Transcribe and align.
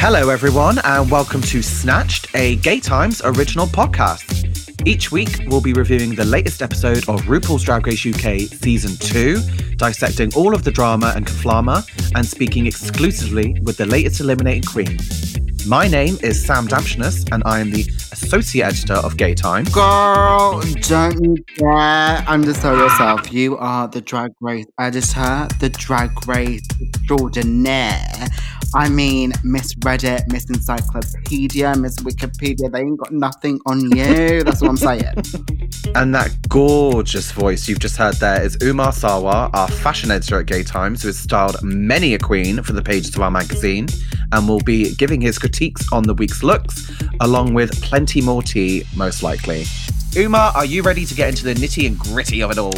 Hello, 0.00 0.28
everyone, 0.28 0.78
and 0.84 1.10
welcome 1.10 1.40
to 1.42 1.60
Snatched, 1.60 2.28
a 2.36 2.54
Gay 2.56 2.78
Times 2.78 3.20
original 3.24 3.66
podcast. 3.66 4.86
Each 4.86 5.10
week, 5.10 5.40
we'll 5.48 5.60
be 5.60 5.72
reviewing 5.72 6.14
the 6.14 6.24
latest 6.24 6.62
episode 6.62 6.98
of 7.08 7.22
RuPaul's 7.22 7.64
Drag 7.64 7.84
Race 7.84 8.06
UK 8.06 8.42
Season 8.42 8.96
2, 8.96 9.74
dissecting 9.74 10.32
all 10.34 10.54
of 10.54 10.62
the 10.62 10.70
drama 10.70 11.12
and 11.16 11.26
kaflama, 11.26 11.84
and 12.14 12.24
speaking 12.24 12.68
exclusively 12.68 13.56
with 13.64 13.76
the 13.76 13.86
latest 13.86 14.20
eliminating 14.20 14.62
queen. 14.62 14.98
My 15.66 15.88
name 15.88 16.16
is 16.22 16.42
Sam 16.42 16.68
Damshenas, 16.68 17.30
and 17.32 17.42
I 17.44 17.58
am 17.58 17.72
the 17.72 17.82
Associate 18.12 18.64
Editor 18.64 18.94
of 18.94 19.16
Gay 19.16 19.34
Times. 19.34 19.68
Girl, 19.70 20.62
don't 20.82 21.22
you 21.22 21.36
dare 21.56 22.24
undersell 22.28 22.76
yourself. 22.78 23.32
You 23.32 23.58
are 23.58 23.88
the 23.88 24.00
Drag 24.00 24.30
Race 24.40 24.66
editor, 24.78 25.48
the 25.58 25.68
Drag 25.76 26.26
Race 26.28 26.62
extraordinaire. 26.80 28.28
I 28.74 28.88
mean, 28.88 29.32
Miss 29.42 29.74
Reddit, 29.76 30.30
Miss 30.30 30.44
Encyclopedia, 30.50 31.74
Miss 31.76 31.96
Wikipedia, 31.98 32.70
they 32.70 32.80
ain't 32.80 32.98
got 32.98 33.12
nothing 33.12 33.60
on 33.66 33.80
you. 33.96 34.42
That's 34.44 34.60
what 34.60 34.70
I'm 34.70 34.76
saying. 34.76 35.14
And 35.94 36.14
that 36.14 36.48
gorgeous 36.48 37.32
voice 37.32 37.66
you've 37.66 37.78
just 37.78 37.96
heard 37.96 38.16
there 38.16 38.42
is 38.42 38.58
Umar 38.62 38.92
Sawa, 38.92 39.50
our 39.54 39.68
fashion 39.68 40.10
editor 40.10 40.40
at 40.40 40.46
Gay 40.46 40.62
Times, 40.62 41.00
who 41.02 41.08
has 41.08 41.18
styled 41.18 41.56
many 41.62 42.12
a 42.12 42.18
queen 42.18 42.62
for 42.62 42.74
the 42.74 42.82
pages 42.82 43.14
of 43.16 43.22
our 43.22 43.30
magazine 43.30 43.88
and 44.32 44.46
will 44.46 44.60
be 44.60 44.94
giving 44.96 45.20
his 45.20 45.38
critiques 45.38 45.90
on 45.90 46.02
the 46.02 46.12
week's 46.14 46.42
looks, 46.42 46.92
along 47.20 47.54
with 47.54 47.82
plenty 47.82 48.20
more 48.20 48.42
tea, 48.42 48.84
most 48.94 49.22
likely. 49.22 49.64
Umar, 50.14 50.52
are 50.54 50.66
you 50.66 50.82
ready 50.82 51.06
to 51.06 51.14
get 51.14 51.30
into 51.30 51.44
the 51.44 51.54
nitty 51.54 51.86
and 51.86 51.98
gritty 51.98 52.42
of 52.42 52.50
it 52.50 52.58
all? 52.58 52.74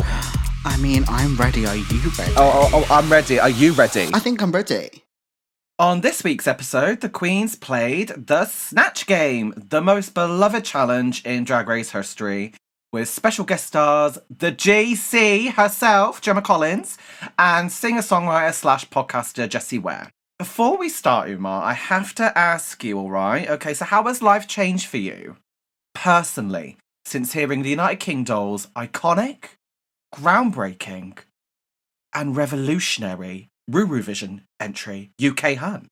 I 0.65 0.77
mean, 0.79 1.05
I'm 1.09 1.37
ready. 1.37 1.67
Are 1.67 1.75
you 1.75 1.85
ready? 2.19 2.33
Oh, 2.37 2.71
oh, 2.73 2.85
oh 2.89 2.95
I'm 2.95 3.11
ready. 3.11 3.41
Are 3.41 3.51
you 3.51 3.73
ready? 3.73 4.09
I 4.13 4.21
think 4.21 4.43
I'm 4.43 4.53
ready. 4.53 5.00
On 5.81 6.03
this 6.03 6.23
week's 6.23 6.47
episode, 6.47 7.01
the 7.01 7.09
Queens 7.09 7.57
played 7.57 8.09
the 8.27 8.45
Snatch 8.45 9.07
Game, 9.07 9.55
the 9.57 9.81
most 9.81 10.13
beloved 10.13 10.63
challenge 10.63 11.25
in 11.25 11.43
Drag 11.43 11.67
Race 11.67 11.93
history, 11.93 12.53
with 12.93 13.09
special 13.09 13.47
guest 13.47 13.69
stars 13.69 14.19
the 14.29 14.53
GC 14.53 15.53
herself, 15.53 16.21
Gemma 16.21 16.43
Collins, 16.43 16.99
and 17.39 17.73
singer 17.73 18.03
songwriter 18.03 18.53
slash 18.53 18.87
podcaster 18.91 19.49
Jessie 19.49 19.79
Ware. 19.79 20.11
Before 20.39 20.77
we 20.77 20.91
start, 20.91 21.31
Umar, 21.31 21.63
I 21.63 21.73
have 21.73 22.15
to 22.17 22.37
ask 22.39 22.85
you, 22.85 22.99
all 22.99 23.11
right? 23.11 23.49
Okay, 23.49 23.73
so 23.73 23.87
how 23.87 24.03
has 24.03 24.21
life 24.21 24.47
changed 24.47 24.87
for 24.87 24.99
you 24.99 25.39
personally 25.95 26.77
since 27.07 27.33
hearing 27.33 27.63
the 27.63 27.71
United 27.71 28.01
Kingdom's 28.01 28.67
iconic, 28.77 29.57
groundbreaking, 30.15 31.21
and 32.15 32.37
revolutionary 32.37 33.50
Ruru 33.69 34.03
Vision 34.03 34.43
entry, 34.59 35.11
UK 35.23 35.55
Hun? 35.55 35.89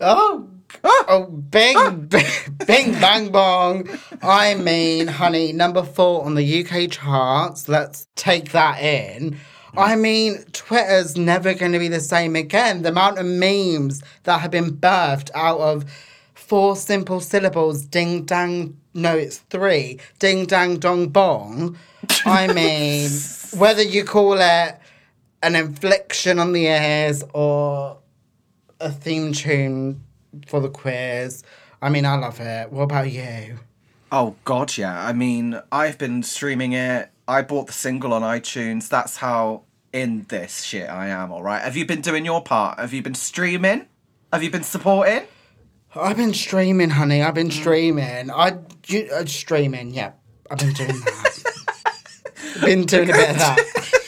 Oh, 0.00 0.48
ah! 0.82 1.04
oh, 1.08 1.26
bing, 1.26 1.76
ah! 1.76 1.90
bing, 1.90 2.26
bing, 2.66 2.92
bang, 2.92 3.30
bong. 3.30 3.88
I 4.22 4.54
mean, 4.54 5.06
honey, 5.06 5.52
number 5.52 5.82
four 5.82 6.24
on 6.24 6.34
the 6.34 6.64
UK 6.64 6.90
charts. 6.90 7.68
Let's 7.68 8.06
take 8.16 8.52
that 8.52 8.80
in. 8.80 9.38
Hmm. 9.72 9.78
I 9.78 9.96
mean, 9.96 10.44
Twitter's 10.52 11.16
never 11.16 11.52
going 11.54 11.72
to 11.72 11.78
be 11.78 11.88
the 11.88 12.00
same 12.00 12.34
again. 12.34 12.82
The 12.82 12.88
amount 12.88 13.18
of 13.18 13.26
memes 13.26 14.02
that 14.24 14.40
have 14.40 14.50
been 14.50 14.76
birthed 14.76 15.30
out 15.34 15.60
of 15.60 15.84
four 16.34 16.76
simple 16.76 17.20
syllables 17.20 17.84
ding 17.84 18.24
dang, 18.24 18.76
no, 18.94 19.16
it's 19.16 19.38
three 19.38 20.00
ding 20.18 20.46
dang 20.46 20.78
dong 20.78 21.08
bong. 21.08 21.76
I 22.24 22.46
mean, 22.52 23.10
whether 23.56 23.82
you 23.82 24.04
call 24.04 24.38
it 24.40 24.78
an 25.42 25.56
inflection 25.56 26.38
on 26.38 26.52
the 26.52 26.66
airs 26.66 27.22
or 27.34 27.98
a 28.80 28.90
theme 28.90 29.32
tune 29.32 30.02
for 30.46 30.60
the 30.60 30.68
quiz. 30.68 31.42
I 31.82 31.88
mean, 31.88 32.04
I 32.04 32.16
love 32.16 32.40
it. 32.40 32.72
What 32.72 32.84
about 32.84 33.10
you? 33.10 33.58
Oh 34.12 34.36
god, 34.44 34.76
yeah. 34.76 35.04
I 35.04 35.12
mean, 35.12 35.60
I've 35.70 35.98
been 35.98 36.22
streaming 36.22 36.72
it. 36.72 37.10
I 37.28 37.42
bought 37.42 37.68
the 37.68 37.72
single 37.72 38.12
on 38.12 38.22
iTunes. 38.22 38.88
That's 38.88 39.18
how 39.18 39.62
in 39.92 40.26
this 40.28 40.62
shit 40.62 40.88
I 40.88 41.08
am, 41.08 41.32
all 41.32 41.42
right? 41.42 41.62
Have 41.62 41.76
you 41.76 41.86
been 41.86 42.00
doing 42.00 42.24
your 42.24 42.42
part? 42.42 42.78
Have 42.78 42.92
you 42.92 43.02
been 43.02 43.14
streaming? 43.14 43.86
Have 44.32 44.42
you 44.42 44.50
been 44.50 44.62
supporting? 44.62 45.22
I've 45.94 46.16
been 46.16 46.34
streaming, 46.34 46.90
honey. 46.90 47.22
I've 47.22 47.34
been 47.34 47.50
streaming. 47.50 48.30
I 48.30 48.58
you, 48.86 49.08
uh, 49.12 49.24
streaming. 49.26 49.92
Yeah, 49.92 50.12
I've 50.50 50.58
been 50.58 50.72
doing 50.72 50.88
that. 51.00 51.90
been 52.60 52.86
doing 52.86 53.10
a 53.10 53.12
bit 53.12 53.30
of 53.30 53.38
that. 53.38 53.90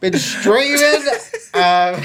been 0.00 0.18
streaming. 0.18 1.02
Um, 1.54 2.02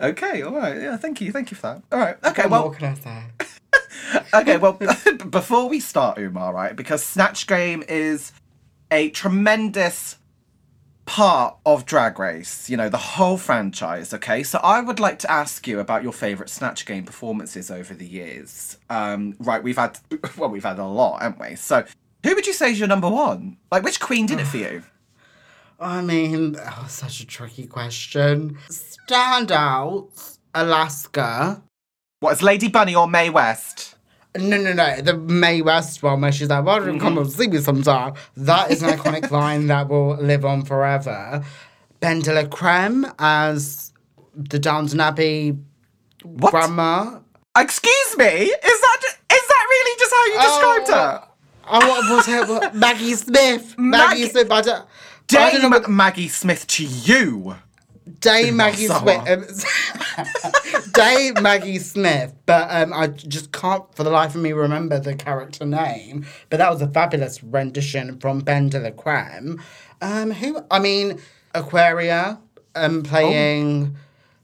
okay, 0.02 0.42
all 0.42 0.54
right. 0.54 0.80
Yeah, 0.80 0.96
thank 0.96 1.20
you. 1.20 1.32
Thank 1.32 1.50
you 1.50 1.56
for 1.56 1.62
that. 1.62 1.82
All 1.92 1.98
right. 1.98 2.16
Okay, 2.24 2.46
well. 2.46 2.70
can 2.70 2.92
I 2.92 2.94
say? 2.94 3.22
okay, 4.34 4.56
well, 4.56 4.72
before 5.30 5.68
we 5.68 5.80
start, 5.80 6.18
Umar, 6.18 6.52
right? 6.52 6.76
Because 6.76 7.02
Snatch 7.02 7.46
Game 7.46 7.82
is 7.88 8.32
a 8.90 9.10
tremendous 9.10 10.18
part 11.06 11.56
of 11.66 11.84
Drag 11.84 12.18
Race, 12.18 12.70
you 12.70 12.76
know, 12.76 12.88
the 12.88 12.96
whole 12.96 13.36
franchise, 13.36 14.14
okay? 14.14 14.42
So 14.42 14.58
I 14.62 14.80
would 14.80 15.00
like 15.00 15.18
to 15.20 15.30
ask 15.30 15.66
you 15.66 15.80
about 15.80 16.02
your 16.02 16.12
favourite 16.12 16.48
Snatch 16.48 16.86
Game 16.86 17.04
performances 17.04 17.70
over 17.70 17.94
the 17.94 18.06
years. 18.06 18.78
Um, 18.88 19.36
right, 19.38 19.62
we've 19.62 19.76
had, 19.76 19.98
well, 20.38 20.48
we've 20.48 20.64
had 20.64 20.78
a 20.78 20.86
lot, 20.86 21.22
haven't 21.22 21.40
we? 21.40 21.56
So 21.56 21.84
who 22.22 22.34
would 22.34 22.46
you 22.46 22.52
say 22.52 22.72
is 22.72 22.78
your 22.78 22.88
number 22.88 23.08
one? 23.08 23.58
Like, 23.70 23.82
which 23.82 24.00
queen 24.00 24.26
did 24.26 24.40
it 24.40 24.46
for 24.46 24.56
you? 24.58 24.82
I 25.84 26.00
mean, 26.00 26.56
oh, 26.58 26.86
such 26.88 27.20
a 27.20 27.26
tricky 27.26 27.66
question. 27.66 28.56
Standouts, 28.70 30.38
Alaska. 30.54 31.62
What, 32.20 32.32
is 32.32 32.42
Lady 32.42 32.68
Bunny 32.68 32.94
or 32.94 33.06
Mae 33.06 33.28
West? 33.28 33.96
No, 34.34 34.56
no, 34.56 34.72
no. 34.72 35.02
The 35.02 35.14
Mae 35.14 35.60
West 35.60 36.02
one 36.02 36.22
where 36.22 36.32
she's 36.32 36.48
like, 36.48 36.64
"Why 36.64 36.78
don't 36.78 36.94
you 36.94 37.00
come 37.00 37.18
and 37.18 37.30
see 37.30 37.48
me 37.48 37.58
sometime?" 37.58 38.14
That 38.34 38.70
is 38.70 38.82
an 38.82 38.90
iconic 38.98 39.30
line 39.30 39.66
that 39.66 39.90
will 39.90 40.16
live 40.16 40.46
on 40.46 40.64
forever. 40.64 41.44
Ben 42.00 42.20
de 42.20 42.32
la 42.32 42.46
Creme 42.48 43.06
as 43.18 43.92
the 44.34 44.58
Downton 44.58 45.00
Abbey 45.00 45.58
What? 46.22 46.50
grandma. 46.50 47.20
Excuse 47.56 48.16
me? 48.16 48.24
Is 48.24 48.80
that, 48.80 49.00
is 49.04 49.48
that 49.48 49.66
really 49.70 49.98
just 49.98 50.14
how 50.14 50.24
you 50.24 50.40
described 50.40 50.88
oh, 50.88 50.94
her? 50.94 51.28
Oh, 51.66 51.88
what 51.88 52.16
was 52.16 52.26
her? 52.26 52.72
Maggie 52.72 53.14
Smith. 53.14 53.74
Maggie, 53.78 54.22
Maggie- 54.22 54.28
Smith. 54.30 54.50
I 54.50 54.62
don't, 54.62 54.86
Know 55.32 55.50
Dame 55.50 55.96
Maggie 55.96 56.28
Smith 56.28 56.66
to 56.68 56.84
you. 56.84 57.56
Dame 58.20 58.56
Maggie 58.56 58.86
Smith. 58.86 59.28
Um, 59.28 59.46
Dame 60.92 61.42
Maggie 61.42 61.78
Smith, 61.78 62.34
but 62.46 62.68
um, 62.70 62.92
I 62.92 63.08
just 63.08 63.50
can't 63.52 63.82
for 63.94 64.04
the 64.04 64.10
life 64.10 64.34
of 64.34 64.42
me 64.42 64.52
remember 64.52 64.98
the 64.98 65.14
character 65.14 65.64
name. 65.64 66.26
But 66.50 66.58
that 66.58 66.70
was 66.70 66.82
a 66.82 66.88
fabulous 66.88 67.42
rendition 67.42 68.18
from 68.20 68.40
Ben 68.40 68.68
de 68.68 68.78
la 68.78 68.90
Creme. 68.90 69.60
Um, 70.02 70.30
who? 70.32 70.60
I 70.70 70.78
mean, 70.78 71.20
Aquaria. 71.54 72.38
Um, 72.76 73.02
playing, 73.02 73.96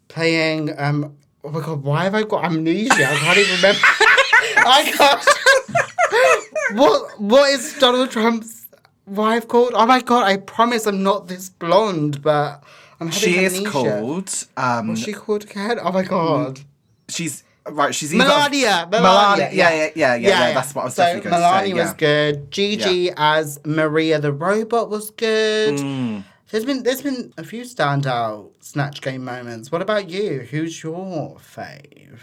playing. 0.08 0.78
Um, 0.78 1.16
oh 1.44 1.50
my 1.50 1.60
god, 1.60 1.82
why 1.82 2.04
have 2.04 2.14
I 2.14 2.22
got 2.22 2.44
amnesia? 2.44 3.10
I 3.10 3.16
can't 3.16 3.38
even 3.38 3.56
remember. 3.56 3.80
I 4.56 4.92
can't. 6.70 6.78
what? 6.78 7.20
What 7.20 7.50
is 7.50 7.76
Donald 7.78 8.10
Trump's 8.10 8.59
wife 9.10 9.48
called? 9.48 9.72
Oh 9.74 9.86
my 9.86 10.00
god! 10.00 10.24
I 10.24 10.36
promise 10.38 10.86
I'm 10.86 11.02
not 11.02 11.28
this 11.28 11.48
blonde, 11.50 12.22
but. 12.22 12.62
I'm 13.00 13.08
having 13.08 13.18
She 13.18 13.38
is 13.38 13.66
called. 13.66 14.46
Um, 14.58 14.88
What's 14.88 15.00
she 15.00 15.14
called 15.14 15.44
again? 15.44 15.78
Oh 15.82 15.90
my 15.90 16.02
god. 16.02 16.60
she's 17.08 17.44
right. 17.66 17.94
She's 17.94 18.14
either 18.14 18.24
Melania. 18.24 18.86
Melania. 18.90 19.00
Melania. 19.00 19.50
Yeah, 19.52 19.70
yeah, 19.70 19.90
yeah, 19.94 20.14
yeah, 20.16 20.28
yeah. 20.28 20.52
That's 20.52 20.74
what 20.74 20.82
I 20.82 20.84
was 20.84 20.94
so 20.94 21.02
definitely 21.04 21.30
going 21.30 21.40
to 21.40 21.48
say. 21.48 21.52
Melania 21.54 21.74
was 21.82 21.92
good. 21.94 22.50
Gigi 22.50 23.10
as 23.16 23.58
Maria 23.64 24.20
the 24.20 24.32
robot 24.32 24.90
was 24.90 25.10
good. 25.12 25.78
Mm. 25.78 26.24
There's 26.50 26.64
been 26.66 26.82
there's 26.82 27.00
been 27.00 27.32
a 27.38 27.44
few 27.44 27.62
standout 27.62 28.50
snatch 28.60 29.00
game 29.00 29.24
moments. 29.24 29.72
What 29.72 29.80
about 29.80 30.10
you? 30.10 30.40
Who's 30.50 30.82
your 30.82 31.38
fave? 31.38 32.18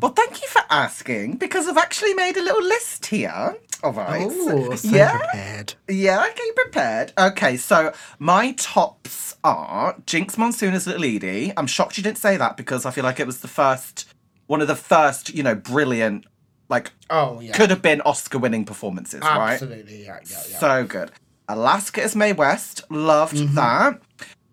Well, 0.00 0.12
thank 0.12 0.40
you 0.40 0.48
for 0.48 0.62
asking 0.70 1.36
because 1.36 1.66
I've 1.68 1.76
actually 1.76 2.14
made 2.14 2.36
a 2.36 2.42
little 2.42 2.62
list 2.62 3.06
here. 3.06 3.56
All 3.82 3.92
right. 3.92 4.26
Oh, 4.30 4.74
so 4.74 4.88
yeah. 4.88 5.16
prepared. 5.18 5.74
Yeah, 5.88 6.26
okay, 6.30 6.50
prepared. 6.54 7.12
Okay, 7.18 7.56
so 7.56 7.92
my 8.18 8.52
tops 8.52 9.36
are 9.44 9.94
Jinkx 10.06 10.38
Monsoon 10.38 10.74
as 10.74 10.86
Little 10.86 11.04
Edie. 11.04 11.52
I'm 11.56 11.66
shocked 11.66 11.96
you 11.96 12.02
didn't 12.02 12.18
say 12.18 12.36
that 12.36 12.56
because 12.56 12.86
I 12.86 12.90
feel 12.90 13.04
like 13.04 13.20
it 13.20 13.26
was 13.26 13.40
the 13.40 13.48
first, 13.48 14.06
one 14.46 14.60
of 14.62 14.68
the 14.68 14.76
first, 14.76 15.34
you 15.34 15.42
know, 15.42 15.54
brilliant, 15.54 16.24
like, 16.68 16.90
Oh 17.10 17.40
yeah. 17.40 17.52
could 17.52 17.70
have 17.70 17.82
been 17.82 18.00
Oscar 18.00 18.38
winning 18.38 18.64
performances, 18.64 19.20
right? 19.20 19.52
Absolutely. 19.52 20.04
Yeah, 20.04 20.18
yeah, 20.28 20.42
yeah. 20.50 20.58
So 20.58 20.84
good. 20.84 21.12
Alaska 21.48 22.02
as 22.02 22.16
Mae 22.16 22.32
West, 22.32 22.82
loved 22.90 23.36
Mm-hmm. 23.36 23.54
that. 23.54 24.02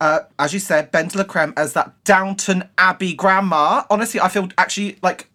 Uh, 0.02 0.20
as 0.38 0.54
you 0.54 0.60
said, 0.60 0.92
Ben 0.92 1.08
de 1.08 1.18
la 1.18 1.24
Creme 1.24 1.54
as 1.56 1.74
that 1.74 2.04
Downton 2.04 2.68
Abbey 2.78 3.14
grandma. 3.16 3.84
Honestly, 3.90 4.20
I 4.20 4.28
feel 4.28 4.50
actually 4.58 4.98
like 5.02 5.30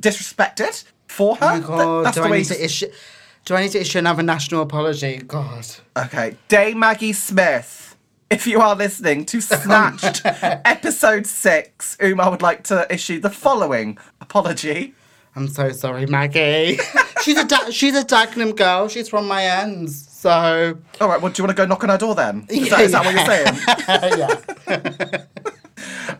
disrespected 0.00 0.84
for 1.08 1.36
her. 1.36 1.62
oh 1.64 1.76
my 1.76 1.84
Th- 1.84 2.04
that's 2.04 2.16
do 2.16 2.22
the 2.22 2.26
I 2.26 2.30
way. 2.30 2.38
need 2.38 2.46
to 2.46 2.64
issue 2.64 2.86
do 3.46 3.54
I 3.54 3.62
need 3.62 3.72
to 3.72 3.80
issue 3.80 3.98
another 3.98 4.22
national 4.22 4.60
apology? 4.60 5.18
God. 5.18 5.66
Okay, 5.96 6.36
Dame 6.48 6.78
Maggie 6.78 7.14
Smith 7.14 7.86
if 8.28 8.46
you 8.46 8.60
are 8.60 8.74
listening 8.74 9.24
to 9.26 9.40
Snatched 9.40 10.22
episode 10.24 11.26
six, 11.26 11.96
Uma 12.02 12.30
would 12.30 12.42
like 12.42 12.64
to 12.64 12.86
issue 12.92 13.20
the 13.20 13.30
following 13.30 13.98
apology. 14.20 14.94
I'm 15.36 15.48
so 15.48 15.70
sorry, 15.70 16.06
Maggie. 16.06 16.78
she's 17.22 17.38
a 17.38 17.44
da- 17.44 17.70
she's 17.70 17.94
a 17.94 18.04
Dagenham 18.04 18.56
girl. 18.56 18.88
She's 18.88 19.08
from 19.08 19.28
my 19.28 19.44
ends. 19.44 20.08
So 20.08 20.78
All 21.00 21.08
right, 21.08 21.20
well, 21.20 21.30
do 21.30 21.40
you 21.40 21.46
want 21.46 21.56
to 21.56 21.62
go 21.62 21.66
knock 21.66 21.84
on 21.84 21.90
her 21.90 21.98
door 21.98 22.14
then? 22.14 22.46
Is, 22.48 22.70
that, 22.70 22.80
is 22.80 22.92
that 22.92 23.04
what 23.04 23.14
you're 23.14 23.26
saying? 23.26 23.58
yeah. 25.06 25.24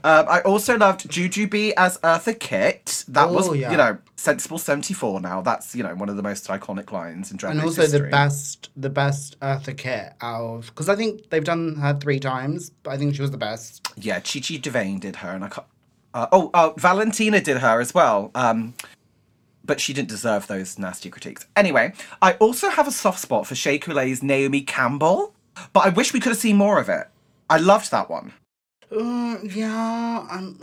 Um, 0.07 0.27
I 0.29 0.41
also 0.43 0.79
loved 0.79 1.09
Jujubee 1.11 1.73
as 1.77 1.99
Eartha 1.99 2.39
Kitt. 2.39 3.05
That 3.09 3.29
was, 3.29 3.49
Oh, 3.49 3.55
yeah. 3.55 3.73
you 3.73 3.77
know, 3.77 3.99
sensible 4.15 4.57
74 4.57 5.21
now. 5.21 5.41
That's, 5.41 5.75
you 5.75 5.83
know, 5.83 5.97
one 5.97 6.09
of 6.09 6.15
the 6.17 6.23
most 6.23 6.47
iconic 6.47 6.93
lines 6.93 7.33
in 7.33 7.39
Drag 7.39 7.57
And 7.57 7.65
also 7.65 7.89
the 7.89 8.05
best 8.09 8.71
the 8.77 8.89
best 8.89 9.39
Eartha 9.41 9.77
Kitt 9.77 10.13
out 10.21 10.45
of 10.59 10.67
because 10.67 10.89
I 10.89 10.95
think 10.95 11.29
they've 11.31 11.43
done 11.43 11.75
her 11.75 11.93
three 11.93 12.21
times, 12.21 12.71
but 12.85 12.93
I 12.93 12.99
think 12.99 13.17
she 13.17 13.21
was 13.21 13.33
the 13.33 13.37
best. 13.37 13.85
Yeah, 13.97 14.21
Chi 14.21 14.39
Chi 14.39 14.59
DeVayne 14.59 15.01
did 15.01 15.17
her, 15.17 15.31
and 15.31 15.43
I 15.43 15.49
can't. 15.49 15.67
Uh, 16.15 16.29
oh, 16.31 16.51
uh, 16.55 16.71
Valentina 16.77 17.41
did 17.41 17.59
her 17.59 17.81
as 17.81 17.93
well. 17.93 18.31
Um, 18.37 18.75
but 19.65 19.81
she 19.81 19.93
didn't 19.93 20.09
deserve 20.09 20.47
those 20.47 20.79
nasty 20.79 21.11
critiques. 21.11 21.47
Anyway, 21.57 21.93
I 22.23 22.35
also 22.35 22.69
have 22.69 22.87
a 22.87 22.93
soft 22.93 23.19
spot 23.19 23.49
for 23.49 23.57
Shea 23.57 23.81
Coulee's 23.81 24.23
Naomi 24.23 24.61
Campbell, 24.61 25.35
but 25.73 25.81
I 25.85 25.89
wish 25.89 26.13
we 26.13 26.21
could 26.21 26.31
have 26.31 26.39
seen 26.39 26.55
more 26.57 26.79
of 26.79 26.89
it. 26.89 27.09
I 27.51 27.57
loved 27.59 27.91
that 27.91 28.09
one. 28.09 28.33
Uh, 28.91 29.39
yeah, 29.43 30.27
um, 30.31 30.61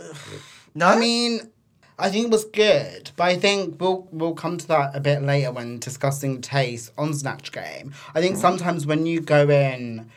No, 0.74 0.86
I 0.88 0.98
mean, 0.98 1.50
I 1.98 2.10
think 2.10 2.26
it 2.26 2.30
was 2.30 2.44
good, 2.44 3.10
but 3.16 3.24
I 3.24 3.36
think 3.36 3.80
we'll 3.80 4.08
we'll 4.10 4.34
come 4.34 4.58
to 4.58 4.66
that 4.68 4.96
a 4.96 5.00
bit 5.00 5.22
later 5.22 5.52
when 5.52 5.78
discussing 5.78 6.40
taste 6.40 6.90
on 6.98 7.14
Snatch 7.14 7.52
Game. 7.52 7.94
I 8.14 8.20
think 8.20 8.36
sometimes 8.36 8.86
when 8.86 9.06
you 9.06 9.20
go 9.20 9.48
in 9.48 10.10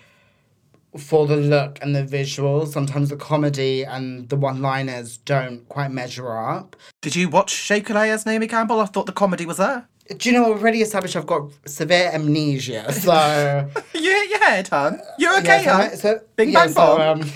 for 0.97 1.27
the 1.27 1.35
look 1.35 1.77
and 1.81 1.95
the 1.95 2.03
visuals, 2.03 2.69
sometimes 2.69 3.09
the 3.09 3.17
comedy 3.17 3.83
and 3.83 4.27
the 4.29 4.35
one-liners 4.35 5.17
don't 5.17 5.67
quite 5.69 5.91
measure 5.91 6.35
up. 6.35 6.75
did 7.01 7.15
you 7.15 7.29
watch 7.29 7.51
Shea 7.51 7.81
Coulee 7.81 8.09
as 8.09 8.25
Naomi 8.25 8.47
Campbell? 8.47 8.79
I 8.79 8.85
thought 8.85 9.05
the 9.05 9.11
comedy 9.11 9.45
was 9.45 9.57
there. 9.57 9.87
Do 10.15 10.29
you 10.29 10.33
know 10.39 10.49
we've 10.51 10.61
already 10.61 10.81
established 10.81 11.15
I've 11.17 11.25
got 11.27 11.49
severe 11.65 12.11
amnesia, 12.13 12.91
so. 12.93 13.69
You 13.93 14.11
hit 14.11 14.29
your 14.29 14.43
head, 14.45 14.67
hun. 14.69 15.01
You're 15.19 15.37
okay, 15.39 15.63
Yeah, 15.63 15.77
hun? 15.81 15.89
so, 15.91 15.95
so, 15.97 16.21
Bing 16.37 16.49
yeah, 16.51 16.65
bang 16.65 16.73
so, 16.73 16.97
bong. 16.97 17.21
um, 17.23 17.31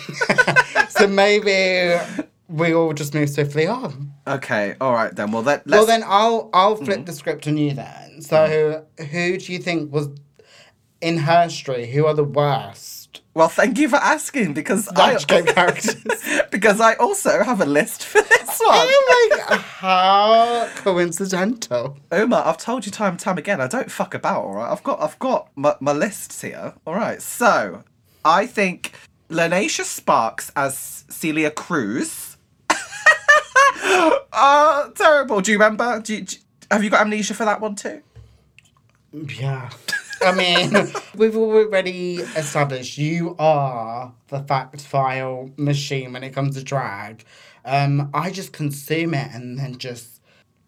so 0.89 1.07
maybe 1.07 1.99
we 2.47 2.73
all 2.73 2.93
just 2.93 3.13
move 3.13 3.29
swiftly 3.29 3.67
on. 3.67 4.13
Okay, 4.27 4.75
all 4.79 4.93
right 4.93 5.13
then. 5.15 5.31
Well, 5.31 5.43
let, 5.43 5.67
let's. 5.67 5.79
Well, 5.79 5.85
then 5.85 6.03
I'll 6.05 6.49
I'll 6.53 6.75
flip 6.75 6.89
Mm-hmm. 6.99 7.05
the 7.05 7.13
script 7.13 7.47
on 7.47 7.57
you 7.57 7.73
then. 7.73 8.21
So 8.21 8.85
who 9.11 9.37
do 9.37 9.51
you 9.51 9.59
think 9.59 9.91
was 9.91 10.07
in 11.01 11.17
her 11.17 11.43
history? 11.43 11.91
Who 11.91 12.05
are 12.05 12.13
the 12.13 12.23
worst 12.23 13.21
Well, 13.33 13.49
thank 13.49 13.79
you 13.79 13.89
for 13.89 13.95
asking 13.97 14.53
because 14.53 14.85
Snatch 14.85 15.25
Game 15.27 15.45
I 15.47 15.51
characters? 15.53 15.95
because 16.51 16.79
I 16.79 16.93
also 16.95 17.43
have 17.43 17.59
a 17.61 17.65
list 17.65 18.03
for 18.05 18.21
this 18.21 18.47
one. 18.59 18.77
oh 18.87 19.35
my! 19.39 19.60
How 19.81 20.69
coincidental! 20.75 21.97
Omar, 22.11 22.45
I've 22.45 22.59
told 22.59 22.85
you 22.85 22.91
time 22.91 23.13
and 23.13 23.19
time 23.19 23.39
again, 23.39 23.59
I 23.59 23.65
don't 23.65 23.89
fuck 23.89 24.13
about, 24.13 24.43
all 24.43 24.53
right? 24.53 24.71
I've 24.71 24.83
got 24.83 25.01
I've 25.01 25.17
got 25.17 25.49
my, 25.55 25.75
my 25.79 25.91
lists 25.91 26.39
here. 26.39 26.75
All 26.85 26.93
right. 26.93 27.19
So, 27.19 27.81
I 28.23 28.45
think 28.45 28.91
Lenacia 29.29 29.83
Sparks 29.83 30.51
as 30.55 31.03
Celia 31.09 31.49
Cruz. 31.49 32.37
Oh, 33.83 34.91
terrible. 34.95 35.41
Do 35.41 35.51
you 35.51 35.57
remember? 35.57 35.99
Do 35.99 36.13
you, 36.13 36.21
do- 36.21 36.37
have 36.69 36.83
you 36.83 36.91
got 36.91 37.01
amnesia 37.01 37.33
for 37.33 37.45
that 37.45 37.59
one 37.59 37.73
too? 37.73 38.03
Yeah. 39.11 39.71
I 40.21 40.31
mean, 40.35 40.93
we've 41.15 41.35
already 41.35 42.17
established 42.17 42.99
you 42.99 43.35
are 43.39 44.13
the 44.27 44.41
fact 44.43 44.81
file 44.81 45.49
machine 45.57 46.13
when 46.13 46.23
it 46.23 46.33
comes 46.35 46.53
to 46.55 46.63
drag. 46.63 47.25
Um, 47.65 48.09
I 48.13 48.31
just 48.31 48.53
consume 48.53 49.13
it 49.13 49.31
and 49.33 49.57
then 49.59 49.77
just 49.77 50.21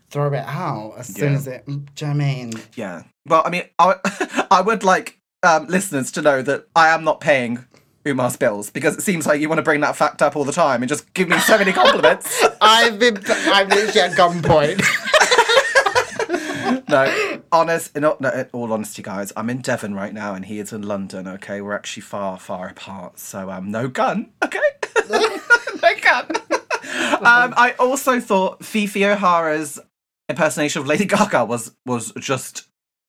throw 0.10 0.32
it 0.34 0.46
out 0.46 0.94
as 0.98 1.08
soon 1.08 1.32
Yeah. 1.32 1.38
as 1.38 1.48
it. 1.48 1.66
Do 1.66 1.72
you 1.74 1.78
know 1.80 1.86
what 2.08 2.10
I 2.10 2.14
mean? 2.14 2.54
Yeah. 2.76 3.04
Well, 3.28 3.42
I 3.46 3.50
mean, 3.50 3.64
I, 3.80 4.48
I 4.52 4.62
would 4.62 4.84
like 4.84 5.20
um, 5.42 5.68
listeners 5.68 6.12
to 6.14 6.22
know 6.22 6.42
that 6.44 6.68
I 6.76 6.90
am 6.90 7.04
not 7.04 7.20
paying 7.20 7.66
Umar's 8.06 8.36
bills 8.38 8.70
because 8.70 8.98
it 8.98 9.02
seems 9.02 9.26
like 9.26 9.42
you 9.42 9.50
want 9.50 9.60
to 9.60 9.64
bring 9.64 9.82
that 9.82 9.96
fact 9.96 10.22
up 10.22 10.36
all 10.36 10.44
the 10.44 10.52
time 10.52 10.82
and 10.82 10.90
just 10.90 11.12
give 11.14 11.30
me 11.30 11.40
so 11.40 11.58
many 11.58 11.72
compliments. 11.72 12.44
I've 12.62 13.00
been. 13.00 13.18
I'm 13.28 13.70
literally 13.70 14.00
at 14.02 14.12
gunpoint. 14.12 14.82
no, 16.90 17.42
honest, 17.52 17.96
in 17.96 18.04
all, 18.04 18.18
no, 18.20 18.30
in 18.30 18.48
all 18.52 18.72
honesty, 18.74 19.02
guys, 19.02 19.32
I'm 19.36 19.50
in 19.50 19.60
Devon 19.62 19.96
right 19.96 20.14
now 20.14 20.34
and 20.36 20.46
he 20.46 20.60
is 20.60 20.74
in 20.74 20.82
London. 20.84 21.28
Okay, 21.28 21.62
we're 21.62 21.74
actually 21.74 22.02
far, 22.02 22.38
far 22.40 22.68
apart. 22.68 23.20
So, 23.20 23.50
um, 23.50 23.72
no 23.72 23.88
gun. 23.88 24.32
Okay, 24.44 24.60
no 25.10 25.40
gun. 26.02 26.28
um, 27.20 27.54
I 27.58 27.76
also 27.80 28.20
thought 28.20 28.64
Phi 28.64 28.86
Phi 28.86 29.04
O'Hara's 29.06 29.80
impersonation 30.30 30.82
of 30.82 30.88
Lady 30.88 31.06
Gaga 31.06 31.46
was 31.46 31.76
was 31.86 32.12
just 32.20 32.68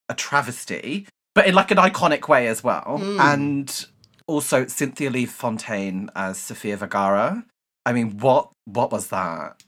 a 0.09 0.15
travesty, 0.15 1.07
but 1.35 1.47
in 1.47 1.55
like 1.55 1.71
an 1.71 1.79
iconic 1.79 2.29
way 2.29 2.49
as 2.49 2.63
well. 2.63 2.99
And 3.21 3.87
also 4.27 4.67
Cynthia 4.67 5.11
Lee 5.11 5.27
Fontaine 5.27 6.11
as 6.15 6.39
Sofia 6.39 6.77
Vergara. 6.77 7.45
I 7.87 7.93
mean, 7.93 8.19
what 8.19 8.51
what 8.65 8.91
was 8.91 9.09
that? 9.09 9.63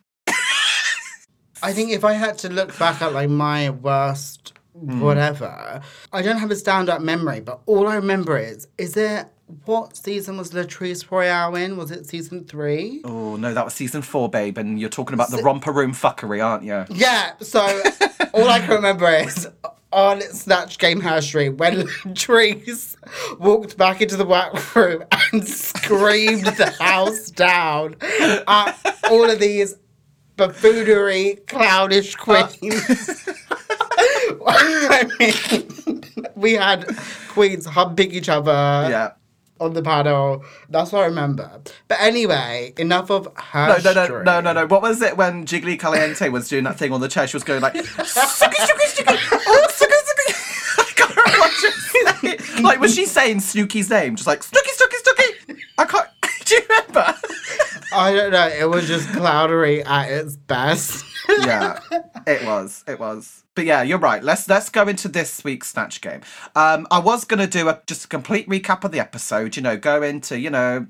I 1.62 1.72
think 1.72 1.90
if 1.90 2.04
I 2.04 2.12
had 2.12 2.38
to 2.38 2.48
look 2.48 2.78
back 2.78 3.00
at 3.02 3.12
like 3.12 3.30
my 3.30 3.70
worst 3.70 4.52
whatever, 4.72 5.80
I 6.12 6.22
don't 6.22 6.38
have 6.38 6.50
a 6.50 6.56
stand 6.56 6.90
up 6.90 7.00
memory, 7.00 7.40
but 7.40 7.60
all 7.66 7.88
I 7.88 7.96
remember 7.96 8.36
is 8.36 8.68
is 8.78 8.96
it 8.96 9.26
what 9.64 9.96
season 9.96 10.36
was 10.36 10.50
Latrice 10.50 11.08
Royale 11.10 11.54
in? 11.54 11.76
Was 11.76 11.90
it 11.90 12.06
season 12.06 12.44
three? 12.44 13.00
Oh 13.04 13.36
no, 13.36 13.54
that 13.54 13.64
was 13.64 13.74
season 13.74 14.02
four, 14.02 14.28
babe, 14.28 14.58
and 14.58 14.80
you're 14.80 14.88
talking 14.90 15.14
about 15.14 15.30
the 15.30 15.38
romper 15.38 15.72
room 15.72 15.92
fuckery, 15.92 16.44
aren't 16.44 16.64
you? 16.64 16.84
Yeah, 16.88 17.32
so 17.40 17.60
all 18.34 18.48
I 18.48 18.58
can 18.60 18.70
remember 18.70 19.08
is 19.08 19.48
on 19.92 20.20
Snatch 20.20 20.78
Game 20.78 21.00
History 21.00 21.48
when 21.48 21.74
Latrice 22.04 22.96
walked 23.38 23.76
back 23.76 24.02
into 24.02 24.16
the 24.16 24.26
workroom 24.26 25.04
and 25.32 25.46
screamed 25.46 26.46
the 26.46 26.74
house 26.78 27.30
down 27.30 27.96
at 28.02 28.76
all 29.10 29.30
of 29.30 29.38
these 29.38 29.76
buffoonery, 30.36 31.38
clownish 31.46 32.14
uh. 32.16 32.18
queens. 32.18 33.28
I 34.48 35.08
mean, 35.18 36.02
we 36.34 36.52
had 36.54 36.86
queens 37.28 37.64
humping 37.66 38.10
each 38.12 38.28
other 38.28 38.52
Yeah. 38.90 39.12
On 39.58 39.72
the 39.72 39.82
panel. 39.82 40.44
That's 40.68 40.92
what 40.92 41.02
I 41.02 41.06
remember. 41.06 41.60
But 41.88 41.98
anyway, 42.00 42.74
enough 42.76 43.10
of 43.10 43.28
her. 43.36 43.68
No, 43.68 43.92
no, 43.92 44.06
no, 44.06 44.22
no, 44.22 44.40
no, 44.40 44.52
no. 44.52 44.66
What 44.66 44.82
was 44.82 45.00
it 45.00 45.16
when 45.16 45.46
Jiggly 45.46 45.78
Caliente 45.78 46.28
was 46.28 46.48
doing 46.48 46.64
that 46.64 46.78
thing 46.78 46.92
on 46.92 47.00
the 47.00 47.08
chair? 47.08 47.26
She 47.26 47.36
was 47.36 47.44
going 47.44 47.62
like, 47.62 47.72
"Suki, 47.74 47.86
suki, 47.86 48.86
suki, 48.94 49.40
oh, 49.46 49.66
suki, 49.70 49.98
suki." 50.08 50.78
I 50.78 50.92
can't 50.94 51.10
remember 51.16 51.38
what 51.38 51.52
she 51.52 51.66
was 51.68 52.20
saying. 52.20 52.62
Like, 52.64 52.80
was 52.80 52.94
she 52.94 53.06
saying 53.06 53.38
Snooki's 53.38 53.88
name? 53.88 54.16
Just 54.16 54.26
like, 54.26 54.40
Snooki, 54.40 54.70
Snooki, 54.76 54.96
Snooki. 55.02 55.58
I 55.78 55.84
can't. 55.86 56.08
Do 56.46 56.54
you 56.54 56.62
remember? 56.68 57.14
I 57.92 58.12
don't 58.12 58.32
know. 58.32 58.46
It 58.48 58.68
was 58.68 58.86
just 58.86 59.08
clownery 59.08 59.84
at 59.84 60.10
its 60.10 60.36
best. 60.36 61.04
yeah, 61.40 61.80
it 62.26 62.46
was. 62.46 62.84
It 62.86 62.98
was. 62.98 63.44
But 63.56 63.64
yeah, 63.64 63.82
you're 63.82 63.98
right. 63.98 64.22
Let's 64.22 64.48
let's 64.48 64.68
go 64.68 64.86
into 64.86 65.08
this 65.08 65.42
week's 65.42 65.68
snatch 65.68 66.00
game. 66.00 66.20
Um, 66.54 66.86
I 66.90 66.98
was 67.00 67.24
gonna 67.24 67.46
do 67.46 67.68
a 67.68 67.80
just 67.86 68.04
a 68.04 68.08
complete 68.08 68.48
recap 68.48 68.84
of 68.84 68.92
the 68.92 69.00
episode. 69.00 69.56
You 69.56 69.62
know, 69.62 69.76
go 69.76 70.02
into 70.02 70.38
you 70.38 70.50
know 70.50 70.86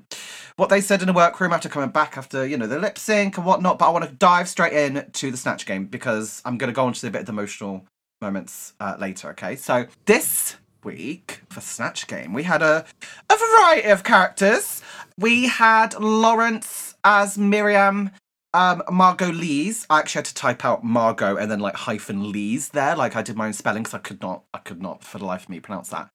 what 0.57 0.69
they 0.69 0.81
said 0.81 1.01
in 1.01 1.07
the 1.07 1.13
workroom 1.13 1.53
after 1.53 1.69
coming 1.69 1.89
back 1.89 2.17
after 2.17 2.45
you 2.45 2.57
know 2.57 2.67
the 2.67 2.77
lip 2.77 2.97
sync 2.97 3.37
and 3.37 3.45
whatnot. 3.45 3.79
But 3.79 3.87
I 3.87 3.91
want 3.91 4.05
to 4.05 4.11
dive 4.11 4.47
straight 4.49 4.73
in 4.73 5.09
to 5.11 5.31
the 5.31 5.37
snatch 5.37 5.65
game 5.65 5.85
because 5.85 6.41
I'm 6.45 6.57
gonna 6.57 6.73
go 6.73 6.87
into 6.87 7.07
a 7.07 7.09
bit 7.09 7.21
of 7.21 7.25
the 7.25 7.31
emotional 7.31 7.85
moments 8.21 8.73
uh, 8.79 8.95
later. 8.99 9.29
Okay, 9.29 9.55
so 9.55 9.87
this 10.05 10.57
week 10.83 11.41
for 11.49 11.59
snatch 11.59 12.07
game 12.07 12.33
we 12.33 12.43
had 12.43 12.61
a 12.61 12.85
a 13.29 13.35
variety 13.35 13.89
of 13.89 14.03
characters. 14.03 14.76
We 15.19 15.47
had 15.47 15.99
Lawrence 15.99 16.95
as 17.03 17.37
Miriam 17.37 18.11
um, 18.53 18.81
Margolyes. 18.87 19.85
I 19.89 19.99
actually 19.99 20.19
had 20.19 20.25
to 20.25 20.33
type 20.35 20.63
out 20.63 20.83
Margot 20.83 21.37
and 21.37 21.49
then 21.49 21.59
like 21.59 21.75
hyphen 21.75 22.31
Lees 22.31 22.69
there. 22.69 22.95
Like 22.95 23.15
I 23.15 23.21
did 23.21 23.35
my 23.35 23.47
own 23.47 23.53
spelling 23.53 23.83
because 23.83 23.95
I 23.95 23.99
could 23.99 24.21
not, 24.21 24.43
I 24.53 24.59
could 24.59 24.81
not 24.81 25.03
for 25.03 25.17
the 25.17 25.25
life 25.25 25.43
of 25.43 25.49
me 25.49 25.59
pronounce 25.59 25.89
that. 25.89 26.09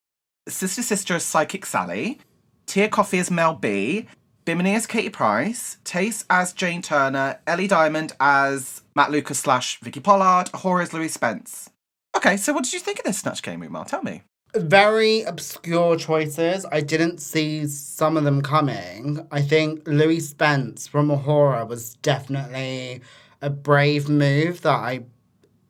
Sister 0.49 0.82
Sister 0.82 1.16
is 1.16 1.25
Psychic 1.25 1.66
Sally. 1.66 2.18
Tia 2.66 2.88
Kofi 2.88 3.21
as 3.21 3.30
Mel 3.30 3.54
B. 3.54 4.06
Bimini 4.44 4.75
as 4.75 4.87
Katie 4.87 5.11
Price. 5.11 5.78
Tayce 5.85 6.25
as 6.30 6.52
Jane 6.52 6.82
Turner. 6.82 7.40
Ellie 7.47 7.68
Diamond 7.68 8.12
as 8.18 8.82
Matt 8.97 9.11
Lucas 9.11 9.38
slash 9.38 9.78
Vicky 9.80 10.00
Pollard. 10.00 10.50
As 10.52 10.92
Louis 10.92 11.09
Spence. 11.09 11.71
Okay, 12.16 12.37
so 12.37 12.52
what 12.52 12.64
did 12.64 12.73
you 12.73 12.80
think 12.80 12.99
of 12.99 13.04
this 13.04 13.18
Snatch 13.18 13.42
Game, 13.42 13.62
Umar? 13.62 13.85
Tell 13.85 14.02
me. 14.02 14.23
Very 14.54 15.23
obscure 15.23 15.97
choices. 15.97 16.66
I 16.71 16.82
didn't 16.82 17.21
see 17.21 17.66
some 17.66 18.16
of 18.16 18.25
them 18.25 18.42
coming. 18.42 19.26
I 19.30 19.40
think 19.40 19.87
Louis 19.87 20.21
Spence 20.21 20.87
from 20.87 21.09
A'Whora 21.09 21.66
was 21.66 21.94
definitely 21.97 23.00
a 23.40 23.49
brave 23.49 24.09
move 24.09 24.61
that 24.62 24.75
I 24.75 25.04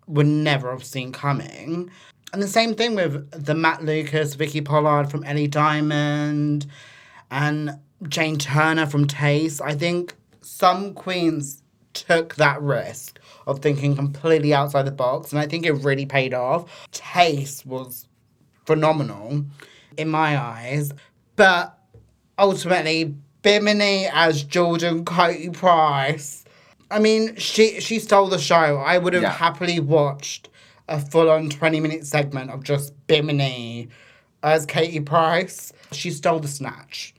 would 0.09 0.27
never 0.27 0.73
have 0.73 0.85
seen 0.85 1.13
coming. 1.13 1.91
And 2.33 2.43
the 2.43 2.49
same 2.49 2.75
thing 2.75 2.97
with 2.97 3.31
the 3.31 3.55
Matt 3.55 3.85
Lucas, 3.85 4.35
Vicky 4.35 4.61
Pollard 4.61 5.11
from 5.11 5.23
Ellie 5.25 5.47
Diamond. 5.47 6.67
and 7.33 7.79
Jane 8.09 8.37
Turner 8.39 8.87
from 8.87 9.07
Tayce. 9.07 9.61
I 9.61 9.75
think 9.75 10.15
some 10.43 10.95
queens 10.95 11.63
took 11.95 12.37
that 12.37 12.61
risk 12.63 13.19
of 13.47 13.61
thinking 13.61 13.97
completely 13.97 14.55
outside 14.55 14.87
the 14.87 14.93
box, 14.93 15.33
and 15.33 15.41
I 15.41 15.47
think 15.47 15.67
it 15.67 15.73
really 15.73 16.07
paid 16.07 16.35
off. 16.35 16.89
Tayce 16.93 17.67
was 17.67 18.07
phenomenal 18.67 19.45
in 19.97 20.09
my 20.09 20.39
eyes, 20.41 20.93
but 21.37 21.79
ultimately, 22.39 23.15
Bimini 23.43 24.07
as 24.13 24.43
Jordan 24.45 25.05
Katie 25.05 25.51
Price. 25.51 26.45
I 26.91 26.99
mean, 26.99 27.37
she 27.37 27.81
she 27.81 27.99
stole 27.99 28.29
the 28.29 28.39
show. 28.39 28.79
I 28.79 28.99
would 28.99 29.15
have 29.15 29.23
Yeah. 29.23 29.33
happily 29.33 29.81
watched 29.81 30.49
a 30.89 31.01
full 31.01 31.31
on 31.31 31.49
20 31.49 31.81
minute 31.81 32.07
segment 32.07 32.51
of 32.51 32.63
just 32.63 32.93
Bimini 33.07 33.89
as 34.43 34.67
Katie 34.67 35.01
Price. 35.01 35.73
She 35.93 36.11
stole 36.11 36.39
the 36.41 36.49
snatch 36.49 37.15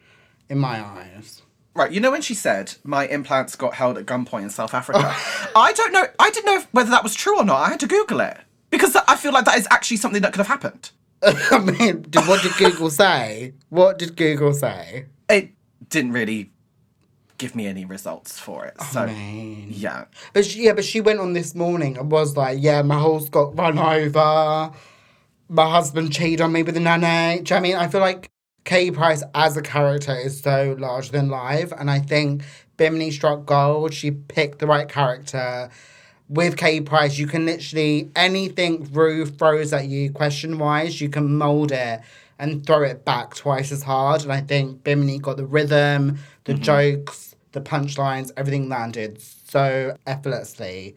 in 0.49 0.59
my 0.59 0.79
eyes. 0.83 1.41
Right, 1.75 1.91
you 1.91 1.99
know 1.99 2.11
when 2.11 2.21
she 2.21 2.35
said 2.35 2.75
my 2.83 3.07
implants 3.07 3.55
got 3.55 3.73
held 3.73 3.97
at 3.97 4.05
gunpoint 4.05 4.43
in 4.43 4.49
South 4.51 4.75
Africa? 4.75 4.99
I 5.55 5.73
don't 5.73 5.91
know. 5.91 6.05
I 6.19 6.29
didn't 6.29 6.45
know 6.45 6.63
whether 6.71 6.91
that 6.91 7.01
was 7.01 7.15
true 7.15 7.37
or 7.39 7.43
not. 7.43 7.61
I 7.61 7.69
had 7.69 7.79
to 7.79 7.87
Google 7.87 8.19
it 8.19 8.37
because 8.69 8.95
I 8.95 9.15
feel 9.15 9.31
like 9.33 9.45
that 9.45 9.57
is 9.57 9.67
actually 9.71 9.97
something 9.97 10.21
that 10.21 10.33
could 10.33 10.37
have 10.39 10.47
happened. 10.47 10.91
I 11.51 11.59
mean, 11.59 12.01
did, 12.03 12.27
what 12.27 12.41
did 12.41 12.53
Google 12.57 12.89
say? 12.89 13.53
What 13.69 13.97
did 13.99 14.15
Google 14.17 14.53
say? 14.53 15.05
It 15.29 15.51
didn't 15.89 16.11
really 16.11 16.51
give 17.37 17.55
me 17.55 17.67
any 17.67 17.85
results 17.85 18.39
for 18.39 18.65
it. 18.65 18.73
Oh, 18.79 18.89
so 18.91 19.05
man. 19.05 19.67
yeah, 19.69 20.05
But 20.33 20.45
she, 20.45 20.63
yeah, 20.65 20.73
but 20.73 20.85
she 20.85 21.01
went 21.01 21.19
on 21.19 21.33
this 21.33 21.55
morning 21.55 21.97
and 21.97 22.11
was 22.11 22.35
like, 22.37 22.57
"Yeah, 22.61 22.81
my 22.81 22.99
horse 22.99 23.29
got 23.29 23.57
run 23.57 23.77
over. 23.79 24.71
My 25.49 25.69
husband 25.69 26.13
cheated 26.13 26.41
on 26.41 26.51
me 26.51 26.63
with 26.63 26.77
a 26.77 26.79
nanny." 26.79 27.41
Do 27.41 27.53
you 27.55 27.55
know 27.55 27.55
what 27.55 27.57
I 27.57 27.59
mean? 27.61 27.75
I 27.75 27.87
feel 27.87 28.01
like 28.01 28.29
Katie 28.65 28.91
Price 28.91 29.23
as 29.33 29.57
a 29.57 29.61
character 29.61 30.15
is 30.15 30.41
so 30.41 30.75
larger 30.79 31.11
than 31.11 31.29
life, 31.29 31.71
and 31.77 31.89
I 31.89 31.99
think 31.99 32.43
Bimini 32.77 33.11
struck 33.11 33.45
gold. 33.45 33.93
She 33.93 34.11
picked 34.11 34.59
the 34.59 34.67
right 34.67 34.87
character. 34.89 35.69
With 36.29 36.57
Katie 36.57 36.83
Price, 36.83 37.17
you 37.17 37.27
can 37.27 37.45
literally 37.45 38.09
anything 38.15 38.87
Rue 38.91 39.25
throws 39.25 39.73
at 39.73 39.87
you, 39.87 40.11
question 40.11 40.57
wise, 40.57 40.99
you 41.01 41.09
can 41.09 41.35
mold 41.37 41.71
it 41.71 42.01
and 42.39 42.65
throw 42.65 42.81
it 42.83 43.05
back 43.05 43.35
twice 43.35 43.71
as 43.71 43.83
hard. 43.83 44.23
And 44.23 44.31
I 44.31 44.41
think 44.41 44.83
Bimini 44.83 45.19
got 45.19 45.37
the 45.37 45.45
rhythm, 45.45 46.17
the 46.45 46.53
mm-hmm. 46.53 46.63
jokes, 46.63 47.35
the 47.51 47.61
punchlines, 47.61 48.31
everything 48.35 48.67
landed 48.69 49.21
so 49.21 49.95
effortlessly 50.07 50.95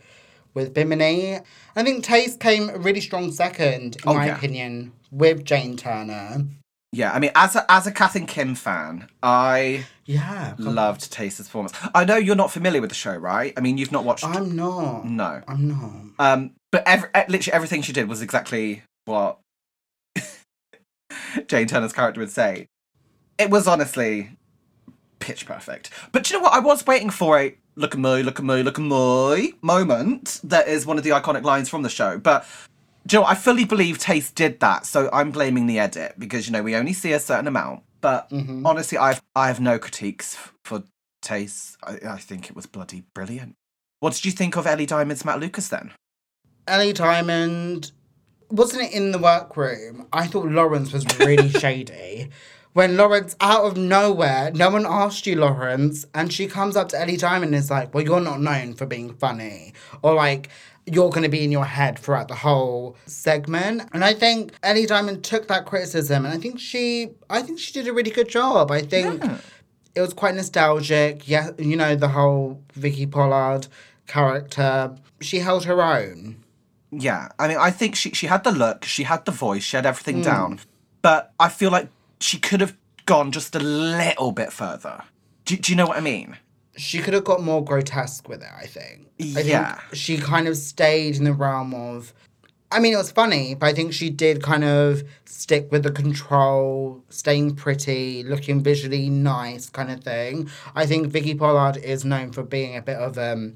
with 0.54 0.72
Bimini. 0.72 1.38
I 1.76 1.82
think 1.82 2.04
Tayce 2.04 2.38
came 2.38 2.70
a 2.70 2.78
really 2.78 3.00
strong 3.02 3.30
second, 3.30 3.96
in 3.96 4.02
Oh, 4.06 4.14
my 4.14 4.26
yeah. 4.26 4.36
opinion, 4.36 4.92
with 5.12 5.44
Jane 5.44 5.76
Turner. 5.76 6.46
yeah. 6.92 7.12
I 7.12 7.18
mean, 7.18 7.30
as 7.34 7.54
a 7.56 7.70
as 7.70 7.86
a 7.86 7.92
Kath 7.92 8.16
and 8.16 8.26
Kim 8.26 8.54
fan, 8.54 9.08
I 9.22 9.84
Yeah. 10.06 10.54
loved 10.58 11.12
Tayce's 11.12 11.46
performance. 11.48 11.74
I 11.94 12.04
know 12.04 12.16
you're 12.16 12.36
not 12.36 12.52
familiar 12.52 12.80
with 12.80 12.90
the 12.90 12.96
show, 12.96 13.14
right? 13.14 13.52
I 13.56 13.60
mean, 13.60 13.76
you've 13.76 13.92
not 13.92 14.04
watched. 14.04 14.24
I'm 14.24 14.54
not. 14.56 15.04
no. 15.04 15.42
I'm 15.46 15.68
not. 15.68 15.92
Um, 16.18 16.52
but 16.70 16.84
every, 16.86 17.08
literally 17.28 17.52
everything 17.52 17.82
she 17.82 17.92
did 17.92 18.08
was 18.08 18.22
exactly 18.22 18.82
what 19.04 19.38
Jane 21.48 21.66
Turner's 21.66 21.92
character 21.92 22.20
would 22.20 22.30
say. 22.30 22.68
It 23.38 23.50
was 23.50 23.66
honestly 23.66 24.30
pitch 25.18 25.44
perfect. 25.46 25.90
But 26.12 26.24
do 26.24 26.34
you 26.34 26.38
know 26.38 26.44
what? 26.44 26.54
I 26.54 26.60
was 26.60 26.86
waiting 26.86 27.10
for 27.10 27.38
a 27.38 27.56
look 27.74 27.94
at 27.94 28.00
me, 28.00 28.22
look 28.22 28.38
at 28.38 28.44
me, 28.44 28.62
look 28.62 28.78
at 28.78 28.84
me 28.84 29.54
moment 29.60 30.40
that 30.44 30.68
is 30.68 30.86
one 30.86 30.98
of 30.98 31.04
the 31.04 31.10
iconic 31.10 31.42
lines 31.42 31.68
from 31.68 31.82
the 31.82 31.88
show. 31.88 32.18
But 32.18 32.46
do 33.06 33.16
you 33.16 33.20
know? 33.20 33.26
I 33.26 33.34
fully 33.34 33.64
believe 33.64 33.98
Tayce 33.98 34.34
did 34.34 34.60
that, 34.60 34.86
so 34.86 35.08
I'm 35.12 35.30
blaming 35.30 35.66
the 35.66 35.78
edit 35.78 36.14
because 36.18 36.46
you 36.46 36.52
know 36.52 36.62
we 36.62 36.74
only 36.74 36.92
see 36.92 37.12
a 37.12 37.20
certain 37.20 37.46
amount. 37.46 37.82
But 38.00 38.30
mm-hmm. 38.30 38.66
honestly, 38.66 38.98
I've 38.98 39.22
I 39.34 39.48
have 39.48 39.60
no 39.60 39.78
critiques 39.78 40.36
for 40.64 40.84
Tayce. 41.22 41.76
I, 41.82 41.98
I 42.14 42.18
think 42.18 42.50
it 42.50 42.56
was 42.56 42.66
bloody 42.66 43.04
brilliant. 43.14 43.54
What 44.00 44.12
did 44.12 44.24
you 44.24 44.32
think 44.32 44.56
of 44.56 44.66
Ellie 44.66 44.86
Diamond's 44.86 45.24
Matt 45.24 45.40
Lucas 45.40 45.68
then? 45.68 45.92
Ellie 46.68 46.92
Diamond 46.92 47.92
wasn't 48.50 48.84
it 48.84 48.92
in 48.92 49.12
the 49.12 49.18
workroom? 49.18 50.06
I 50.12 50.26
thought 50.26 50.46
Lawrence 50.46 50.92
was 50.92 51.06
really 51.18 51.50
shady. 51.60 52.30
When 52.72 52.96
Lawrence, 52.96 53.34
out 53.40 53.64
of 53.64 53.76
nowhere, 53.76 54.50
no 54.54 54.68
one 54.68 54.84
asked 54.86 55.26
you, 55.26 55.36
Lawrence, 55.36 56.04
and 56.14 56.30
she 56.30 56.46
comes 56.46 56.76
up 56.76 56.90
to 56.90 57.00
Ellie 57.00 57.16
Diamond 57.16 57.54
and 57.54 57.54
is 57.54 57.70
like, 57.70 57.94
Well, 57.94 58.04
you're 58.04 58.20
not 58.20 58.40
known 58.40 58.74
for 58.74 58.84
being 58.84 59.14
funny. 59.14 59.72
Or 60.02 60.14
like, 60.14 60.50
you're 60.86 61.10
going 61.10 61.24
to 61.24 61.28
be 61.28 61.42
in 61.42 61.50
your 61.50 61.64
head 61.64 61.98
throughout 61.98 62.28
the 62.28 62.34
whole 62.34 62.96
segment. 63.06 63.82
And 63.92 64.04
I 64.04 64.14
think 64.14 64.52
Ellie 64.62 64.86
Diamond 64.86 65.24
took 65.24 65.48
that 65.48 65.66
criticism 65.66 66.24
and 66.24 66.32
I 66.32 66.38
think 66.38 66.60
she, 66.60 67.10
I 67.28 67.42
think 67.42 67.58
she 67.58 67.72
did 67.72 67.88
a 67.88 67.92
really 67.92 68.10
good 68.10 68.28
job. 68.28 68.70
I 68.70 68.82
think 68.82 69.22
it 69.96 70.00
was 70.00 70.12
quite 70.12 70.34
nostalgic. 70.34 71.28
Yeah, 71.28 71.50
you 71.58 71.76
know, 71.76 71.96
the 71.96 72.08
whole 72.08 72.62
Vicky 72.74 73.06
Pollard 73.06 73.66
character. 74.06 74.94
She 75.20 75.40
held 75.40 75.64
her 75.64 75.82
own. 75.82 76.36
Yeah, 76.92 77.30
I 77.38 77.48
mean, 77.48 77.56
I 77.56 77.70
think 77.70 77.96
she 77.96 78.10
she 78.10 78.26
had 78.26 78.44
the 78.44 78.52
look, 78.52 78.84
she 78.84 79.02
had 79.02 79.24
the 79.24 79.32
voice, 79.32 79.64
she 79.64 79.76
had 79.76 79.86
everything 79.86 80.20
mm. 80.20 80.24
down, 80.24 80.60
but 81.02 81.32
I 81.40 81.48
feel 81.48 81.70
like 81.70 81.88
she 82.20 82.38
could 82.38 82.60
have 82.60 82.76
gone 83.06 83.32
just 83.32 83.56
a 83.56 83.58
little 83.58 84.32
bit 84.32 84.52
further. 84.52 85.02
Do, 85.44 85.56
do 85.56 85.72
you 85.72 85.76
know 85.76 85.86
what 85.86 85.96
I 85.96 86.00
mean? 86.00 86.36
She 86.76 86.98
could 86.98 87.14
have 87.14 87.24
got 87.24 87.42
more 87.42 87.64
grotesque 87.64 88.28
with 88.28 88.42
it, 88.42 88.48
I 88.60 88.66
think. 88.66 89.08
I 89.36 89.40
Yeah. 89.40 89.74
think 89.76 89.94
she 89.94 90.18
kind 90.18 90.46
of 90.48 90.56
stayed 90.56 91.16
in 91.16 91.24
the 91.24 91.32
realm 91.32 91.74
of 91.74 92.12
I 92.72 92.80
mean 92.80 92.92
it 92.94 92.96
was 92.96 93.12
funny, 93.12 93.54
but 93.54 93.66
I 93.66 93.72
think 93.72 93.92
she 93.92 94.10
did 94.10 94.42
kind 94.42 94.64
of 94.64 95.04
stick 95.24 95.70
with 95.70 95.84
the 95.84 95.92
control, 95.92 97.00
staying 97.10 97.54
pretty, 97.54 98.24
looking 98.24 98.60
visually 98.60 99.08
nice 99.08 99.68
kind 99.70 99.90
of 99.90 100.02
thing. 100.02 100.50
I 100.74 100.84
think 100.84 101.06
Vicky 101.06 101.34
Pollard 101.34 101.76
is 101.76 102.04
known 102.04 102.32
for 102.32 102.42
being 102.42 102.76
a 102.76 102.82
bit 102.82 102.96
of 102.96 103.16
um 103.18 103.54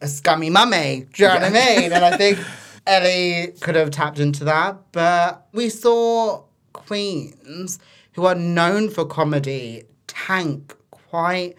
a 0.00 0.08
scummy 0.08 0.48
mummy. 0.50 1.06
Do 1.12 1.22
you 1.22 1.28
know 1.28 1.34
what 1.34 1.44
I 1.44 1.50
mean? 1.50 1.92
And 1.92 2.04
I 2.04 2.16
think 2.16 2.38
Ellie 2.86 3.52
could 3.60 3.74
have 3.74 3.90
tapped 3.90 4.18
into 4.18 4.44
that. 4.44 4.78
But 4.92 5.46
we 5.52 5.68
saw 5.68 6.44
queens 6.72 7.78
who 8.12 8.24
are 8.24 8.34
known 8.34 8.88
for 8.88 9.04
comedy 9.04 9.84
tank 10.06 10.74
quite 11.10 11.54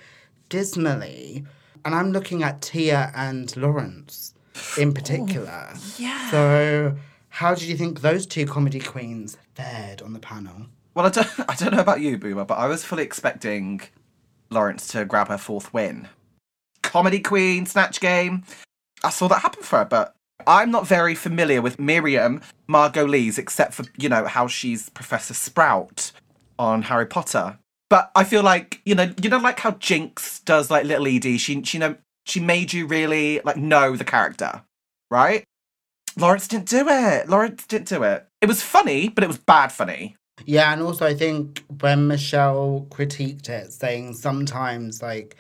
dismally. 0.49 1.45
And 1.85 1.95
I'm 1.95 2.11
looking 2.11 2.43
at 2.43 2.61
Tia 2.61 3.11
and 3.15 3.55
Lawrence 3.55 4.33
in 4.77 4.89
oh, 4.89 4.93
particular. 4.93 5.73
yeah. 5.97 6.31
So, 6.31 6.95
how 7.29 7.55
did 7.55 7.63
you 7.63 7.77
think 7.77 8.01
those 8.01 8.25
two 8.25 8.45
comedy 8.45 8.79
queens 8.79 9.37
fared 9.55 10.01
on 10.01 10.13
the 10.13 10.19
panel? 10.19 10.65
Well, 10.93 11.05
I 11.05 11.09
don't, 11.09 11.29
I 11.49 11.55
don't 11.55 11.73
know 11.73 11.81
about 11.81 12.01
you, 12.01 12.17
Boomer, 12.17 12.45
but 12.45 12.57
I 12.57 12.67
was 12.67 12.83
fully 12.83 13.03
expecting 13.03 13.81
Lawrence 14.49 14.87
to 14.89 15.05
grab 15.05 15.29
her 15.29 15.37
fourth 15.37 15.73
win. 15.73 16.07
Comedy 16.81 17.19
Queen, 17.19 17.65
Snatch 17.65 17.99
Game. 17.99 18.43
I 19.03 19.09
saw 19.09 19.27
that 19.27 19.41
happen 19.41 19.63
for 19.63 19.79
her, 19.79 19.85
but 19.85 20.15
I'm 20.47 20.71
not 20.71 20.87
very 20.87 21.15
familiar 21.15 21.61
with 21.61 21.79
Miriam 21.79 22.41
Margolyes, 22.67 23.37
except 23.37 23.73
for, 23.73 23.85
you 23.97 24.09
know, 24.09 24.25
how 24.25 24.47
she's 24.47 24.89
Professor 24.89 25.33
Sprout 25.33 26.11
on 26.57 26.81
Harry 26.83 27.05
Potter. 27.05 27.58
But 27.89 28.11
I 28.15 28.23
feel 28.23 28.43
like, 28.43 28.81
you 28.85 28.95
know, 28.95 29.11
you 29.21 29.29
know, 29.29 29.39
like 29.39 29.59
how 29.59 29.71
Jinkx 29.71 30.43
does 30.45 30.69
like 30.69 30.85
Little 30.85 31.07
Edie, 31.07 31.37
she, 31.37 31.63
she, 31.63 31.79
know, 31.79 31.95
she 32.25 32.39
made 32.39 32.71
you 32.71 32.85
really, 32.85 33.41
like, 33.43 33.57
know 33.57 33.95
the 33.95 34.03
character, 34.03 34.63
right? 35.09 35.43
Lawrence 36.15 36.47
didn't 36.47 36.69
do 36.69 36.87
it. 36.87 37.29
Lawrence 37.29 37.65
didn't 37.65 37.87
do 37.87 38.03
it. 38.03 38.27
It 38.41 38.47
was 38.47 38.61
funny, 38.61 39.09
but 39.09 39.23
it 39.23 39.27
was 39.27 39.37
bad 39.37 39.71
funny. 39.71 40.15
Yeah, 40.45 40.71
and 40.71 40.81
also 40.81 41.05
I 41.05 41.13
think 41.13 41.63
when 41.81 42.07
Michelle 42.07 42.87
critiqued 42.89 43.49
it, 43.49 43.73
saying 43.73 44.13
sometimes 44.13 45.01
like 45.01 45.35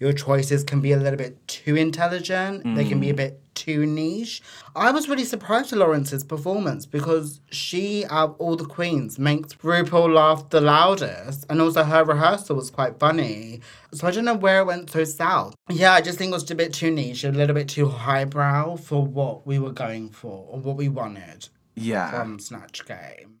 your 0.00 0.14
choices 0.14 0.64
can 0.64 0.80
be 0.80 0.92
a 0.92 0.96
little 0.96 1.18
bit 1.18 1.46
too 1.46 1.76
intelligent, 1.76 2.64
they 2.74 2.86
can 2.86 2.98
be 2.98 3.10
a 3.10 3.12
mm. 3.12 3.18
bit 3.18 3.40
too 3.54 3.84
niche. 3.84 4.40
I 4.74 4.90
was 4.90 5.10
really 5.10 5.24
surprised 5.24 5.74
at 5.74 5.78
Lawrence's 5.78 6.24
performance 6.24 6.86
because 6.86 7.40
she, 7.50 8.06
out 8.06 8.30
of 8.30 8.36
all 8.40 8.56
the 8.56 8.64
queens, 8.64 9.18
makes 9.18 9.52
RuPaul 9.54 10.14
laugh 10.14 10.48
the 10.48 10.62
loudest, 10.62 11.44
and 11.50 11.60
also 11.60 11.84
her 11.84 12.02
rehearsal 12.02 12.56
was 12.56 12.70
quite 12.70 12.98
funny. 12.98 13.60
So 13.92 14.06
I 14.06 14.10
don't 14.10 14.24
know 14.24 14.34
where 14.34 14.60
it 14.60 14.66
went 14.66 14.90
so 14.90 15.04
south. 15.04 15.54
Yeah, 15.68 15.92
I 15.92 16.00
just 16.00 16.16
think 16.16 16.30
it 16.30 16.34
was 16.34 16.50
a 16.50 16.54
bit 16.54 16.72
too 16.72 16.90
niche, 16.90 17.24
a 17.24 17.30
little 17.30 17.54
bit 17.54 17.68
too 17.68 17.88
highbrow 17.88 18.76
for 18.76 19.04
what 19.04 19.46
we 19.46 19.58
were 19.58 19.72
going 19.72 20.08
for 20.08 20.46
or 20.48 20.58
what 20.60 20.76
we 20.76 20.88
wanted 20.88 21.50
Yeah. 21.74 22.10
from 22.10 22.38
Snatch 22.38 22.86
Game. 22.86 23.36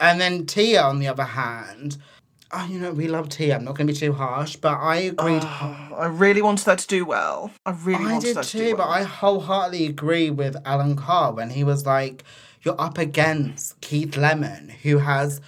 And 0.00 0.20
then 0.20 0.46
Tia, 0.46 0.80
on 0.80 1.00
the 1.00 1.08
other 1.08 1.24
hand, 1.24 1.98
oh, 2.52 2.66
you 2.70 2.78
know, 2.78 2.92
we 2.92 3.08
love 3.08 3.28
Tia. 3.28 3.56
I'm 3.56 3.64
not 3.64 3.76
going 3.76 3.86
to 3.86 3.92
be 3.92 3.98
too 3.98 4.12
harsh, 4.12 4.56
but 4.56 4.74
I 4.78 4.96
agreed. 4.96 5.42
Ah, 5.44 5.94
I 5.94 6.06
really 6.06 6.42
wanted 6.42 6.66
her 6.66 6.76
to 6.76 6.86
do 6.86 7.04
well. 7.04 7.50
I 7.66 7.70
really 7.70 8.04
I 8.04 8.12
wanted 8.12 8.26
did 8.26 8.36
her 8.36 8.42
to 8.42 8.48
too, 8.48 8.58
do 8.58 8.70
but 8.76 8.88
well. 8.88 8.90
I 8.90 9.02
wholeheartedly 9.02 9.86
agree 9.86 10.30
with 10.30 10.56
Alan 10.64 10.96
Carr 10.96 11.32
when 11.32 11.50
he 11.50 11.64
was 11.64 11.86
like, 11.86 12.24
you're 12.62 12.80
up 12.80 12.98
against 12.98 13.80
Keith 13.80 14.16
Lemon, 14.16 14.70
who 14.82 14.98
has 14.98 15.40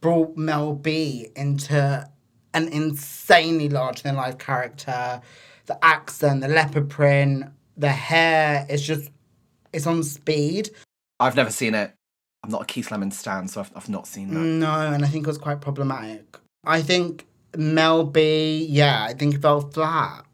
brought 0.00 0.36
Mel 0.36 0.74
B 0.74 1.28
into 1.36 2.08
an 2.52 2.68
insanely 2.68 3.68
larger 3.68 4.02
than 4.02 4.16
life 4.16 4.38
character. 4.38 5.20
The 5.66 5.84
accent, 5.84 6.40
the 6.40 6.48
leopard 6.48 6.88
print, 6.88 7.44
the 7.76 7.90
hair, 7.90 8.66
it's 8.68 8.82
just, 8.82 9.10
it's 9.72 9.86
on 9.86 10.02
speed. 10.02 10.70
I've 11.20 11.36
never 11.36 11.50
seen 11.50 11.74
it. 11.74 11.94
I'm 12.42 12.50
not 12.50 12.62
a 12.62 12.64
Keith 12.64 12.90
Lemon 12.90 13.10
stan, 13.10 13.46
so 13.48 13.60
I've, 13.60 13.70
I've 13.76 13.88
not 13.88 14.06
seen 14.06 14.30
that. 14.34 14.40
No, 14.40 14.72
and 14.92 15.04
I 15.04 15.08
think 15.08 15.26
it 15.26 15.28
was 15.28 15.38
quite 15.38 15.60
problematic. 15.60 16.38
I 16.64 16.82
think 16.82 17.26
Mel 17.56 18.04
B, 18.04 18.66
yeah, 18.68 19.04
I 19.04 19.14
think 19.14 19.34
it 19.34 19.42
fell 19.42 19.60
flat. 19.60 20.24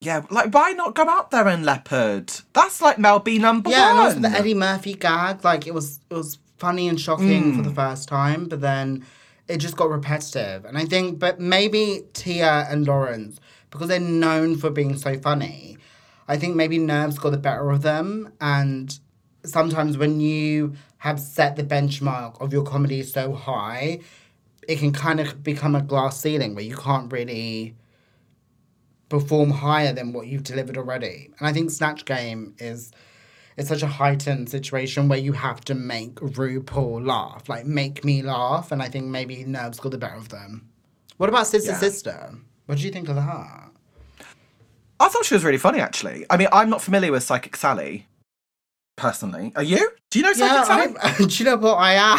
Yeah, 0.00 0.24
like 0.30 0.52
why 0.52 0.72
not 0.72 0.94
go 0.94 1.08
out 1.08 1.30
there 1.30 1.48
and 1.48 1.64
leopard? 1.64 2.30
That's 2.52 2.82
like 2.82 2.98
Mel 2.98 3.18
B 3.18 3.38
number 3.38 3.70
Yeah, 3.70 3.90
and 3.90 3.98
one. 3.98 4.06
also 4.08 4.20
the 4.20 4.28
Eddie 4.30 4.54
Murphy 4.54 4.94
gag, 4.94 5.42
like 5.44 5.66
it 5.66 5.74
was 5.74 6.00
it 6.10 6.14
was 6.14 6.38
funny 6.58 6.88
and 6.88 7.00
shocking 7.00 7.54
for 7.54 7.62
Mm. 7.62 7.64
the 7.64 7.74
first 7.74 8.08
time, 8.08 8.46
but 8.46 8.60
then 8.60 9.04
it 9.48 9.58
just 9.58 9.76
got 9.76 9.88
repetitive. 9.90 10.64
And 10.64 10.76
I 10.76 10.84
think 10.84 11.18
but 11.18 11.40
maybe 11.40 12.02
Tia 12.12 12.66
and 12.70 12.86
Lawrence, 12.86 13.40
because 13.70 13.88
they're 13.88 14.00
known 14.00 14.56
for 14.56 14.70
being 14.70 14.96
so 14.96 15.18
funny, 15.18 15.78
I 16.28 16.36
think 16.36 16.56
maybe 16.56 16.78
nerves 16.78 17.18
got 17.18 17.30
the 17.30 17.38
better 17.38 17.70
of 17.70 17.82
them 17.82 18.32
and 18.40 18.98
sometimes 19.44 19.96
when 19.96 20.20
you 20.20 20.74
have 20.98 21.20
set 21.20 21.56
the 21.56 21.62
benchmark 21.62 22.40
of 22.40 22.52
your 22.52 22.64
comedy 22.64 23.02
so 23.02 23.32
high, 23.32 24.00
it 24.68 24.78
can 24.78 24.92
kind 24.92 25.20
of 25.20 25.42
become 25.42 25.74
a 25.74 25.82
glass 25.82 26.20
ceiling 26.20 26.54
where 26.54 26.64
you 26.64 26.76
can't 26.76 27.12
really 27.12 27.74
perform 29.08 29.50
higher 29.50 29.92
than 29.92 30.12
what 30.12 30.26
you've 30.26 30.42
delivered 30.42 30.76
already. 30.76 31.30
And 31.38 31.46
I 31.46 31.52
think 31.52 31.70
Snatch 31.70 32.04
Game 32.04 32.54
is 32.58 32.90
it's 33.56 33.68
such 33.68 33.82
a 33.82 33.86
heightened 33.86 34.50
situation 34.50 35.08
where 35.08 35.18
you 35.18 35.32
have 35.32 35.60
to 35.62 35.74
make 35.74 36.16
RuPaul 36.16 37.06
laugh, 37.06 37.48
like 37.48 37.64
make 37.64 38.04
me 38.04 38.22
laugh, 38.22 38.70
and 38.70 38.82
I 38.82 38.88
think 38.88 39.06
maybe 39.06 39.44
nerves 39.44 39.80
got 39.80 39.92
the 39.92 39.98
better 39.98 40.16
of 40.16 40.28
them. 40.28 40.68
What 41.16 41.28
about 41.30 41.46
Sister 41.46 41.70
Yeah. 41.72 41.78
Sister? 41.78 42.34
What 42.66 42.78
do 42.78 42.84
you 42.84 42.90
think 42.90 43.08
of 43.08 43.16
that? 43.16 43.70
I 44.98 45.08
thought 45.08 45.24
she 45.24 45.34
was 45.34 45.44
really 45.44 45.58
funny, 45.58 45.80
actually. 45.80 46.26
I 46.28 46.36
mean, 46.36 46.48
I'm 46.52 46.68
not 46.68 46.82
familiar 46.82 47.12
with 47.12 47.22
Psychic 47.22 47.56
Sally, 47.56 48.06
personally. 48.96 49.52
Are 49.56 49.62
you? 49.62 49.90
Do 50.10 50.18
you 50.18 50.24
know 50.24 50.32
Psychic 50.32 50.52
Yeah, 50.52 50.64
Sally? 50.64 50.94
I, 51.00 51.16
do 51.18 51.24
you 51.28 51.44
know 51.44 51.56
what 51.56 51.74
I 51.76 51.92
am? 51.94 52.18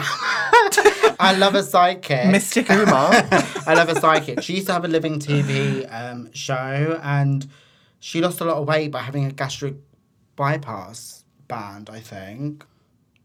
I 1.20 1.36
love 1.38 1.56
a 1.56 1.62
sidekick. 1.62 2.32
Mystic 2.32 2.70
Umar. 2.70 3.10
I 3.66 3.74
love 3.74 3.90
a 3.90 3.96
sidekick. 3.96 4.42
She 4.42 4.54
used 4.56 4.68
to 4.68 4.74
have 4.74 4.86
a 4.86 4.88
living 4.88 5.20
TV 5.20 5.88
um, 5.94 6.32
show, 6.34 7.00
and 7.04 7.48
she 8.00 8.22
lost 8.22 8.42
a 8.42 8.46
lot 8.46 8.58
of 8.58 8.68
weight 8.68 8.92
by 8.92 9.02
having 9.02 9.26
a 9.26 9.32
gastric 9.32 9.76
bypass 10.36 11.24
band. 11.48 11.90
I 11.90 12.00
think. 12.00 12.66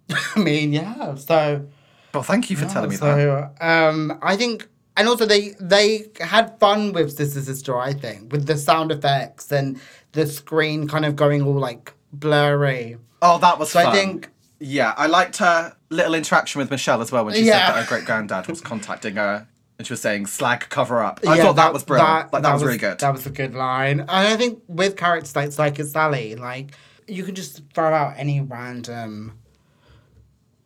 I 0.36 0.40
mean, 0.40 0.72
yeah. 0.72 1.14
So 1.16 1.66
well, 2.14 2.22
thank 2.22 2.50
you 2.50 2.56
for 2.56 2.66
telling 2.66 2.90
me 2.90 2.96
that. 2.96 3.52
um, 3.60 4.18
I 4.22 4.36
think, 4.36 4.68
and 4.96 5.08
also 5.08 5.26
they 5.26 5.54
they 5.60 6.10
had 6.20 6.58
fun 6.58 6.92
with 6.92 7.12
Sister 7.16 7.40
Sister. 7.40 7.76
I 7.78 7.92
think 7.92 8.32
with 8.32 8.46
the 8.46 8.56
sound 8.56 8.90
effects 8.92 9.50
and 9.52 9.80
the 10.12 10.26
screen 10.26 10.88
kind 10.88 11.04
of 11.04 11.16
going 11.16 11.42
all 11.42 11.54
like 11.58 11.92
blurry. 12.12 12.96
Oh, 13.22 13.38
that 13.38 13.58
was 13.58 13.70
So 13.70 13.82
fun. 13.82 13.92
I 13.92 13.94
think 13.94 14.28
Yeah, 14.58 14.94
I 14.96 15.06
liked 15.06 15.36
her 15.38 15.74
little 15.92 16.14
interaction 16.14 16.58
with 16.58 16.70
Michelle 16.70 17.00
as 17.02 17.12
well 17.12 17.24
when 17.24 17.34
she 17.34 17.42
Yeah. 17.42 17.66
said 17.68 17.74
that 17.76 17.82
her 17.84 17.88
great 17.88 18.04
granddad 18.04 18.46
was 18.48 18.60
contacting 18.60 19.16
her 19.16 19.46
and 19.78 19.86
she 19.86 19.92
was 19.92 20.00
saying 20.00 20.26
slag 20.26 20.68
cover 20.68 21.02
up. 21.02 21.20
I 21.26 21.36
Yeah, 21.36 21.42
thought 21.44 21.56
that, 21.56 21.72
was 21.72 21.84
brilliant. 21.84 22.32
like, 22.32 22.42
that, 22.42 22.52
was, 22.52 22.62
really 22.64 22.78
good. 22.78 22.98
That 23.00 23.12
was 23.12 23.26
a 23.26 23.30
good 23.30 23.54
line. 23.54 24.00
And 24.00 24.10
I 24.10 24.36
think 24.36 24.62
with 24.68 24.96
characters 24.96 25.34
like 25.36 25.52
Psycho 25.52 25.84
Sally, 25.84 26.34
like 26.36 26.72
you 27.06 27.24
can 27.24 27.34
just 27.34 27.62
throw 27.74 27.92
out 27.92 28.14
any 28.16 28.40
random 28.40 29.38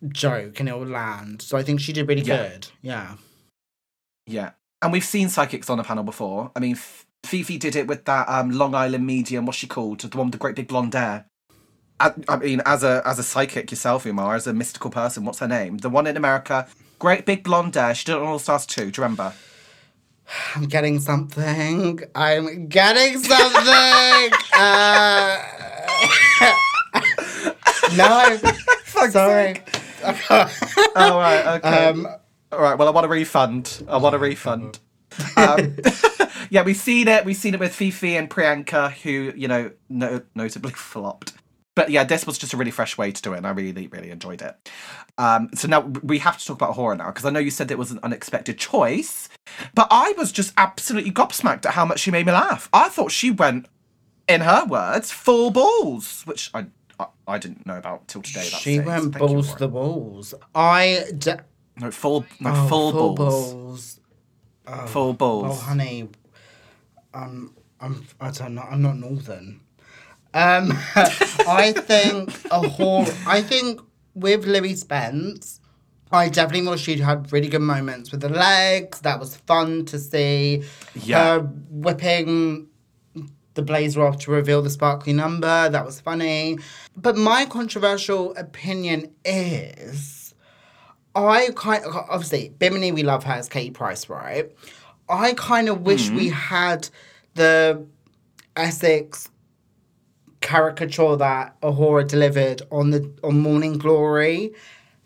joke 0.09 0.61
and 0.61 0.69
it 0.69 0.73
will 0.79 0.87
land. 0.87 1.43
So 1.43 1.57
I 1.57 1.63
think 1.63 1.81
she 1.81 1.93
did 1.93 2.09
really 2.09 2.23
Yeah. 2.23 2.49
good. 2.49 2.69
Yeah. 2.83 3.15
Yeah, 4.29 4.51
and 4.83 4.93
we've 4.93 5.05
seen 5.05 5.29
psychics 5.29 5.71
on 5.71 5.79
the 5.79 5.85
panel 5.85 6.03
before. 6.03 6.51
I 6.57 6.59
mean, 6.61 6.73
F- 6.73 7.07
Phi 7.25 7.43
Phi 7.45 7.59
did 7.59 7.77
it 7.77 7.87
with 7.87 8.05
that 8.07 8.29
um, 8.29 8.51
Long 8.51 8.75
Island 8.75 9.07
medium. 9.07 9.47
What's 9.47 9.59
she 9.59 9.69
called? 9.69 10.01
The 10.01 10.17
one 10.19 10.27
with 10.27 10.33
the 10.33 10.39
great 10.39 10.57
big 10.57 10.67
blonde 10.67 10.95
hair. 10.95 11.27
I, 11.99 12.13
I 12.29 12.37
mean, 12.37 12.61
as 12.67 12.85
a 12.85 13.03
as 13.07 13.19
a 13.19 13.23
psychic 13.23 13.71
yourself, 13.71 14.07
Umar, 14.07 14.35
as 14.35 14.47
a 14.47 14.53
mystical 14.53 14.91
person, 14.91 15.25
what's 15.25 15.39
her 15.39 15.49
name? 15.49 15.79
The 15.79 15.89
one 15.89 16.07
in 16.07 16.17
America, 16.17 16.67
great 16.99 17.25
big 17.25 17.43
blonde 17.43 17.75
hair. 17.75 17.95
She 17.95 18.05
did 18.05 18.13
it 18.13 18.19
on 18.19 18.27
All 18.27 18.39
Stars 18.39 18.67
too. 18.67 18.91
Do 18.91 19.01
you 19.01 19.05
remember? 19.05 19.33
I'm 20.55 20.65
getting 20.65 20.99
something. 21.01 22.01
I'm 22.15 22.67
getting 22.69 23.19
something. 23.23 24.33
uh, 24.55 25.43
no. 27.97 28.39
Sorry. 29.11 29.63
oh 30.05 31.19
right, 31.19 31.47
okay. 31.59 31.87
um, 31.89 32.07
All 32.53 32.61
right. 32.61 32.77
Well, 32.79 32.89
I 32.89 32.91
want 32.91 33.07
a 33.07 33.09
refund. 33.09 33.85
I 33.89 33.97
want 33.99 34.15
a 34.15 34.19
refund. 34.19 34.81
Um, 35.37 35.77
yeah, 36.51 36.63
we've 36.63 36.77
seen 36.77 37.09
it. 37.09 37.25
We've 37.25 37.37
seen 37.37 37.55
it 37.55 37.61
with 37.61 37.75
Phi 37.75 37.91
Phi 37.91 38.17
and 38.17 38.29
Priyanka, 38.29 38.93
who 38.93 39.33
you 39.37 39.49
know 39.49 39.71
no- 39.89 40.23
notably 40.35 40.73
flopped. 40.73 41.33
But 41.77 41.91
yeah, 41.91 42.03
this 42.03 42.27
was 42.27 42.39
just 42.39 42.53
a 42.53 42.57
really 42.57 42.73
fresh 42.73 42.99
way 42.99 43.13
to 43.13 43.23
do 43.23 43.35
it, 43.35 43.37
and 43.37 43.47
I 43.47 43.51
really, 43.51 43.87
really 43.87 44.11
enjoyed 44.11 44.43
it. 44.43 44.71
Um, 45.19 45.51
so 45.55 45.69
now 45.69 45.81
we 45.81 46.19
have 46.19 46.39
to 46.39 46.45
talk 46.45 46.57
about 46.57 46.75
horror 46.75 46.97
now 46.97 47.07
because 47.07 47.25
I 47.25 47.31
know 47.31 47.39
you 47.39 47.51
said 47.53 47.71
it 47.71 47.79
was 47.79 47.93
an 47.93 48.01
unexpected 48.03 48.59
choice, 48.59 49.29
but 49.75 49.87
I 49.91 50.13
was 50.19 50.33
just 50.33 50.53
absolutely 50.57 51.13
gobsmacked 51.13 51.67
at 51.67 51.75
how 51.75 51.85
much 51.85 52.01
she 52.01 52.11
made 52.11 52.27
me 52.27 52.33
laugh. 52.33 52.69
I 52.73 52.89
thought 52.89 53.13
she 53.13 53.31
went, 53.31 53.69
in 54.27 54.41
her 54.41 54.65
words, 54.65 55.13
full 55.13 55.53
balls, 55.53 56.23
which 56.25 56.51
I 56.53 56.67
I, 56.99 57.07
I 57.29 57.39
didn't 57.39 57.67
know 57.67 57.77
about 57.77 58.09
till 58.09 58.23
today. 58.23 58.43
She. 58.43 58.77
So 58.79 58.83
went 58.83 59.03
thank 59.13 59.19
balls 59.19 59.53
for 59.53 59.59
to 59.59 59.65
it. 59.65 59.67
the 59.67 59.73
walls. 59.73 60.35
I. 60.55 61.05
D- 61.17 61.33
no 61.79 61.91
full 61.91 62.25
no 62.41 62.53
oh, 62.55 62.69
full, 62.69 62.93
full 62.93 63.15
balls. 63.15 63.53
balls. 63.53 64.01
full 64.87 65.13
balls. 65.13 65.45
Oh, 65.45 65.49
balls. 65.49 65.61
honey, 65.63 66.09
um, 67.13 67.55
I'm 67.81 68.07
I 68.19 68.31
don't 68.31 68.55
know. 68.55 68.63
I'm 68.63 68.81
not 68.81 68.97
northern. 68.97 69.61
Um, 70.37 70.71
I 71.49 71.73
think 71.73 72.31
A'Whora. 72.51 73.27
I 73.27 73.41
think 73.41 73.81
with 74.15 74.45
Louis 74.45 74.77
Spence, 74.77 75.61
I 76.13 76.29
definitely 76.29 76.67
thought 76.67 76.79
she 76.79 76.99
had 76.99 77.33
really 77.33 77.49
good 77.49 77.63
moments 77.63 78.11
with 78.11 78.21
the 78.21 78.29
legs. 78.29 79.01
That 79.01 79.19
was 79.19 79.37
fun 79.37 79.87
to 79.87 79.99
see. 79.99 80.63
Yeah. 80.95 81.39
Her 81.39 81.41
whipping 81.71 82.69
the 83.55 83.63
blazer 83.63 84.05
off 84.05 84.19
to 84.19 84.31
reveal 84.31 84.61
the 84.61 84.69
sparkly 84.69 85.15
number. 85.15 85.71
That 85.71 85.87
was 85.87 86.03
funny. 86.03 86.59
But 86.95 87.17
my 87.17 87.47
controversial 87.47 88.37
opinion 88.37 89.15
is. 89.25 90.35
I 91.15 91.49
kind 91.57 91.83
of, 91.83 91.97
obviously 91.97 92.51
Bimini, 92.59 92.93
we 92.93 93.03
love 93.03 93.25
her 93.25 93.33
as 93.33 93.49
Katie 93.49 93.71
Price, 93.71 94.11
right? 94.11 94.53
I 95.09 95.33
kind 95.33 95.71
of 95.71 95.81
wish 95.81 96.11
we 96.11 96.29
had 96.29 96.91
the 97.33 97.87
Essex 98.55 99.31
caricature 100.41 101.17
that 101.17 101.61
A'Whora 101.61 102.07
delivered 102.07 102.63
on 102.71 102.91
the 102.91 103.13
on 103.23 103.41
Morning 103.41 103.79
Glory 103.79 104.53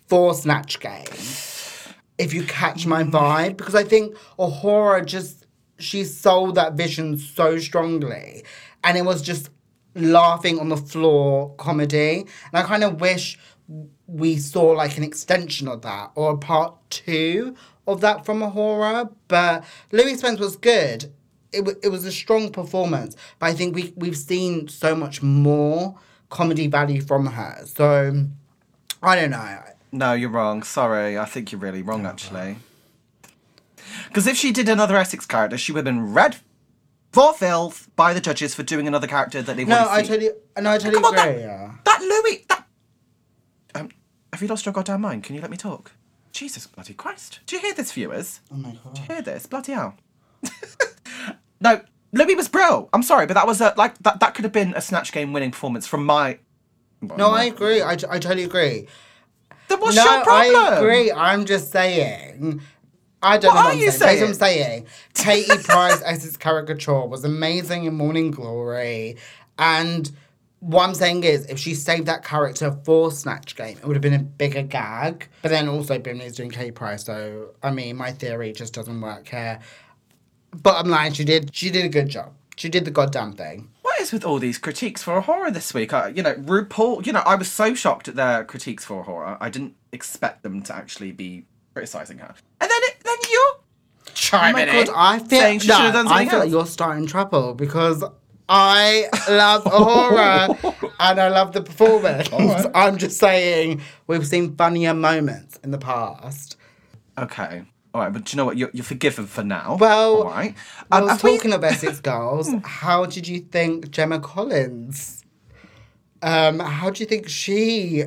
for 0.08 0.34
Snatch 0.34 0.80
Game. 0.80 1.06
If 2.18 2.34
you 2.34 2.44
catch 2.44 2.86
my 2.86 3.02
vibe, 3.04 3.56
because 3.56 3.74
I 3.74 3.84
think 3.84 4.16
A'Whora 4.38 5.04
just 5.06 5.46
she 5.78 6.04
sold 6.04 6.56
that 6.56 6.74
vision 6.74 7.16
so 7.16 7.58
strongly, 7.58 8.44
and 8.84 8.98
it 8.98 9.04
was 9.04 9.22
just 9.22 9.50
laughing 9.94 10.58
on 10.58 10.68
the 10.68 10.76
floor 10.76 11.54
comedy. 11.56 12.20
And 12.20 12.28
I 12.52 12.62
kind 12.62 12.84
of 12.84 13.00
wish 13.00 13.38
we 14.06 14.36
saw 14.36 14.72
like 14.72 14.96
an 14.96 15.04
extension 15.04 15.68
of 15.68 15.82
that 15.82 16.10
or 16.14 16.32
a 16.32 16.38
part 16.38 16.74
two 16.90 17.54
of 17.86 18.00
that 18.00 18.24
from 18.26 18.40
A'Whora. 18.40 19.12
But 19.28 19.64
Louis 19.92 20.16
Spence 20.16 20.40
was 20.40 20.56
good. 20.56 21.12
It, 21.52 21.58
w- 21.60 21.78
it 21.82 21.88
was 21.88 22.04
a 22.04 22.12
strong 22.12 22.50
performance, 22.52 23.16
but 23.38 23.46
I 23.46 23.54
think 23.54 23.74
we 23.74 23.92
we've 23.96 24.16
seen 24.16 24.68
so 24.68 24.94
much 24.94 25.22
more 25.22 25.98
comedy 26.28 26.66
value 26.68 27.00
from 27.02 27.26
her. 27.26 27.62
So 27.66 28.26
I 29.02 29.16
don't 29.16 29.30
know. 29.30 29.58
No, 29.92 30.12
you're 30.12 30.30
wrong. 30.30 30.62
Sorry, 30.62 31.18
I 31.18 31.24
think 31.24 31.50
you're 31.50 31.60
really 31.60 31.82
wrong, 31.82 32.06
actually. 32.06 32.56
Because 34.06 34.26
if 34.28 34.36
she 34.36 34.52
did 34.52 34.68
another 34.68 34.96
Essex 34.96 35.26
character, 35.26 35.58
she 35.58 35.72
would 35.72 35.84
have 35.84 35.92
been 35.94 36.12
read 36.14 36.36
for 37.12 37.32
filth 37.34 37.88
by 37.96 38.14
the 38.14 38.20
judges 38.20 38.54
for 38.54 38.62
doing 38.62 38.86
another 38.86 39.08
character 39.08 39.42
that 39.42 39.56
they've 39.56 39.66
No, 39.66 39.78
already 39.78 39.90
I 39.90 40.02
seen. 40.02 40.06
totally, 40.20 40.30
no, 40.60 40.70
I 40.70 40.78
totally 40.78 40.94
Come 41.02 41.04
on, 41.06 41.18
agree. 41.18 41.32
that, 41.32 41.40
yeah. 41.40 41.72
that 41.84 42.00
Louis, 42.00 42.44
that. 42.48 42.66
Um, 43.74 43.88
have 44.32 44.40
you 44.42 44.46
lost 44.46 44.64
your 44.64 44.72
goddamn 44.72 45.00
mind? 45.00 45.24
Can 45.24 45.34
you 45.34 45.40
let 45.42 45.50
me 45.50 45.56
talk? 45.56 45.90
Jesus 46.30 46.68
bloody 46.68 46.94
Christ! 46.94 47.40
Do 47.46 47.56
you 47.56 47.62
hear 47.62 47.74
this, 47.74 47.90
viewers? 47.90 48.40
Oh 48.52 48.56
my 48.56 48.76
god. 48.84 48.98
hear 48.98 49.22
this? 49.22 49.46
Bloody 49.46 49.72
hell! 49.72 49.96
no, 51.60 51.80
Louis 52.12 52.34
was 52.34 52.48
bro. 52.48 52.88
I'm 52.92 53.02
sorry, 53.02 53.26
but 53.26 53.34
that 53.34 53.46
was 53.46 53.60
a 53.60 53.74
like 53.76 53.98
that. 53.98 54.20
That 54.20 54.34
could 54.34 54.44
have 54.44 54.52
been 54.52 54.74
a 54.74 54.80
snatch 54.80 55.12
game 55.12 55.32
winning 55.32 55.50
performance 55.50 55.86
from 55.86 56.04
my. 56.04 56.38
No, 57.00 57.30
I 57.30 57.44
agree. 57.44 57.80
I, 57.80 57.92
I 57.92 57.96
totally 57.96 58.44
agree. 58.44 58.86
Then 59.68 59.80
what's 59.80 59.96
no, 59.96 60.04
your 60.04 60.24
problem? 60.24 60.56
I 60.56 60.76
agree. 60.78 61.12
I'm 61.12 61.46
just 61.46 61.70
saying. 61.70 62.60
I 63.22 63.38
don't 63.38 63.54
What 63.54 63.60
know 63.62 63.66
are 63.68 63.72
what 63.72 63.78
you 63.78 63.86
I'm 63.86 63.92
saying. 63.92 64.18
Saying? 64.18 64.28
I'm 64.28 64.34
saying. 64.34 64.86
Katie 65.14 65.62
Price 65.62 66.00
as 66.02 66.22
his 66.22 66.36
caricature 66.36 67.06
was 67.06 67.24
amazing 67.24 67.84
in 67.84 67.94
Morning 67.94 68.30
Glory. 68.30 69.16
And 69.58 70.10
what 70.60 70.84
I'm 70.88 70.94
saying 70.94 71.24
is, 71.24 71.46
if 71.46 71.58
she 71.58 71.74
saved 71.74 72.06
that 72.06 72.24
character 72.24 72.76
for 72.84 73.10
Snatch 73.10 73.56
Game, 73.56 73.76
it 73.78 73.84
would 73.84 73.96
have 73.96 74.02
been 74.02 74.14
a 74.14 74.18
bigger 74.22 74.62
gag. 74.62 75.28
But 75.42 75.50
then 75.50 75.68
also, 75.68 75.98
Bimini's 75.98 76.34
doing 76.34 76.50
Katie 76.50 76.70
Price, 76.70 77.04
so 77.04 77.54
I 77.62 77.70
mean, 77.70 77.96
my 77.96 78.10
theory 78.12 78.52
just 78.52 78.74
doesn't 78.74 79.00
work 79.00 79.28
here. 79.28 79.58
Bottom 80.52 80.90
line, 80.90 81.12
she 81.12 81.24
did. 81.24 81.54
She 81.54 81.70
did 81.70 81.84
a 81.84 81.88
good 81.88 82.08
job. 82.08 82.32
She 82.56 82.68
did 82.68 82.84
the 82.84 82.90
goddamn 82.90 83.32
thing. 83.32 83.70
What 83.82 84.00
is 84.00 84.12
with 84.12 84.24
all 84.24 84.38
these 84.38 84.58
critiques 84.58 85.02
for 85.02 85.20
A'Whora 85.20 85.52
this 85.52 85.72
week? 85.72 85.92
Uh, 85.92 86.10
you 86.14 86.22
know, 86.22 86.34
RuPaul, 86.34 87.06
you 87.06 87.12
know, 87.12 87.22
I 87.24 87.34
was 87.36 87.50
so 87.50 87.74
shocked 87.74 88.08
at 88.08 88.16
their 88.16 88.44
critiques 88.44 88.84
for 88.84 89.04
A'Whora. 89.04 89.38
I 89.40 89.48
didn't 89.48 89.74
expect 89.92 90.42
them 90.42 90.62
to 90.64 90.74
actually 90.74 91.12
be 91.12 91.44
criticizing 91.72 92.18
her. 92.18 92.34
And 92.60 92.70
then 92.70 92.80
it, 92.82 92.96
then 93.04 93.16
you 93.30 93.52
chiming 94.14 94.68
Oh 94.68 94.72
my 94.72 94.78
in. 94.80 94.86
god, 94.86 94.94
I 94.96 95.18
feel 95.20 95.40
no, 95.40 95.58
should 95.58 95.70
have 95.70 95.92
done 95.94 96.06
I 96.06 96.10
something 96.10 96.30
feel 96.30 96.38
like 96.40 96.50
you're 96.50 96.66
starting 96.66 97.06
trouble 97.06 97.54
because 97.54 98.04
I 98.48 99.08
love 99.28 99.62
horror 99.64 100.48
and 101.00 101.20
I 101.20 101.28
love 101.28 101.52
the 101.52 101.62
performance. 101.62 102.28
I'm 102.74 102.98
just 102.98 103.18
saying 103.18 103.80
we've 104.06 104.26
seen 104.26 104.56
funnier 104.56 104.92
moments 104.92 105.58
in 105.62 105.70
the 105.70 105.78
past. 105.78 106.56
Okay. 107.16 107.62
All 107.92 108.00
right, 108.02 108.12
but 108.12 108.24
do 108.24 108.32
you 108.32 108.36
know 108.36 108.44
what? 108.44 108.56
You're, 108.56 108.70
you're 108.72 108.84
forgiven 108.84 109.26
for 109.26 109.42
now. 109.42 109.76
Well, 109.80 110.18
all 110.22 110.24
right. 110.30 110.54
Well, 110.90 111.02
Um, 111.04 111.08
have 111.08 111.22
we- 111.24 111.36
talking 111.36 111.52
of 111.52 111.64
Essex 111.64 112.00
girls, 112.00 112.48
how 112.64 113.04
did 113.06 113.26
you 113.26 113.40
think 113.40 113.90
Gemma 113.90 114.20
Collins? 114.20 115.24
Um, 116.22 116.60
how 116.60 116.90
do 116.90 117.02
you 117.02 117.06
think 117.06 117.28
she 117.28 118.04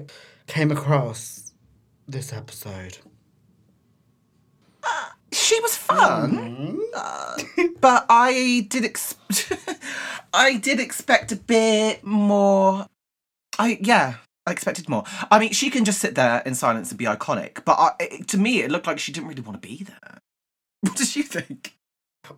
came 0.47 0.71
across 0.71 1.53
this 2.07 2.31
episode? 2.31 2.97
she 5.31 5.59
was 5.61 5.75
fun, 5.75 6.31
Mm. 6.37 6.79
uh, 6.95 7.37
but 7.81 8.05
I 8.07 8.67
did 8.69 8.85
ex- 8.85 9.15
I 10.33 10.57
did 10.57 10.79
expect 10.79 11.31
a 11.31 11.35
bit 11.35 12.03
more. 12.05 12.85
I 13.57 13.79
yeah, 13.81 14.15
I 14.45 14.51
expected 14.51 14.89
more. 14.89 15.03
I 15.31 15.39
mean, 15.39 15.51
she 15.53 15.69
can 15.69 15.85
just 15.85 15.99
sit 15.99 16.15
there 16.15 16.41
in 16.45 16.53
silence 16.55 16.89
and 16.91 16.97
be 16.97 17.05
iconic, 17.05 17.63
but 17.63 17.73
I, 17.79 17.91
it, 17.99 18.27
to 18.29 18.37
me, 18.37 18.61
it 18.61 18.71
looked 18.71 18.87
like 18.87 18.99
she 18.99 19.11
didn't 19.11 19.27
really 19.29 19.41
want 19.41 19.61
to 19.61 19.67
be 19.67 19.83
there. 19.83 20.19
What 20.81 20.97
did 20.97 21.15
you 21.15 21.23
think? 21.23 21.75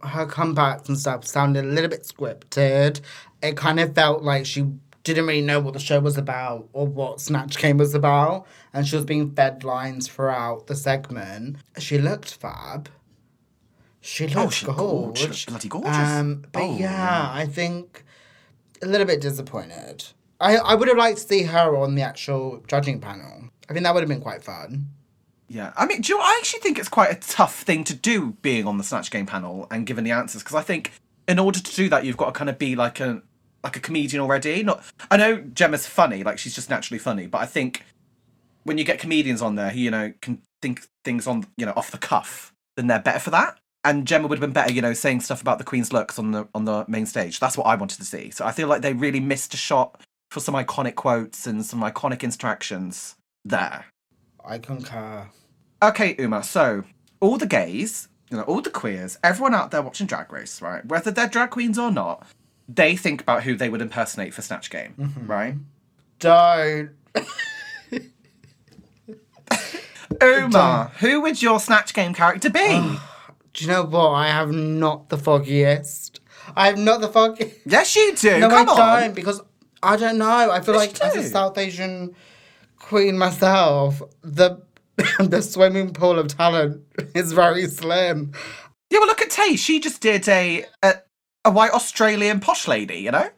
her 0.03 0.25
comebacks 0.25 0.87
and 0.87 0.97
stuff 0.97 1.25
sounded 1.25 1.63
a 1.63 1.67
little 1.67 1.89
bit 1.89 2.03
scripted. 2.03 3.01
It 3.43 3.55
kind 3.55 3.79
of 3.79 3.93
felt 3.93 4.23
like 4.23 4.45
she 4.45 4.67
didn't 5.03 5.27
really 5.27 5.41
know 5.41 5.59
what 5.59 5.73
the 5.73 5.79
show 5.79 5.99
was 5.99 6.17
about 6.17 6.67
or 6.73 6.87
what 6.87 7.21
Snatch 7.21 7.57
Game 7.57 7.77
was 7.77 7.93
about, 7.93 8.47
and 8.73 8.87
she 8.87 8.95
was 8.95 9.05
being 9.05 9.31
fed 9.31 9.63
lines 9.63 10.07
throughout 10.07 10.65
the 10.67 10.75
segment. 10.75 11.57
She 11.77 11.99
looked 11.99 12.33
fab. 12.33 12.89
She 14.01 14.25
looked 14.27 14.37
Oh, 14.37 14.49
she 14.49 14.65
looked 14.65 14.77
gorgeous. 14.79 15.21
gorgeous. 15.25 15.37
She 15.37 15.51
looked 15.51 15.69
bloody 15.69 15.83
gorgeous. 15.83 16.09
Um, 16.11 16.45
but 16.51 16.63
Oh, 16.63 16.77
yeah, 16.77 17.29
I 17.31 17.45
think 17.45 18.03
a 18.81 18.87
little 18.87 19.05
bit 19.07 19.21
disappointed. 19.21 20.05
I, 20.45 20.57
I 20.57 20.75
would 20.75 20.87
have 20.87 20.97
liked 20.97 21.17
to 21.17 21.23
see 21.23 21.41
her 21.43 21.75
on 21.75 21.95
the 21.95 22.03
actual 22.03 22.63
judging 22.67 23.01
panel. 23.01 23.49
I 23.67 23.73
think 23.73 23.83
that 23.83 23.93
would 23.95 24.01
have 24.01 24.09
been 24.09 24.21
quite 24.21 24.43
fun. 24.43 24.89
Yeah, 25.47 25.73
I 25.75 25.87
mean, 25.87 26.01
do 26.01 26.13
you 26.13 26.19
know, 26.19 26.23
I 26.23 26.37
actually 26.39 26.59
think 26.59 26.77
it's 26.77 26.89
quite 26.89 27.11
a 27.11 27.15
tough 27.15 27.63
thing 27.63 27.83
to 27.85 27.95
do 27.95 28.37
being 28.43 28.67
on 28.67 28.77
the 28.77 28.83
Snatch 28.83 29.09
Game 29.09 29.25
panel 29.25 29.67
and 29.71 29.87
giving 29.87 30.03
the 30.03 30.11
answers 30.11 30.43
because 30.43 30.55
I 30.55 30.61
think 30.61 30.91
in 31.27 31.39
order 31.39 31.59
to 31.59 31.75
do 31.75 31.89
that, 31.89 32.05
you've 32.05 32.17
got 32.17 32.27
to 32.27 32.31
kind 32.31 32.49
of 32.49 32.59
be 32.59 32.75
like 32.75 32.99
a 32.99 33.23
like 33.63 33.75
a 33.75 33.79
comedian 33.79 34.21
already. 34.21 34.61
Not, 34.61 34.83
I 35.09 35.17
know 35.17 35.37
Gemma's 35.37 35.87
funny, 35.87 36.23
like 36.23 36.37
she's 36.37 36.53
just 36.53 36.69
naturally 36.69 36.99
funny, 36.99 37.25
but 37.25 37.39
I 37.41 37.47
think 37.47 37.83
when 38.63 38.77
you 38.77 38.83
get 38.83 38.99
comedians 38.99 39.41
on 39.41 39.55
there 39.55 39.71
who 39.71 39.79
you 39.79 39.89
know 39.89 40.13
can 40.21 40.43
think 40.61 40.85
things 41.03 41.25
on 41.25 41.47
you 41.57 41.65
know 41.65 41.73
off 41.75 41.89
the 41.89 41.97
cuff, 41.97 42.53
then 42.77 42.85
they're 42.85 42.99
better 42.99 43.19
for 43.19 43.31
that. 43.31 43.57
And 43.83 44.05
Gemma 44.07 44.27
would 44.27 44.39
have 44.39 44.41
been 44.41 44.53
better, 44.53 44.73
you 44.73 44.81
know, 44.81 44.93
saying 44.93 45.21
stuff 45.21 45.41
about 45.41 45.59
the 45.59 45.63
Queen's 45.63 45.91
looks 45.91 46.19
on 46.19 46.31
the 46.31 46.47
on 46.53 46.65
the 46.65 46.85
main 46.87 47.07
stage. 47.07 47.39
That's 47.39 47.57
what 47.57 47.65
I 47.65 47.75
wanted 47.75 47.97
to 47.97 48.05
see. 48.05 48.29
So 48.29 48.45
I 48.45 48.51
feel 48.51 48.67
like 48.67 48.81
they 48.81 48.93
really 48.93 49.19
missed 49.19 49.53
a 49.55 49.57
shot 49.57 50.01
for 50.35 50.41
some 50.41 50.53
iconic 50.53 50.95
quotes 50.95 51.47
and 51.47 51.65
some 51.65 51.79
iconic 51.79 52.21
interactions 52.21 53.15
there. 53.45 53.85
I 54.43 54.57
concur. 54.57 55.29
Okay, 55.81 56.13
Uma, 56.19 56.43
so 56.43 56.83
all 57.21 57.37
the 57.37 57.45
gays, 57.47 58.09
you 58.29 58.35
know, 58.35 58.43
all 58.43 58.59
the 58.59 58.69
queers, 58.69 59.17
everyone 59.23 59.55
out 59.55 59.71
there 59.71 59.81
watching 59.81 60.07
Drag 60.07 60.33
Race, 60.33 60.61
right? 60.61 60.85
Whether 60.85 61.09
they're 61.09 61.29
drag 61.29 61.51
queens 61.51 61.79
or 61.79 61.89
not, 61.89 62.27
they 62.67 62.97
think 62.97 63.21
about 63.21 63.43
who 63.43 63.55
they 63.55 63.69
would 63.69 63.81
impersonate 63.81 64.33
for 64.33 64.41
Snatch 64.41 64.69
Game, 64.69 64.93
mm-hmm. 64.99 65.25
right? 65.25 65.55
Don't. 66.19 66.89
Uma, 70.21 70.91
who 70.99 71.21
would 71.21 71.41
your 71.41 71.61
Snatch 71.61 71.93
Game 71.93 72.13
character 72.13 72.49
be? 72.49 72.97
Do 73.53 73.63
you 73.63 73.71
know 73.71 73.85
what? 73.85 74.09
I 74.09 74.27
have 74.27 74.51
not 74.51 75.07
the 75.07 75.17
foggiest. 75.17 76.19
I 76.57 76.67
have 76.67 76.77
not 76.77 76.99
the 76.99 77.07
foggiest. 77.07 77.55
yes, 77.65 77.95
you 77.95 78.13
do. 78.17 78.37
No, 78.39 78.49
Come 78.49 78.69
I 78.69 78.71
on. 78.73 79.01
don't 79.01 79.15
because 79.15 79.39
I 79.85 79.95
don't 79.97 80.17
know. 80.17 80.51
I 80.51 80.61
feel 80.61 80.75
like 80.75 80.99
as 81.01 81.15
a. 81.15 81.23
South 81.23 81.57
Asian 81.57 82.15
queen 82.79 83.17
myself, 83.17 84.01
the 84.21 84.61
the 85.19 85.41
swimming 85.41 85.93
pool 85.93 86.19
of 86.19 86.27
talent 86.27 86.81
is 87.13 87.33
very 87.33 87.67
slim. 87.67 88.31
Yeah, 88.89 88.99
well, 88.99 89.07
look 89.07 89.21
at 89.21 89.29
Tay. 89.29 89.55
She 89.55 89.79
just 89.79 90.01
did 90.01 90.27
a, 90.29 90.65
a 90.83 90.95
a 91.45 91.51
white 91.51 91.71
Australian 91.71 92.39
posh 92.39 92.67
lady, 92.67 92.95
you 92.95 93.11
know? 93.11 93.29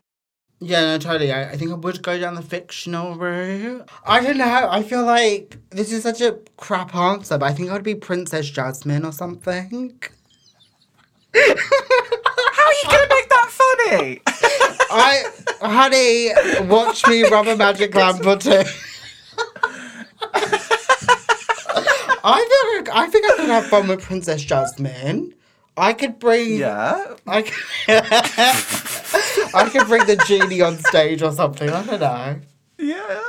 Yeah, 0.60 0.82
no, 0.82 0.98
totally. 0.98 1.32
I, 1.32 1.52
I 1.52 1.58
think 1.58 1.72
I 1.72 1.76
would 1.76 2.02
go 2.02 2.18
down 2.20 2.34
the 2.36 2.42
fictional 2.42 3.16
route. 3.16 3.88
I 4.06 4.22
don't 4.22 4.38
know. 4.38 4.68
I 4.70 4.82
feel 4.82 5.04
like 5.06 5.58
this 5.70 5.92
is 5.92 6.02
such 6.04 6.22
a 6.22 6.40
crap 6.56 6.96
answer, 6.96 7.38
but 7.38 7.46
I 7.46 7.54
think 7.54 7.70
I'd 7.70 7.84
be 7.84 7.94
Princess 7.94 8.50
Jasmine 8.50 9.06
or 9.06 9.12
something. 9.12 10.00
How 11.36 11.42
are 11.42 12.74
you 12.74 12.90
going 12.90 13.08
to 13.08 13.16
make 13.16 13.30
that 13.30 13.50
funny? 13.52 13.67
I, 15.78 16.34
honey, 16.60 16.68
watch 16.68 17.06
me 17.08 17.24
rub 17.24 17.48
a 17.48 17.56
magic 17.56 17.94
lamp 17.94 18.26
or 18.26 18.38
two. 18.38 18.50
I 22.24 22.80
think 22.84 22.96
I 22.96 23.08
think 23.08 23.26
I 23.32 23.36
could 23.36 23.50
have 23.50 23.68
fun 23.68 23.88
with 23.88 24.02
Princess 24.02 24.42
Jasmine. 24.44 25.34
I 25.78 25.94
could 25.94 26.18
bring 26.18 26.58
yeah. 26.58 27.16
I 27.28 27.44
could, 27.44 27.54
I 29.54 29.70
could 29.72 29.88
bring 29.88 30.06
the 30.08 30.18
genie 30.28 30.62
on 30.62 30.78
stage 30.78 31.22
or 31.22 31.32
something. 31.32 31.70
I 31.70 31.84
don't 31.84 32.00
know. 32.00 32.40
Yeah. 32.80 33.22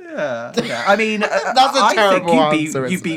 Yeah. 0.00 0.52
yeah. 0.62 0.84
I 0.86 0.96
mean, 0.96 1.22
uh, 1.24 1.28
That's 1.28 1.76
a 1.76 1.82
I 1.82 1.94
terrible 1.94 2.28
think 2.28 2.40
you'd 2.52 2.66
answer, 2.66 2.84
be, 2.84 2.90
you'd 2.92 3.02
be, 3.02 3.16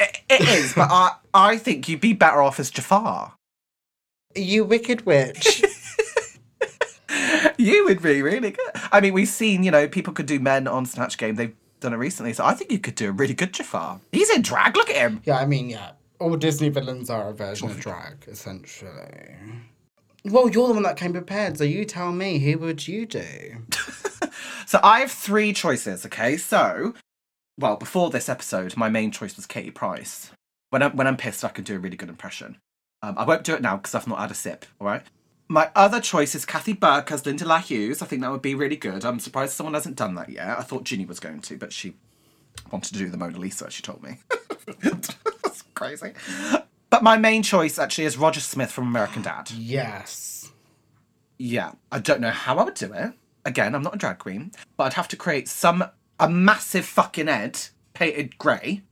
it? 0.00 0.20
It 0.28 0.40
is, 0.40 0.74
but 0.74 0.90
I, 0.90 1.12
I 1.32 1.56
think 1.56 1.88
you'd 1.88 2.00
be 2.00 2.12
better 2.12 2.42
off 2.42 2.58
as 2.58 2.70
Jafar. 2.70 3.34
You 4.34 4.64
wicked 4.64 5.06
witch. 5.06 5.62
You 7.64 7.84
would 7.86 8.02
be 8.02 8.20
really 8.20 8.50
good. 8.50 8.70
I 8.92 9.00
mean, 9.00 9.14
we've 9.14 9.28
seen, 9.28 9.62
you 9.62 9.70
know, 9.70 9.88
people 9.88 10.12
could 10.12 10.26
do 10.26 10.38
men 10.38 10.68
on 10.68 10.84
Snatch 10.84 11.16
Game. 11.16 11.36
They've 11.36 11.54
done 11.80 11.94
it 11.94 11.96
recently, 11.96 12.34
so 12.34 12.44
I 12.44 12.52
think 12.54 12.70
you 12.70 12.78
could 12.78 12.94
do 12.94 13.08
a 13.08 13.12
really 13.12 13.34
good 13.34 13.54
Jafar. 13.54 14.00
He's 14.12 14.28
in 14.30 14.42
drag. 14.42 14.76
Look 14.76 14.90
at 14.90 14.96
him. 14.96 15.22
yeah, 15.24 15.38
I 15.38 15.46
mean, 15.46 15.70
yeah. 15.70 15.92
All 16.20 16.36
Disney 16.36 16.68
villains 16.68 17.08
are 17.08 17.30
a 17.30 17.32
version 17.32 17.70
of 17.70 17.80
drag, 17.80 18.24
essentially. 18.28 19.36
Well, 20.24 20.48
you're 20.50 20.68
the 20.68 20.74
one 20.74 20.82
that 20.84 20.96
came 20.96 21.12
prepared, 21.12 21.58
so 21.58 21.64
you 21.64 21.84
tell 21.84 22.12
me, 22.12 22.38
who 22.38 22.58
would 22.58 22.86
you 22.86 23.06
do? 23.06 23.56
So 24.66 24.80
I 24.82 25.00
have 25.00 25.10
three 25.12 25.52
choices. 25.52 26.04
Okay, 26.06 26.36
so 26.36 26.94
well, 27.58 27.76
before 27.76 28.10
this 28.10 28.28
episode, 28.28 28.76
my 28.76 28.88
main 28.88 29.10
choice 29.10 29.36
was 29.36 29.46
Katie 29.46 29.70
Price. 29.70 30.30
When 30.70 30.82
I'm 30.82 30.96
when 30.96 31.06
I'm 31.06 31.16
pissed, 31.16 31.44
I 31.44 31.48
can 31.48 31.64
do 31.64 31.76
a 31.76 31.78
really 31.78 31.96
good 31.96 32.08
impression. 32.08 32.58
Um, 33.02 33.14
I 33.18 33.24
won't 33.24 33.44
do 33.44 33.54
it 33.54 33.62
now 33.62 33.76
because 33.76 33.94
I've 33.94 34.08
not 34.08 34.18
had 34.18 34.30
a 34.30 34.34
sip. 34.34 34.64
All 34.80 34.86
right. 34.86 35.02
My 35.48 35.70
other 35.74 36.00
choice 36.00 36.34
is 36.34 36.44
Kathy 36.44 36.72
Burke 36.72 37.12
as 37.12 37.26
Linda 37.26 37.44
La 37.44 37.58
Hughes. 37.58 38.00
I 38.00 38.06
think 38.06 38.22
that 38.22 38.30
would 38.30 38.42
be 38.42 38.54
really 38.54 38.76
good. 38.76 39.04
I'm 39.04 39.20
surprised 39.20 39.52
someone 39.52 39.74
hasn't 39.74 39.96
done 39.96 40.14
that 40.14 40.30
yet. 40.30 40.58
I 40.58 40.62
thought 40.62 40.84
Ginny 40.84 41.04
was 41.04 41.20
going 41.20 41.40
to, 41.40 41.58
but 41.58 41.72
she 41.72 41.94
wanted 42.70 42.94
to 42.94 42.98
do 42.98 43.10
the 43.10 43.18
Mona 43.18 43.38
Lisa. 43.38 43.70
She 43.70 43.82
told 43.82 44.02
me. 44.02 44.18
That's 44.82 45.62
crazy. 45.74 46.12
But 46.88 47.02
my 47.02 47.18
main 47.18 47.42
choice 47.42 47.78
actually 47.78 48.04
is 48.04 48.16
Roger 48.16 48.40
Smith 48.40 48.70
from 48.70 48.86
American 48.86 49.22
Dad. 49.22 49.50
Yes. 49.56 50.30
Yeah, 51.36 51.72
I 51.90 51.98
don't 51.98 52.20
know 52.20 52.30
how 52.30 52.58
I 52.58 52.64
would 52.64 52.74
do 52.74 52.92
it. 52.92 53.12
Again, 53.44 53.74
I'm 53.74 53.82
not 53.82 53.96
a 53.96 53.98
drag 53.98 54.18
queen, 54.18 54.52
but 54.76 54.84
I'd 54.84 54.92
have 54.92 55.08
to 55.08 55.16
create 55.16 55.48
some 55.48 55.84
a 56.20 56.28
massive 56.30 56.84
fucking 56.86 57.26
head 57.26 57.58
painted 57.92 58.38
grey 58.38 58.82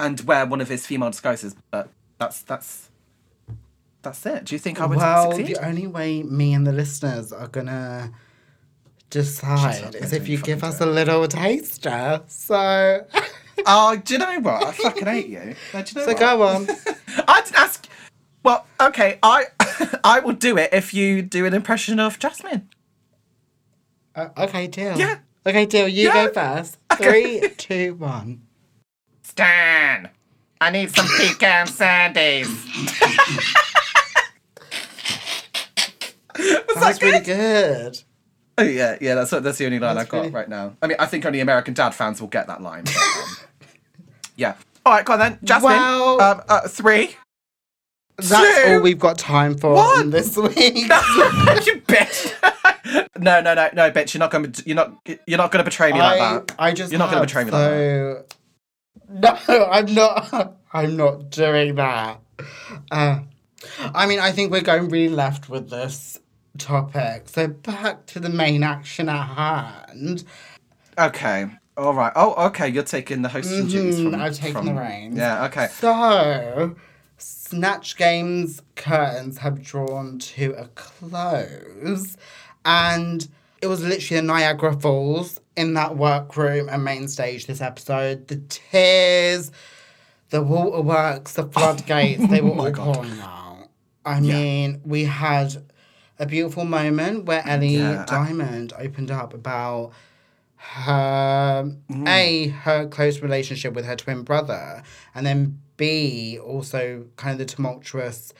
and 0.00 0.18
wear 0.22 0.46
one 0.46 0.62
of 0.62 0.68
his 0.68 0.86
female 0.86 1.10
disguises. 1.10 1.54
But 1.70 1.90
that's 2.18 2.40
that's 2.42 2.90
that's 4.04 4.24
it. 4.26 4.44
Do 4.44 4.54
you 4.54 4.58
think 4.58 4.80
I 4.80 4.86
would 4.86 4.98
well, 4.98 5.32
succeed? 5.32 5.56
the 5.56 5.66
only 5.66 5.86
way 5.86 6.22
me 6.22 6.54
and 6.54 6.66
the 6.66 6.72
listeners 6.72 7.32
are 7.32 7.48
gonna 7.48 8.12
decide 9.10 9.94
is 9.96 10.12
if 10.12 10.28
you 10.28 10.38
give 10.38 10.62
us 10.64 10.80
it. 10.80 10.86
a 10.88 10.90
little 10.90 11.26
taster. 11.26 12.22
So, 12.28 13.06
Oh, 13.66 13.96
do 13.96 14.14
you 14.14 14.18
know 14.18 14.40
what? 14.40 14.64
I 14.66 14.72
fucking 14.72 15.06
hate 15.06 15.28
you. 15.28 15.54
No, 15.72 15.82
do 15.82 15.92
you 15.94 16.00
know 16.00 16.06
so 16.06 16.12
what? 16.12 16.18
go 16.18 16.42
on. 16.42 16.66
I 17.28 17.40
didn't 17.42 17.56
ask. 17.56 17.86
Well, 18.42 18.66
okay, 18.80 19.18
I 19.22 19.44
I 20.04 20.20
will 20.20 20.34
do 20.34 20.58
it 20.58 20.70
if 20.72 20.92
you 20.92 21.22
do 21.22 21.46
an 21.46 21.54
impression 21.54 21.98
of 22.00 22.18
Jasmine. 22.18 22.68
Uh, 24.14 24.28
okay, 24.36 24.66
deal. 24.66 24.98
Yeah. 24.98 25.18
Okay, 25.46 25.66
deal. 25.66 25.88
You 25.88 26.08
Yeah. 26.08 26.26
go 26.26 26.32
first. 26.32 26.78
Okay. 26.92 27.40
Three, 27.40 27.48
two, 27.56 27.94
one. 27.94 28.42
Stan, 29.22 30.10
I 30.60 30.70
need 30.70 30.94
some 30.94 31.06
pecan 31.18 31.66
sandies. 31.66 32.50
Was 36.68 36.76
That's 36.76 37.02
really 37.02 37.20
good. 37.24 38.02
Oh 38.56 38.62
yeah, 38.62 38.96
yeah. 39.00 39.14
That's 39.16 39.30
that's 39.30 39.58
the 39.58 39.66
only 39.66 39.78
line 39.78 39.96
That's 39.96 40.06
I've 40.06 40.10
got 40.10 40.18
really- 40.18 40.30
right 40.30 40.48
now. 40.48 40.76
I 40.82 40.86
mean, 40.86 40.96
I 41.00 41.06
think 41.06 41.26
only 41.26 41.40
American 41.40 41.74
Dad 41.74 41.90
fans 41.94 42.20
will 42.20 42.28
get 42.28 42.46
that 42.46 42.62
line. 42.62 42.84
but, 42.84 42.96
um, 42.96 43.68
yeah. 44.36 44.54
All 44.86 44.92
right, 44.92 45.04
go 45.04 45.14
on 45.14 45.18
then, 45.18 45.38
Jasmine. 45.42 45.72
Well- 45.72 46.20
um, 46.20 46.42
uh, 46.48 46.68
three. 46.68 47.16
That's 48.16 48.64
Two. 48.64 48.74
all 48.74 48.80
we've 48.80 48.98
got 48.98 49.18
time 49.18 49.58
for 49.58 49.74
One. 49.74 50.10
this 50.10 50.36
week. 50.36 50.56
you 50.56 50.86
bitch. 51.82 52.32
no, 53.18 53.40
no, 53.40 53.54
no, 53.54 53.70
no, 53.74 53.90
bitch. 53.90 54.14
You're 54.14 54.20
not 54.20 54.30
going. 54.30 54.52
to 54.52 54.62
You're 54.66 54.76
not. 54.76 54.94
You're 55.26 55.38
not 55.38 55.50
going 55.50 55.64
to 55.64 55.68
betray 55.68 55.92
me 55.92 55.98
like 55.98 56.20
that. 56.20 56.54
I 56.56 56.72
just 56.72 56.92
You're 56.92 57.00
not 57.00 57.10
gonna 57.10 57.22
betray 57.22 57.42
me 57.42 57.50
like 57.50 57.60
that. 57.60 58.34
No, 59.48 59.64
I'm 59.66 59.92
not. 59.94 60.56
I'm 60.72 60.96
not 60.96 61.30
doing 61.30 61.74
that. 61.74 62.20
Uh, 62.90 63.18
I 63.94 64.06
mean, 64.06 64.20
I 64.20 64.30
think 64.30 64.52
we're 64.52 64.60
going 64.60 64.88
really 64.90 65.12
left 65.12 65.48
with 65.48 65.70
this 65.70 66.20
topic. 66.58 67.28
So 67.28 67.48
back 67.48 68.06
to 68.06 68.20
the 68.20 68.28
main 68.28 68.62
action 68.62 69.08
at 69.08 69.24
hand. 69.26 70.24
Okay. 70.98 71.46
All 71.76 71.94
right. 71.94 72.12
Oh, 72.14 72.46
okay. 72.46 72.68
You're 72.68 72.84
taking 72.84 73.22
the 73.22 73.28
hosting 73.28 73.66
duties 73.66 73.98
Mhm, 73.98 74.12
from. 74.12 74.20
I've 74.22 74.34
taken 74.36 74.52
from- 74.54 74.66
the 74.66 74.74
reins. 74.74 75.16
Yeah. 75.16 75.44
Okay. 75.46 75.66
So, 75.72 76.76
Snatch 77.18 77.96
Game's 77.96 78.62
curtains 78.76 79.38
have 79.38 79.62
drawn 79.62 80.18
to 80.18 80.52
a 80.56 80.66
close, 80.74 82.16
and 82.64 83.26
it 83.60 83.66
was 83.66 83.82
literally 83.82 84.20
the 84.20 84.26
Niagara 84.26 84.78
Falls 84.78 85.40
in 85.56 85.74
that 85.74 85.96
workroom 85.96 86.68
and 86.68 86.84
main 86.84 87.08
stage 87.08 87.46
this 87.46 87.60
episode. 87.60 88.28
The 88.28 88.36
tears, 88.48 89.50
the 90.30 90.42
waterworks, 90.42 91.32
the 91.32 91.44
floodgates, 91.52 92.26
they 92.28 92.40
were 92.40 92.50
Oh 92.50 92.66
all 92.66 92.70
God. 92.70 92.94
pouring 92.94 93.20
out. 93.20 93.68
I 94.04 94.20
mean, 94.20 94.80
we 94.84 95.04
had 95.04 95.56
a 96.18 96.26
beautiful 96.26 96.64
moment 96.64 97.24
where 97.24 97.46
Ellie 97.46 97.76
Yeah, 97.78 98.02
I- 98.02 98.04
Diamond 98.04 98.72
opened 98.78 99.10
up 99.10 99.34
about 99.34 99.92
her 100.56 101.64
Mm. 101.90 102.08
a 102.08 102.48
her 102.48 102.86
close 102.86 103.20
relationship 103.20 103.74
with 103.74 103.84
her 103.84 103.96
twin 103.96 104.22
brother, 104.22 104.82
and 105.14 105.26
then 105.26 105.58
b 105.76 106.38
also 106.38 107.04
kind 107.16 107.32
of 107.32 107.38
the 107.38 107.44
tumultuous 107.44 108.32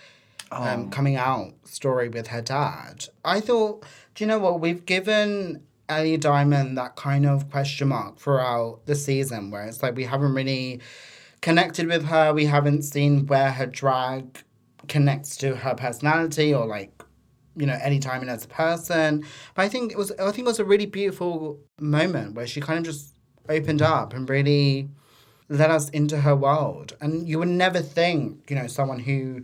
Oh. 0.52 0.62
um, 0.62 0.90
coming 0.90 1.16
out 1.16 1.52
story 1.64 2.08
with 2.08 2.28
her 2.28 2.40
dad. 2.40 3.06
I 3.24 3.40
thought, 3.40 3.84
do 4.14 4.22
you 4.24 4.28
know 4.28 4.38
what? 4.38 4.60
We've 4.60 4.86
given 4.86 5.62
Ellie 5.88 6.16
Diamond 6.16 6.78
that 6.78 6.94
kind 6.96 7.26
of 7.26 7.50
question 7.50 7.88
mark 7.88 8.18
throughout 8.18 8.86
the 8.86 8.94
season, 8.94 9.50
where 9.50 9.64
it's 9.64 9.82
like 9.82 9.96
we 9.96 10.04
haven't 10.04 10.32
really 10.34 10.80
connected 11.42 11.86
with 11.88 12.04
her. 12.06 12.32
We 12.32 12.46
haven't 12.46 12.82
seen 12.82 13.26
where 13.26 13.50
her 13.52 13.66
drag 13.66 14.38
connects 14.88 15.36
to 15.38 15.56
her 15.56 15.74
personality 15.74 16.54
or 16.54 16.66
like 16.66 16.93
you 17.56 17.66
know 17.66 17.78
any 17.82 17.98
time 17.98 18.20
and 18.20 18.30
as 18.30 18.44
a 18.44 18.48
person 18.48 19.24
but 19.54 19.62
i 19.62 19.68
think 19.68 19.92
it 19.92 19.98
was 19.98 20.10
i 20.12 20.30
think 20.30 20.46
it 20.46 20.46
was 20.46 20.58
a 20.58 20.64
really 20.64 20.86
beautiful 20.86 21.58
moment 21.80 22.34
where 22.34 22.46
she 22.46 22.60
kind 22.60 22.78
of 22.78 22.84
just 22.84 23.14
opened 23.48 23.82
up 23.82 24.12
and 24.12 24.28
really 24.28 24.88
let 25.48 25.70
us 25.70 25.88
into 25.90 26.20
her 26.20 26.34
world 26.34 26.96
and 27.00 27.28
you 27.28 27.38
would 27.38 27.48
never 27.48 27.80
think 27.80 28.50
you 28.50 28.56
know 28.56 28.66
someone 28.66 29.00
who 29.00 29.42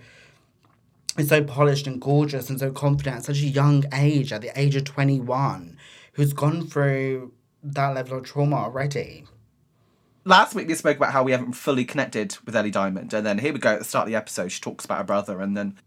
is 1.18 1.28
so 1.28 1.42
polished 1.42 1.86
and 1.86 2.00
gorgeous 2.00 2.48
and 2.48 2.58
so 2.58 2.70
confident 2.70 3.16
at 3.16 3.24
such 3.24 3.38
a 3.42 3.46
young 3.46 3.84
age 3.92 4.32
at 4.32 4.40
the 4.40 4.58
age 4.58 4.74
of 4.74 4.84
21 4.84 5.76
who's 6.14 6.32
gone 6.32 6.66
through 6.66 7.32
that 7.62 7.94
level 7.94 8.18
of 8.18 8.24
trauma 8.24 8.56
already 8.56 9.24
Last 10.24 10.54
week 10.54 10.68
we 10.68 10.74
spoke 10.74 10.98
about 10.98 11.12
how 11.12 11.22
we 11.22 11.32
haven't 11.32 11.54
fully 11.54 11.84
connected 11.84 12.36
with 12.44 12.54
Ellie 12.54 12.70
Diamond, 12.70 13.14
and 13.14 13.24
then 13.24 13.38
here 13.38 13.54
we 13.54 13.58
go 13.58 13.70
at 13.72 13.78
the 13.78 13.84
start 13.86 14.02
of 14.02 14.10
the 14.10 14.16
episode. 14.16 14.52
She 14.52 14.60
talks 14.60 14.84
about 14.84 14.98
her 14.98 15.04
brother, 15.04 15.40
and 15.40 15.56
then 15.56 15.78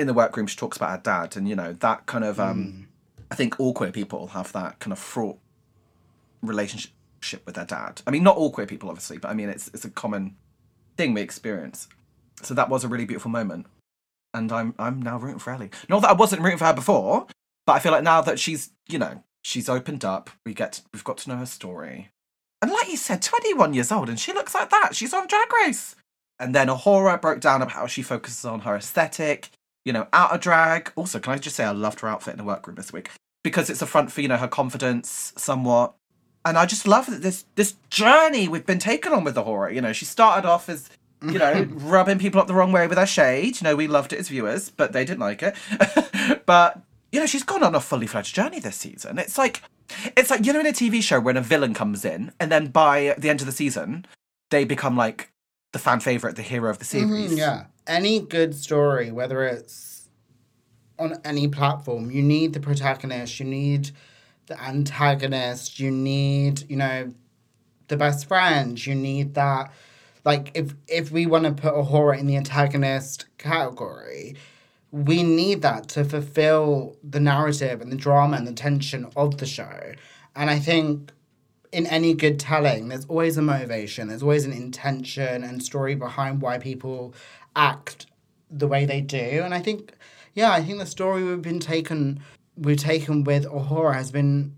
in 0.00 0.06
the 0.06 0.14
workroom 0.14 0.46
she 0.46 0.56
talks 0.56 0.76
about 0.76 0.90
her 0.90 1.00
dad, 1.02 1.36
and 1.36 1.48
you 1.48 1.56
know 1.56 1.72
that 1.74 2.06
kind 2.06 2.24
of. 2.24 2.40
um 2.40 2.88
I 3.30 3.36
think 3.36 3.60
all 3.60 3.72
queer 3.72 3.92
people 3.92 4.28
have 4.28 4.52
that 4.52 4.80
kind 4.80 4.92
of 4.92 4.98
fraught 4.98 5.38
relationship 6.42 6.92
with 7.46 7.54
their 7.54 7.64
dad. 7.64 8.02
I 8.06 8.10
mean, 8.10 8.24
not 8.24 8.36
all 8.36 8.50
queer 8.50 8.66
people, 8.66 8.88
obviously, 8.88 9.18
but 9.18 9.28
I 9.30 9.34
mean 9.34 9.48
it's 9.48 9.68
it's 9.68 9.84
a 9.84 9.90
common 9.90 10.36
thing 10.96 11.14
we 11.14 11.20
experience. 11.20 11.88
So 12.42 12.54
that 12.54 12.68
was 12.68 12.84
a 12.84 12.88
really 12.88 13.04
beautiful 13.04 13.30
moment, 13.30 13.66
and 14.34 14.50
I'm 14.50 14.74
I'm 14.78 15.00
now 15.00 15.18
rooting 15.18 15.38
for 15.38 15.52
Ellie. 15.52 15.70
Not 15.88 16.02
that 16.02 16.10
I 16.10 16.14
wasn't 16.14 16.42
rooting 16.42 16.58
for 16.58 16.64
her 16.64 16.74
before, 16.74 17.26
but 17.66 17.74
I 17.74 17.78
feel 17.78 17.92
like 17.92 18.02
now 18.02 18.20
that 18.22 18.38
she's 18.38 18.70
you 18.88 18.98
know 18.98 19.22
she's 19.42 19.68
opened 19.68 20.04
up, 20.04 20.30
we 20.44 20.54
get 20.54 20.82
we've 20.92 21.04
got 21.04 21.18
to 21.18 21.28
know 21.30 21.36
her 21.36 21.46
story. 21.46 22.10
And 22.62 22.70
like 22.70 22.90
you 22.90 22.96
said, 22.98 23.22
21 23.22 23.72
years 23.72 23.90
old, 23.90 24.08
and 24.10 24.20
she 24.20 24.34
looks 24.34 24.54
like 24.54 24.68
that. 24.70 24.94
She's 24.94 25.14
on 25.14 25.26
Drag 25.26 25.50
Race. 25.64 25.96
And 26.38 26.54
then 26.54 26.68
A'Whora 26.68 27.20
broke 27.20 27.40
down 27.40 27.62
about 27.62 27.72
how 27.72 27.86
she 27.86 28.02
focuses 28.02 28.44
on 28.44 28.60
her 28.60 28.76
aesthetic, 28.76 29.50
you 29.84 29.92
know, 29.92 30.06
out 30.12 30.32
of 30.32 30.40
drag. 30.40 30.92
Also, 30.96 31.18
can 31.18 31.32
I 31.32 31.38
just 31.38 31.56
say 31.56 31.64
I 31.64 31.70
loved 31.70 32.00
her 32.00 32.08
outfit 32.08 32.32
in 32.32 32.38
the 32.38 32.44
workroom 32.44 32.76
this 32.76 32.92
week 32.92 33.10
because 33.42 33.70
it's 33.70 33.82
a 33.82 33.86
front 33.86 34.12
for 34.12 34.20
you 34.20 34.28
know 34.28 34.36
her 34.36 34.48
confidence 34.48 35.32
somewhat. 35.36 35.94
And 36.44 36.56
I 36.56 36.64
just 36.66 36.86
love 36.86 37.06
that 37.06 37.22
this 37.22 37.44
this 37.54 37.74
journey 37.90 38.48
we've 38.48 38.66
been 38.66 38.78
taken 38.78 39.12
on 39.12 39.24
with 39.24 39.34
the 39.34 39.44
horror. 39.44 39.70
You 39.70 39.80
know, 39.80 39.92
she 39.92 40.04
started 40.04 40.48
off 40.48 40.68
as 40.68 40.88
you 41.22 41.38
know 41.38 41.66
rubbing 41.70 42.18
people 42.18 42.40
up 42.40 42.46
the 42.46 42.54
wrong 42.54 42.72
way 42.72 42.86
with 42.86 42.98
her 42.98 43.06
shade. 43.06 43.60
You 43.60 43.64
know, 43.64 43.76
we 43.76 43.86
loved 43.86 44.12
it 44.12 44.20
as 44.20 44.28
viewers, 44.28 44.70
but 44.70 44.92
they 44.92 45.04
didn't 45.04 45.20
like 45.20 45.42
it. 45.42 45.54
but 46.46 46.80
you 47.12 47.20
know, 47.20 47.26
she's 47.26 47.42
gone 47.42 47.62
on 47.62 47.74
a 47.74 47.80
fully 47.80 48.06
fledged 48.06 48.34
journey 48.34 48.60
this 48.60 48.76
season. 48.76 49.18
It's 49.18 49.36
like 49.36 49.62
it's 50.16 50.30
like 50.30 50.46
you 50.46 50.52
know 50.52 50.60
in 50.60 50.66
a 50.66 50.72
TV 50.72 51.02
show 51.02 51.20
when 51.20 51.36
a 51.36 51.42
villain 51.42 51.74
comes 51.74 52.04
in 52.04 52.32
and 52.38 52.50
then 52.50 52.68
by 52.68 53.14
the 53.18 53.28
end 53.28 53.40
of 53.40 53.46
the 53.46 53.52
season 53.52 54.06
they 54.50 54.64
become 54.64 54.96
like 54.96 55.30
the 55.72 55.78
fan 55.78 56.00
favorite, 56.00 56.36
the 56.36 56.42
hero 56.42 56.70
of 56.70 56.78
the 56.78 56.84
series. 56.84 57.32
Mhm, 57.32 57.38
yeah. 57.38 57.64
Any 57.90 58.20
good 58.20 58.54
story, 58.54 59.10
whether 59.10 59.42
it's 59.42 60.08
on 60.96 61.18
any 61.24 61.48
platform, 61.48 62.12
you 62.12 62.22
need 62.22 62.52
the 62.52 62.60
protagonist, 62.60 63.40
you 63.40 63.46
need 63.46 63.90
the 64.46 64.62
antagonist, 64.62 65.80
you 65.80 65.90
need, 65.90 66.70
you 66.70 66.76
know, 66.76 67.12
the 67.88 67.96
best 67.96 68.28
friend, 68.28 68.86
you 68.86 68.94
need 68.94 69.34
that. 69.34 69.72
Like, 70.24 70.52
if 70.54 70.74
if 70.86 71.10
we 71.10 71.26
want 71.26 71.44
to 71.46 71.52
put 71.52 71.74
A'Whora 71.74 72.16
in 72.16 72.26
the 72.26 72.36
antagonist 72.36 73.26
category, 73.38 74.36
we 74.92 75.24
need 75.24 75.62
that 75.62 75.88
to 75.88 76.04
fulfill 76.04 76.96
the 77.02 77.18
narrative 77.18 77.80
and 77.80 77.90
the 77.90 77.96
drama 77.96 78.36
and 78.36 78.46
the 78.46 78.52
tension 78.52 79.10
of 79.16 79.38
the 79.38 79.46
show. 79.46 79.92
And 80.36 80.48
I 80.48 80.60
think 80.60 81.10
in 81.72 81.86
any 81.86 82.14
good 82.14 82.38
telling, 82.38 82.88
there's 82.88 83.06
always 83.06 83.36
a 83.36 83.42
motivation, 83.42 84.08
there's 84.08 84.22
always 84.22 84.44
an 84.44 84.52
intention 84.52 85.44
and 85.44 85.62
story 85.62 85.94
behind 85.94 86.42
why 86.42 86.58
people 86.58 87.14
act 87.56 88.06
the 88.50 88.66
way 88.66 88.84
they 88.84 89.00
do. 89.00 89.42
And 89.44 89.54
I 89.54 89.60
think, 89.60 89.92
yeah, 90.34 90.52
I 90.52 90.62
think 90.62 90.78
the 90.78 90.86
story 90.86 91.22
we've 91.24 91.42
been 91.42 91.60
taken, 91.60 92.20
we've 92.56 92.78
taken 92.78 93.24
with 93.24 93.44
A'Whora 93.46 93.94
has 93.94 94.10
been 94.10 94.56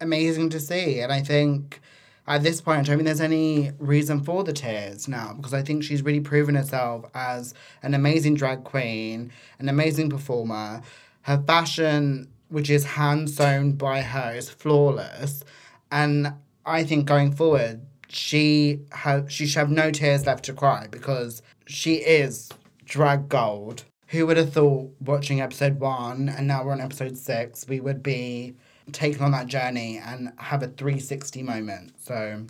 amazing 0.00 0.50
to 0.50 0.60
see. 0.60 1.00
And 1.00 1.12
I 1.12 1.20
think 1.20 1.80
at 2.26 2.42
this 2.42 2.60
point, 2.60 2.88
I 2.88 2.92
think 2.92 3.04
there's 3.04 3.20
any 3.20 3.72
reason 3.78 4.22
for 4.22 4.44
the 4.44 4.52
tears 4.52 5.08
now 5.08 5.34
because 5.34 5.54
I 5.54 5.62
think 5.62 5.82
she's 5.82 6.02
really 6.02 6.20
proven 6.20 6.54
herself 6.54 7.04
as 7.14 7.54
an 7.82 7.94
amazing 7.94 8.34
drag 8.34 8.64
queen, 8.64 9.32
an 9.58 9.68
amazing 9.68 10.10
performer. 10.10 10.82
Her 11.22 11.42
fashion, 11.46 12.28
which 12.48 12.70
is 12.70 12.84
hand 12.84 13.30
sewn 13.30 13.72
by 13.72 14.02
her, 14.02 14.34
is 14.34 14.50
flawless. 14.50 15.42
And 15.90 16.34
I 16.64 16.84
think 16.84 17.06
going 17.06 17.32
forward, 17.32 17.80
she 18.08 18.80
have 18.92 19.32
she 19.32 19.46
should 19.46 19.58
have 19.58 19.70
no 19.70 19.90
tears 19.90 20.26
left 20.26 20.44
to 20.44 20.52
cry 20.52 20.86
because 20.90 21.42
she 21.66 21.96
is 21.96 22.50
drag 22.84 23.28
gold. 23.28 23.84
Who 24.08 24.26
would 24.26 24.36
have 24.36 24.52
thought 24.52 24.94
watching 25.00 25.40
episode 25.40 25.80
one 25.80 26.28
and 26.28 26.46
now 26.46 26.64
we're 26.64 26.72
on 26.72 26.80
episode 26.80 27.16
six, 27.16 27.66
we 27.66 27.80
would 27.80 28.02
be 28.02 28.54
taken 28.92 29.22
on 29.22 29.30
that 29.30 29.46
journey 29.46 29.98
and 30.04 30.32
have 30.36 30.62
a 30.62 30.68
360 30.68 31.42
moment. 31.42 31.92
So 31.98 32.44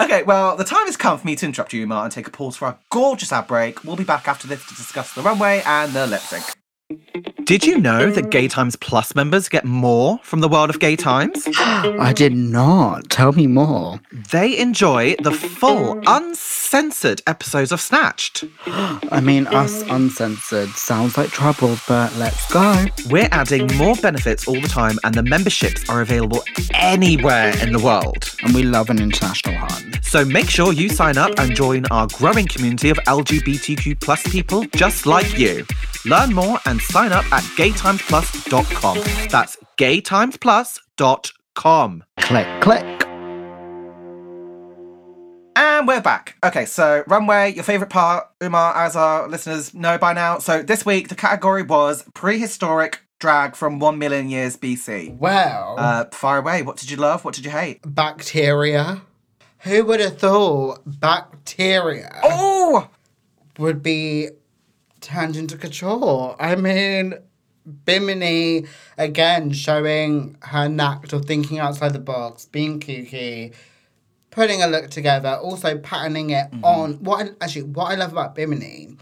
Okay, 0.00 0.22
well, 0.22 0.56
the 0.56 0.64
time 0.64 0.86
has 0.86 0.96
come 0.96 1.18
for 1.18 1.26
me 1.26 1.36
to 1.36 1.44
interrupt 1.44 1.74
you, 1.74 1.82
Umar, 1.82 2.04
and 2.04 2.12
take 2.12 2.26
a 2.26 2.30
pause 2.30 2.56
for 2.56 2.66
our 2.66 2.78
gorgeous 2.90 3.32
ad 3.32 3.46
break. 3.46 3.84
We'll 3.84 3.96
be 3.96 4.04
back 4.04 4.28
after 4.28 4.48
this 4.48 4.66
to 4.66 4.74
discuss 4.74 5.12
the 5.14 5.20
runway 5.20 5.62
and 5.66 5.92
the 5.92 6.06
lip 6.06 6.20
sync. 6.20 6.44
Did 7.44 7.64
you 7.64 7.78
know 7.78 8.10
that 8.10 8.30
Gay 8.30 8.46
Times 8.46 8.76
Plus 8.76 9.14
members 9.14 9.48
get 9.48 9.64
more 9.64 10.18
from 10.22 10.40
the 10.40 10.48
world 10.48 10.70
of 10.70 10.78
Gay 10.78 10.94
Times? 10.94 11.48
I 11.58 12.12
did 12.14 12.32
not. 12.32 13.10
Tell 13.10 13.32
me 13.32 13.46
more. 13.46 14.00
They 14.30 14.56
enjoy 14.56 15.16
the 15.22 15.32
full, 15.32 16.00
uncensored 16.06 17.22
episodes 17.26 17.72
of 17.72 17.80
Snatched. 17.80 18.44
I 18.66 19.20
mean, 19.20 19.46
us 19.48 19.82
uncensored 19.82 20.70
sounds 20.70 21.16
like 21.18 21.30
trouble, 21.30 21.76
but 21.88 22.14
let's 22.16 22.52
go. 22.52 22.86
We're 23.08 23.28
adding 23.32 23.66
more 23.76 23.96
benefits 23.96 24.46
all 24.46 24.60
the 24.60 24.68
time, 24.68 24.98
and 25.02 25.14
the 25.14 25.24
memberships 25.24 25.88
are 25.88 26.02
available 26.02 26.44
anywhere 26.74 27.52
in 27.62 27.72
the 27.72 27.80
world. 27.80 28.32
And 28.42 28.54
we 28.54 28.62
love 28.62 28.90
an 28.90 29.00
international 29.00 29.56
hunt. 29.56 30.04
So 30.04 30.24
make 30.24 30.48
sure 30.48 30.72
you 30.72 30.88
sign 30.88 31.18
up 31.18 31.38
and 31.38 31.54
join 31.54 31.86
our 31.86 32.06
growing 32.14 32.46
community 32.46 32.90
of 32.90 32.98
LGBTQ 32.98 34.00
plus 34.00 34.22
people 34.28 34.64
just 34.74 35.06
like 35.06 35.38
you. 35.38 35.64
Learn 36.06 36.32
more 36.34 36.58
and 36.66 36.80
sign 36.80 37.12
up 37.12 37.24
at 37.32 37.42
gaytimesplus.com. 37.56 39.28
That's 39.30 39.56
gaytimesplus.com. 39.76 42.04
Click, 42.18 42.60
click. 42.62 42.86
And 45.56 45.86
we're 45.86 46.00
back. 46.00 46.36
Okay, 46.42 46.64
so 46.64 47.04
runway, 47.06 47.52
your 47.52 47.64
favourite 47.64 47.90
part, 47.92 48.26
Umar, 48.42 48.74
as 48.76 48.96
our 48.96 49.28
listeners 49.28 49.74
know 49.74 49.98
by 49.98 50.14
now. 50.14 50.38
So 50.38 50.62
this 50.62 50.86
week, 50.86 51.08
the 51.08 51.14
category 51.14 51.62
was 51.62 52.02
prehistoric 52.14 53.00
drag 53.18 53.54
from 53.54 53.78
1 53.78 53.98
million 53.98 54.30
years 54.30 54.56
BC. 54.56 55.18
Well, 55.18 55.74
Uh, 55.78 56.06
far 56.12 56.38
away. 56.38 56.62
What 56.62 56.78
did 56.78 56.90
you 56.90 56.96
love? 56.96 57.26
What 57.26 57.34
did 57.34 57.44
you 57.44 57.50
hate? 57.50 57.80
bacteria. 57.86 59.02
Who 59.64 59.84
would 59.84 60.00
have 60.00 60.18
thought 60.18 60.80
bacteria 60.86 62.18
Oh! 62.22 62.88
would 63.58 63.82
be 63.82 64.30
turned 65.00 65.36
into 65.36 65.56
couture? 65.56 66.36
I 66.38 66.56
mean, 66.56 67.14
Bimini 67.84 68.66
again 68.98 69.52
showing 69.52 70.36
her 70.42 70.68
knack 70.68 71.12
of 71.12 71.24
thinking 71.24 71.58
outside 71.58 71.92
the 71.92 72.00
box, 72.00 72.46
being 72.46 72.80
kooky, 72.80 73.54
putting 74.30 74.62
a 74.62 74.66
look 74.66 74.90
together, 74.90 75.30
also 75.30 75.78
patterning 75.78 76.30
it 76.30 76.50
mm-hmm. 76.50 76.64
on 76.64 76.94
what 77.04 77.26
I, 77.26 77.30
actually 77.44 77.64
what 77.64 77.92
I 77.92 77.94
love 77.96 78.12
about 78.12 78.34
Bimini 78.34 78.96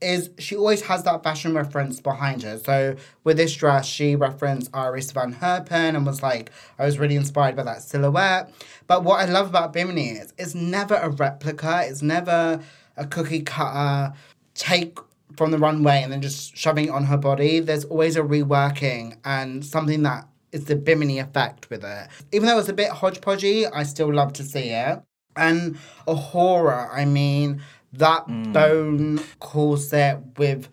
is 0.00 0.30
she 0.38 0.56
always 0.56 0.82
has 0.82 1.04
that 1.04 1.22
fashion 1.22 1.54
reference 1.54 2.00
behind 2.00 2.42
her. 2.42 2.58
So 2.58 2.96
with 3.22 3.36
this 3.36 3.54
dress, 3.54 3.86
she 3.86 4.16
referenced 4.16 4.68
Iris 4.74 5.12
Van 5.12 5.32
Herpen 5.32 5.94
and 5.94 6.04
was 6.04 6.22
like, 6.22 6.50
I 6.78 6.84
was 6.84 6.98
really 6.98 7.14
inspired 7.14 7.54
by 7.54 7.62
that 7.62 7.82
silhouette. 7.82 8.52
But 8.88 9.04
what 9.04 9.20
I 9.20 9.30
love 9.30 9.48
about 9.48 9.72
Bimini 9.72 10.08
is 10.08 10.34
it's 10.38 10.54
never 10.54 10.96
a 10.96 11.08
replica, 11.08 11.82
it's 11.84 12.02
never 12.02 12.60
a 12.96 13.06
cookie 13.06 13.42
cutter 13.42 14.12
take 14.54 14.98
from 15.36 15.50
the 15.50 15.58
runway 15.58 16.02
and 16.02 16.12
then 16.12 16.22
just 16.22 16.56
shoving 16.56 16.86
it 16.86 16.90
on 16.90 17.04
her 17.04 17.16
body. 17.16 17.60
There's 17.60 17.84
always 17.84 18.16
a 18.16 18.22
reworking 18.22 19.16
and 19.24 19.64
something 19.64 20.02
that 20.02 20.28
is 20.52 20.66
the 20.66 20.76
Bimini 20.76 21.18
effect 21.18 21.70
with 21.70 21.84
it. 21.84 22.08
Even 22.32 22.46
though 22.46 22.58
it's 22.58 22.68
a 22.68 22.74
bit 22.74 22.90
hodgepodgey, 22.90 23.70
I 23.72 23.82
still 23.84 24.12
love 24.12 24.32
to 24.34 24.42
see 24.42 24.70
it. 24.70 25.00
And 25.36 25.78
A'Whora, 26.06 26.90
I 26.92 27.06
mean, 27.06 27.62
that 27.94 28.24
hmm. 28.24 28.52
bone 28.52 29.20
corset 29.40 30.18
with 30.36 30.68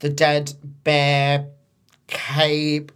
the 0.00 0.08
dead 0.08 0.54
bear 0.84 1.48
cape, 2.06 2.92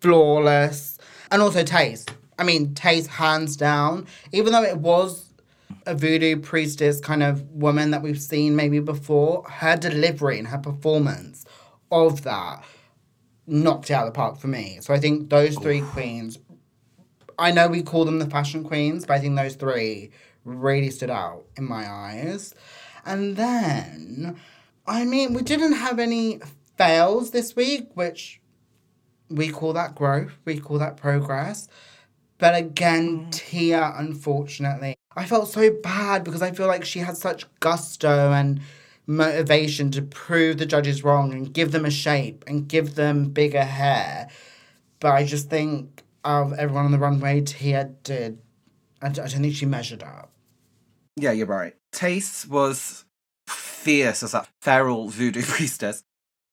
flawless, 0.00 0.98
and 1.30 1.42
also 1.42 1.64
Tayce. 1.64 2.06
I 2.38 2.44
mean, 2.44 2.74
Tayce 2.74 3.06
hands 3.06 3.56
down. 3.56 4.06
Even 4.32 4.52
though 4.52 4.62
it 4.62 4.78
was 4.78 5.31
a 5.86 5.94
voodoo 5.94 6.36
priestess 6.40 7.00
kind 7.00 7.22
of 7.22 7.42
woman 7.50 7.90
that 7.90 8.02
we've 8.02 8.20
seen 8.20 8.56
maybe 8.56 8.78
before, 8.80 9.44
her 9.44 9.76
delivery 9.76 10.38
and 10.38 10.48
her 10.48 10.58
performance 10.58 11.44
of 11.90 12.22
that 12.22 12.64
knocked 13.46 13.90
it 13.90 13.94
out 13.94 14.06
of 14.06 14.12
the 14.12 14.16
park 14.16 14.38
for 14.38 14.48
me. 14.48 14.78
So 14.80 14.94
I 14.94 14.98
think 14.98 15.30
those 15.30 15.56
three 15.56 15.80
queens, 15.80 16.38
I 17.38 17.50
know 17.50 17.68
we 17.68 17.82
call 17.82 18.04
them 18.04 18.18
the 18.18 18.30
fashion 18.30 18.64
queens, 18.64 19.04
but 19.04 19.14
I 19.14 19.18
think 19.18 19.36
those 19.36 19.56
three 19.56 20.10
really 20.44 20.90
stood 20.90 21.10
out 21.10 21.44
in 21.56 21.64
my 21.64 21.88
eyes. 21.90 22.54
And 23.04 23.36
then, 23.36 24.36
I 24.86 25.04
mean, 25.04 25.34
we 25.34 25.42
didn't 25.42 25.74
have 25.74 25.98
any 25.98 26.40
fails 26.76 27.30
this 27.30 27.56
week, 27.56 27.90
which 27.94 28.40
we 29.28 29.50
call 29.50 29.72
that 29.72 29.94
growth, 29.94 30.38
we 30.44 30.58
call 30.58 30.78
that 30.78 30.96
progress. 30.96 31.68
But 32.38 32.54
again, 32.56 33.26
mm. 33.26 33.32
Tia, 33.32 33.94
unfortunately, 33.96 34.96
I 35.16 35.24
felt 35.26 35.48
so 35.48 35.70
bad 35.70 36.24
because 36.24 36.42
I 36.42 36.52
feel 36.52 36.66
like 36.66 36.84
she 36.84 37.00
had 37.00 37.16
such 37.16 37.46
gusto 37.60 38.32
and 38.32 38.60
motivation 39.06 39.90
to 39.90 40.02
prove 40.02 40.58
the 40.58 40.66
judges 40.66 41.04
wrong 41.04 41.32
and 41.32 41.52
give 41.52 41.72
them 41.72 41.84
a 41.84 41.90
shape 41.90 42.44
and 42.46 42.68
give 42.68 42.94
them 42.94 43.30
bigger 43.30 43.64
hair. 43.64 44.28
But 45.00 45.12
I 45.12 45.24
just 45.24 45.50
think 45.50 46.02
of 46.24 46.52
everyone 46.54 46.86
on 46.86 46.92
the 46.92 46.98
runway, 46.98 47.40
Tia 47.40 47.90
did. 48.04 48.38
I, 49.00 49.08
don't 49.08 49.28
think 49.28 49.54
she 49.54 49.66
measured 49.66 50.02
up. 50.02 50.30
Yeah, 51.16 51.32
you're 51.32 51.46
right. 51.46 51.74
Tayce 51.92 52.46
was 52.46 53.04
fierce 53.48 54.22
as 54.22 54.32
that 54.32 54.48
feral 54.60 55.08
voodoo 55.08 55.42
priestess. 55.46 56.04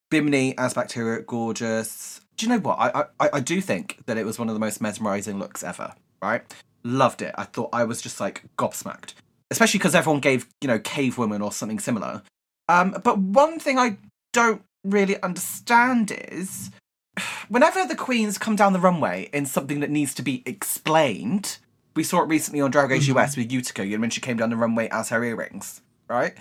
Bimini 0.09 0.57
as 0.57 0.73
Bacteria, 0.73 1.21
gorgeous. 1.21 2.21
Do 2.35 2.45
you 2.47 2.51
know 2.51 2.59
what? 2.59 2.79
I, 2.79 3.05
I 3.19 3.29
I 3.33 3.39
do 3.41 3.61
think 3.61 3.99
that 4.07 4.17
it 4.17 4.25
was 4.25 4.39
one 4.39 4.49
of 4.49 4.55
the 4.55 4.59
most 4.59 4.81
mesmerizing 4.81 5.37
looks 5.37 5.63
ever. 5.63 5.93
Right? 6.21 6.41
Loved 6.83 7.21
it. 7.21 7.33
I 7.37 7.43
thought 7.43 7.69
I 7.73 7.83
was 7.83 8.01
just 8.01 8.19
like 8.19 8.43
gobsmacked, 8.57 9.13
especially 9.51 9.79
because 9.79 9.95
everyone 9.95 10.21
gave 10.21 10.47
you 10.61 10.67
know 10.67 10.79
cave 10.79 11.17
woman 11.17 11.41
or 11.41 11.51
something 11.51 11.79
similar. 11.79 12.21
Um, 12.67 12.95
but 13.03 13.17
one 13.17 13.59
thing 13.59 13.77
I 13.77 13.97
don't 14.31 14.61
really 14.83 15.21
understand 15.21 16.11
is 16.11 16.71
whenever 17.49 17.85
the 17.85 17.95
queens 17.95 18.37
come 18.37 18.55
down 18.55 18.73
the 18.73 18.79
runway 18.79 19.29
in 19.33 19.45
something 19.45 19.79
that 19.81 19.89
needs 19.89 20.13
to 20.15 20.21
be 20.21 20.43
explained, 20.45 21.57
we 21.95 22.03
saw 22.03 22.21
it 22.21 22.27
recently 22.27 22.61
on 22.61 22.71
Drag 22.71 22.89
Race 22.89 23.07
US 23.07 23.35
with 23.35 23.51
Utica, 23.51 23.85
you 23.85 23.97
know, 23.97 24.01
when 24.01 24.09
she 24.09 24.21
came 24.21 24.37
down 24.37 24.49
the 24.49 24.55
runway 24.55 24.87
as 24.89 25.09
her 25.09 25.23
earrings, 25.23 25.81
right? 26.07 26.33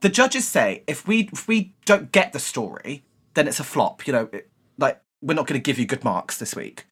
The 0.00 0.08
judges 0.08 0.46
say 0.46 0.82
if 0.86 1.06
we 1.06 1.28
if 1.32 1.46
we 1.46 1.74
don't 1.84 2.10
get 2.12 2.32
the 2.32 2.40
story, 2.40 3.04
then 3.34 3.46
it's 3.46 3.60
a 3.60 3.64
flop. 3.64 4.06
You 4.06 4.12
know, 4.12 4.28
it, 4.32 4.48
like 4.78 5.00
we're 5.22 5.34
not 5.34 5.46
going 5.46 5.60
to 5.60 5.62
give 5.62 5.78
you 5.78 5.86
good 5.86 6.04
marks 6.04 6.38
this 6.38 6.56
week. 6.56 6.86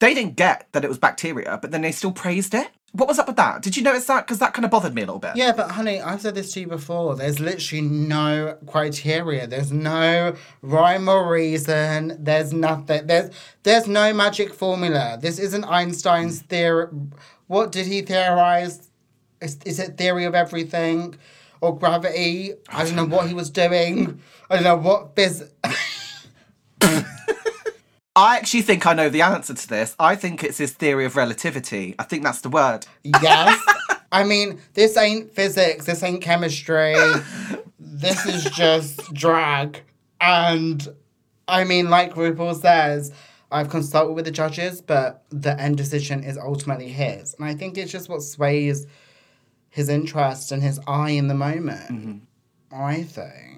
They 0.00 0.14
didn't 0.14 0.36
get 0.36 0.68
that 0.72 0.84
it 0.84 0.88
was 0.88 0.98
bacteria, 0.98 1.58
but 1.60 1.70
then 1.70 1.82
they 1.82 1.92
still 1.92 2.12
praised 2.12 2.54
it. 2.54 2.70
What 2.92 3.06
was 3.06 3.18
up 3.18 3.26
with 3.26 3.36
that? 3.36 3.60
Did 3.62 3.76
you 3.76 3.82
notice 3.82 4.06
that? 4.06 4.26
Because 4.26 4.38
that 4.38 4.54
kind 4.54 4.64
of 4.64 4.70
bothered 4.70 4.94
me 4.94 5.02
a 5.02 5.04
little 5.04 5.18
bit. 5.18 5.36
Yeah, 5.36 5.52
but 5.52 5.72
honey, 5.72 6.00
I've 6.00 6.22
said 6.22 6.34
this 6.34 6.52
to 6.52 6.60
you 6.60 6.66
before. 6.66 7.16
There's 7.16 7.38
literally 7.38 7.82
no 7.82 8.56
criteria. 8.66 9.46
There's 9.46 9.70
no 9.70 10.34
rhyme 10.62 11.08
or 11.08 11.30
reason. 11.30 12.16
There's 12.18 12.52
nothing. 12.52 13.06
There's 13.06 13.30
there's 13.62 13.86
no 13.86 14.14
magic 14.14 14.54
formula. 14.54 15.18
This 15.20 15.38
isn't 15.38 15.64
Einstein's 15.64 16.42
mm. 16.42 16.46
theory. 16.46 16.86
What 17.46 17.72
did 17.72 17.86
he 17.86 18.00
theorize? 18.00 18.88
Is, 19.42 19.58
is 19.66 19.78
it 19.78 19.98
theory 19.98 20.24
of 20.24 20.34
everything 20.34 21.16
or 21.60 21.78
gravity? 21.78 22.54
I 22.70 22.84
don't 22.84 22.96
know 22.96 23.04
what 23.04 23.28
he 23.28 23.34
was 23.34 23.50
doing. 23.50 24.20
I 24.48 24.54
don't 24.54 24.64
know 24.64 24.76
what 24.76 25.14
phys. 25.14 25.50
I 28.18 28.36
actually 28.36 28.62
think 28.62 28.84
I 28.84 28.94
know 28.94 29.08
the 29.08 29.22
answer 29.22 29.54
to 29.54 29.68
this. 29.68 29.94
I 30.00 30.16
think 30.16 30.42
it's 30.42 30.58
his 30.58 30.72
theory 30.72 31.04
of 31.04 31.14
relativity. 31.14 31.94
I 32.00 32.02
think 32.02 32.24
that's 32.24 32.40
the 32.40 32.48
word. 32.48 32.84
Yes. 33.04 33.64
I 34.12 34.24
mean, 34.24 34.60
this 34.74 34.96
ain't 34.96 35.32
physics, 35.32 35.86
this 35.86 36.02
ain't 36.02 36.20
chemistry. 36.20 36.96
this 37.78 38.26
is 38.26 38.44
just 38.46 39.14
drag. 39.14 39.82
And 40.20 40.88
I 41.46 41.62
mean, 41.62 41.90
like 41.90 42.14
RuPaul 42.14 42.60
says, 42.60 43.12
I've 43.52 43.70
consulted 43.70 44.14
with 44.14 44.24
the 44.24 44.32
judges, 44.32 44.82
but 44.82 45.22
the 45.30 45.58
end 45.60 45.76
decision 45.76 46.24
is 46.24 46.36
ultimately 46.36 46.88
his. 46.88 47.34
And 47.34 47.44
I 47.44 47.54
think 47.54 47.78
it's 47.78 47.92
just 47.92 48.08
what 48.08 48.22
sways 48.22 48.86
his 49.70 49.88
interest 49.88 50.50
and 50.50 50.60
his 50.60 50.80
eye 50.88 51.10
in 51.10 51.28
the 51.28 51.34
moment. 51.34 51.90
Mm-hmm. 51.90 52.74
I 52.74 53.04
think. 53.04 53.57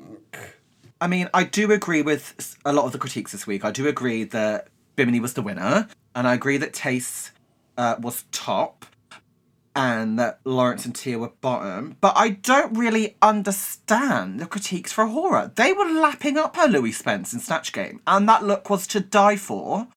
I 1.00 1.06
mean, 1.06 1.28
I 1.32 1.44
do 1.44 1.72
agree 1.72 2.02
with 2.02 2.56
a 2.64 2.72
lot 2.72 2.84
of 2.84 2.92
the 2.92 2.98
critiques 2.98 3.32
this 3.32 3.46
week. 3.46 3.64
I 3.64 3.70
do 3.70 3.88
agree 3.88 4.24
that 4.24 4.68
Bimini 4.96 5.20
was 5.20 5.34
the 5.34 5.42
winner, 5.42 5.88
and 6.14 6.28
I 6.28 6.34
agree 6.34 6.58
that 6.58 6.74
Tayce 6.74 7.30
uh, 7.78 7.96
was 7.98 8.24
top, 8.32 8.84
and 9.74 10.18
that 10.18 10.40
Lawrence 10.44 10.84
and 10.84 10.94
Tia 10.94 11.18
were 11.18 11.32
bottom. 11.40 11.96
But 12.00 12.14
I 12.16 12.30
don't 12.30 12.76
really 12.76 13.16
understand 13.22 14.40
the 14.40 14.46
critiques 14.46 14.92
for 14.92 15.04
A'Whora. 15.04 15.54
They 15.54 15.72
were 15.72 15.86
lapping 15.86 16.36
up 16.36 16.56
her 16.56 16.66
Louie 16.66 16.92
Spence 16.92 17.32
in 17.32 17.40
Snatch 17.40 17.72
Game, 17.72 18.00
and 18.06 18.28
that 18.28 18.44
look 18.44 18.68
was 18.68 18.86
to 18.88 19.00
die 19.00 19.36
for. 19.36 19.88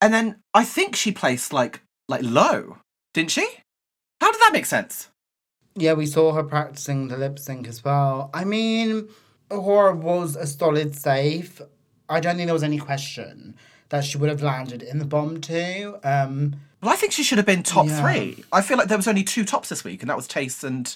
And 0.00 0.14
then 0.14 0.36
I 0.54 0.64
think 0.64 0.94
she 0.94 1.10
placed 1.10 1.52
like 1.52 1.80
like 2.08 2.22
low, 2.22 2.78
didn't 3.14 3.32
she? 3.32 3.48
How 4.20 4.30
did 4.30 4.40
that 4.42 4.52
make 4.52 4.66
sense? 4.66 5.08
Yeah, 5.74 5.94
we 5.94 6.06
saw 6.06 6.32
her 6.32 6.44
practicing 6.44 7.08
the 7.08 7.16
lip 7.16 7.38
sync 7.38 7.66
as 7.66 7.84
well. 7.84 8.30
I 8.32 8.44
mean, 8.44 9.08
A'Whora 9.50 9.96
was 9.96 10.36
a 10.36 10.46
solid 10.46 10.94
safe. 10.96 11.60
I 12.08 12.20
don't 12.20 12.36
think 12.36 12.46
there 12.46 12.54
was 12.54 12.62
any 12.62 12.78
question 12.78 13.54
that 13.88 14.04
she 14.04 14.18
would 14.18 14.28
have 14.28 14.42
landed 14.42 14.82
in 14.82 14.98
the 14.98 15.04
bomb 15.04 15.40
two. 15.40 15.96
Um, 16.02 16.56
Well, 16.82 16.92
I 16.92 16.96
think 16.96 17.12
she 17.12 17.22
should 17.22 17.38
have 17.38 17.46
been 17.46 17.62
top 17.62 17.86
Yeah. 17.86 18.00
three. 18.00 18.44
I 18.52 18.60
feel 18.62 18.76
like 18.78 18.88
there 18.88 18.98
was 18.98 19.08
only 19.08 19.24
two 19.24 19.44
tops 19.44 19.68
this 19.68 19.82
week, 19.84 20.02
and 20.02 20.10
that 20.10 20.16
was 20.16 20.28
Tayce 20.28 20.62
and 20.64 20.94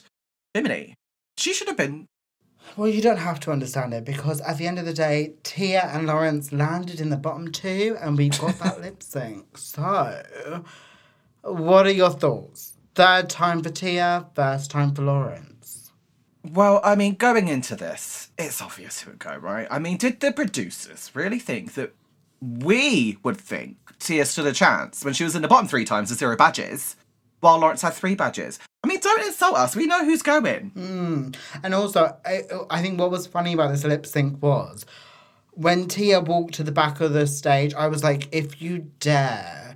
Bimini. 0.55 0.95
She 1.37 1.55
should 1.55 1.69
have 1.69 1.77
been. 1.77 2.07
well, 2.77 2.89
you 2.89 3.01
don't 3.01 3.17
have 3.17 3.41
to 3.41 3.51
understand 3.51 3.93
it 3.95 4.05
because 4.05 4.41
at 4.43 4.59
the 4.59 4.67
end 4.67 4.79
of 4.79 4.85
the 4.85 4.93
day, 4.93 5.35
Tia 5.43 5.83
and 5.93 6.07
Lawrence 6.07 6.53
landed 6.53 7.01
in 7.01 7.09
the 7.11 7.17
bottom 7.17 7.51
two 7.51 7.97
and 8.01 8.17
we 8.17 8.29
got 8.29 8.59
that 8.59 8.81
lip 8.83 9.03
sync. 9.03 9.57
So, 9.59 10.63
what 11.43 11.87
are 11.87 11.93
your 11.93 12.11
thoughts? 12.11 12.77
Third 12.95 13.31
time 13.31 13.63
for 13.63 13.71
Tia, 13.71 14.27
first 14.35 14.71
time 14.71 14.95
for 14.95 15.03
Lawrence. 15.03 15.50
Well, 16.43 16.81
I 16.83 16.95
mean, 16.95 17.17
going 17.17 17.49
into 17.49 17.77
this, 17.77 18.31
it's 18.39 18.63
obvious 18.63 19.01
who 19.01 19.11
would 19.11 19.19
go, 19.19 19.37
right? 19.37 19.69
I 19.71 19.79
mean, 19.79 19.99
did 19.99 20.21
the 20.21 20.33
producers 20.33 21.11
really 21.15 21.39
think 21.39 21.75
that 21.75 21.95
we 22.41 23.19
would 23.23 23.37
think 23.37 23.77
Tia 23.99 24.25
stood 24.25 24.47
a 24.47 24.53
chance 24.53 25.05
when 25.05 25.13
she 25.13 25.25
was 25.25 25.37
in 25.37 25.43
the 25.43 25.49
bottom 25.49 25.69
three 25.69 25.85
times 25.85 26.09
with 26.09 26.19
zero 26.19 26.37
badges, 26.37 26.97
while 27.41 27.59
Lawrence 27.59 27.83
had 27.83 27.93
three 27.93 28.15
badges? 28.15 28.59
I 28.83 28.89
mean, 28.89 29.01
don't 29.01 29.27
insult 29.27 29.57
us. 29.57 29.77
We 29.77 29.87
know 29.87 30.05
who's 30.05 30.23
going. 30.23 30.71
Hmm. 30.71 31.31
And 31.63 31.75
also, 31.75 32.17
I, 32.25 32.43
I 32.71 32.81
think 32.81 32.99
what 32.99 33.11
was 33.11 33.27
funny 33.27 33.53
about 33.53 33.71
this 33.71 33.85
lip 33.85 34.07
sync 34.07 34.43
was 34.43 34.87
when 35.53 35.89
Tia 35.89 36.21
walked 36.21 36.55
to 36.55 36.63
the 36.63 36.73
back 36.73 37.03
of 37.03 37.13
the 37.13 37.27
stage, 37.27 37.75
I 37.75 37.89
was 37.89 38.03
like, 38.03 38.29
if 38.33 38.63
you 38.63 38.91
dare 39.01 39.70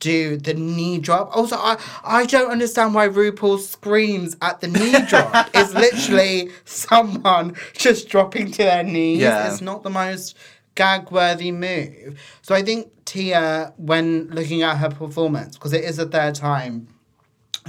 do 0.00 0.36
the 0.36 0.54
knee 0.54 0.98
drop. 0.98 1.34
Also, 1.36 1.56
I, 1.56 1.78
I 2.02 2.26
don't 2.26 2.50
understand 2.50 2.94
why 2.94 3.08
RuPaul 3.08 3.60
screams 3.60 4.36
at 4.42 4.60
the 4.60 4.68
knee 4.68 4.94
drop. 5.08 5.48
it's 5.54 5.72
literally 5.74 6.50
someone 6.64 7.54
just 7.74 8.08
dropping 8.08 8.50
to 8.52 8.58
their 8.58 8.82
knees. 8.82 9.20
Yeah. 9.20 9.50
It's 9.50 9.60
not 9.60 9.82
the 9.82 9.90
most 9.90 10.36
gag 10.74 11.10
worthy 11.10 11.52
move. 11.52 12.18
So 12.42 12.54
I 12.54 12.62
think 12.62 12.88
Tia, 13.04 13.74
when 13.76 14.28
looking 14.30 14.62
at 14.62 14.78
her 14.78 14.88
performance, 14.88 15.56
because 15.56 15.72
it 15.72 15.84
is 15.84 15.98
the 15.98 16.06
third 16.06 16.34
time 16.34 16.88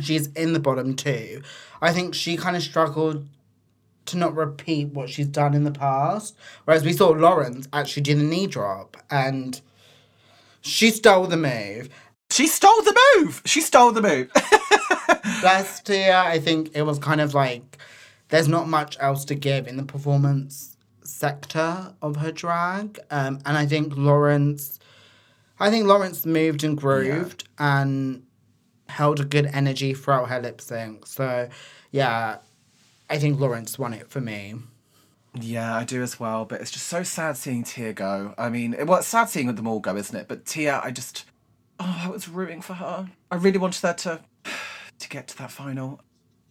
she's 0.02 0.28
in 0.28 0.54
the 0.54 0.60
bottom 0.60 0.96
two, 0.96 1.42
I 1.82 1.92
think 1.92 2.16
she 2.16 2.38
kind 2.38 2.56
of 2.56 2.64
struggled 2.64 3.28
to 4.06 4.18
not 4.18 4.36
repeat 4.36 4.90
what 4.90 5.10
she's 5.10 5.28
done 5.28 5.54
in 5.54 5.64
the 5.64 5.72
past. 5.72 6.36
Whereas 6.66 6.84
we 6.84 6.94
saw 6.94 7.10
Lawrence 7.10 7.68
actually 7.74 8.04
do 8.04 8.16
the 8.16 8.24
knee 8.24 8.48
drop 8.48 8.98
and 9.10 9.60
she 10.62 10.92
stole 10.92 11.28
the 11.28 11.38
move. 11.38 11.90
She 12.32 12.48
stole 12.48 12.82
the 12.84 12.98
move. 13.18 13.42
She 13.46 13.62
stole 13.62 13.92
the 13.92 14.02
move. 14.02 14.32
Last 15.44 15.90
year, 15.90 16.16
I 16.16 16.40
think 16.40 16.72
it 16.74 16.84
was 16.84 16.98
kind 16.98 17.20
of 17.20 17.34
like 17.34 17.78
there's 18.30 18.48
not 18.48 18.68
much 18.68 18.98
else 19.00 19.26
to 19.26 19.36
give 19.36 19.68
in 19.68 19.78
the 19.78 19.84
performance 19.84 20.78
sector 21.04 21.94
of 22.02 22.16
her 22.18 22.32
drag. 22.32 23.00
Um, 23.12 23.40
and 23.46 23.58
I 23.58 23.66
think 23.66 23.96
Lawrence, 23.98 24.80
I 25.60 25.70
think 25.70 25.86
Lawrence 25.86 26.26
moved 26.26 26.64
and 26.64 26.78
grooved 26.78 27.48
and 27.60 28.24
held 28.88 29.20
a 29.20 29.26
good 29.26 29.48
energy 29.48 29.94
throughout 29.94 30.30
her 30.30 30.42
lip 30.42 30.62
sync. 30.62 31.06
So, 31.06 31.50
yeah, 31.92 32.38
I 33.10 33.18
think 33.20 33.40
Lawrence 33.40 33.78
won 33.78 33.94
it 33.94 34.10
for 34.10 34.22
me. 34.22 34.56
Yeah, 35.34 35.76
I 35.76 35.84
do 35.84 36.02
as 36.02 36.20
well. 36.20 36.46
But 36.46 36.62
it's 36.62 36.72
just 36.72 36.88
so 36.88 37.04
sad 37.04 37.36
seeing 37.36 37.64
Tia 37.64 37.94
go. 37.94 38.34
I 38.38 38.50
mean, 38.50 38.74
it, 38.74 38.88
well, 38.88 39.00
it's 39.00 39.08
sad 39.08 39.30
seeing 39.30 39.54
them 39.54 39.68
all 39.68 39.80
go, 39.80 39.96
isn't 39.98 40.16
it? 40.18 40.28
But 40.28 40.46
Tia, 40.46 40.80
I 40.84 40.92
just, 40.92 41.26
oh, 41.82 42.02
I 42.06 42.10
was 42.10 42.30
rooting 42.30 42.62
for 42.62 42.74
her. 42.74 43.10
I 43.30 43.36
really 43.36 43.58
wanted 43.58 43.82
her 43.82 43.94
to, 43.94 44.22
to 45.00 45.10
get 45.10 45.28
to 45.30 45.38
that 45.40 45.52
final. 45.52 46.02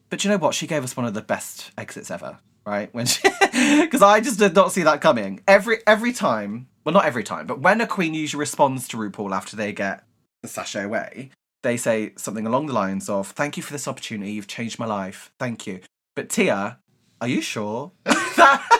But 0.09 0.25
you 0.25 0.31
know 0.31 0.39
what? 0.39 0.55
She 0.55 0.67
gave 0.67 0.83
us 0.83 0.97
one 0.97 1.07
of 1.07 1.15
the 1.15 1.23
best 1.23 1.71
exits 1.79 2.11
ever, 2.11 2.39
right? 2.67 2.93
When 2.93 3.07
she, 3.07 3.23
because 3.81 4.03
I 4.03 4.21
just 4.21 4.39
did 4.39 4.55
not 4.55 4.73
see 4.73 4.83
that 4.83 5.01
coming. 5.01 5.41
Every 5.47 5.79
every 5.87 6.13
time, 6.13 6.69
well, 6.85 6.93
not 6.93 7.05
every 7.05 7.23
time, 7.23 7.47
but 7.47 7.61
when 7.61 7.81
a 7.81 7.87
queen 7.87 8.15
usually 8.15 8.41
responds 8.41 8.89
to 8.89 8.97
RuPaul 8.97 9.33
after 9.35 9.57
they 9.57 9.73
get 9.73 10.05
the 10.43 10.49
sashay 10.49 10.83
away, 10.83 11.31
they 11.63 11.77
say 11.77 12.13
something 12.17 12.47
along 12.47 12.67
the 12.67 12.73
lines 12.73 13.09
of, 13.09 13.29
"Thank 13.29 13.57
you 13.57 13.63
for 13.63 13.73
this 13.73 13.87
opportunity. 13.87 14.33
You've 14.33 14.49
changed 14.49 14.79
my 14.79 14.87
life. 14.87 15.31
Thank 15.39 15.67
you." 15.67 15.81
But 16.17 16.29
Tia, 16.29 16.79
are 17.21 17.29
you 17.29 17.41
sure? 17.41 17.93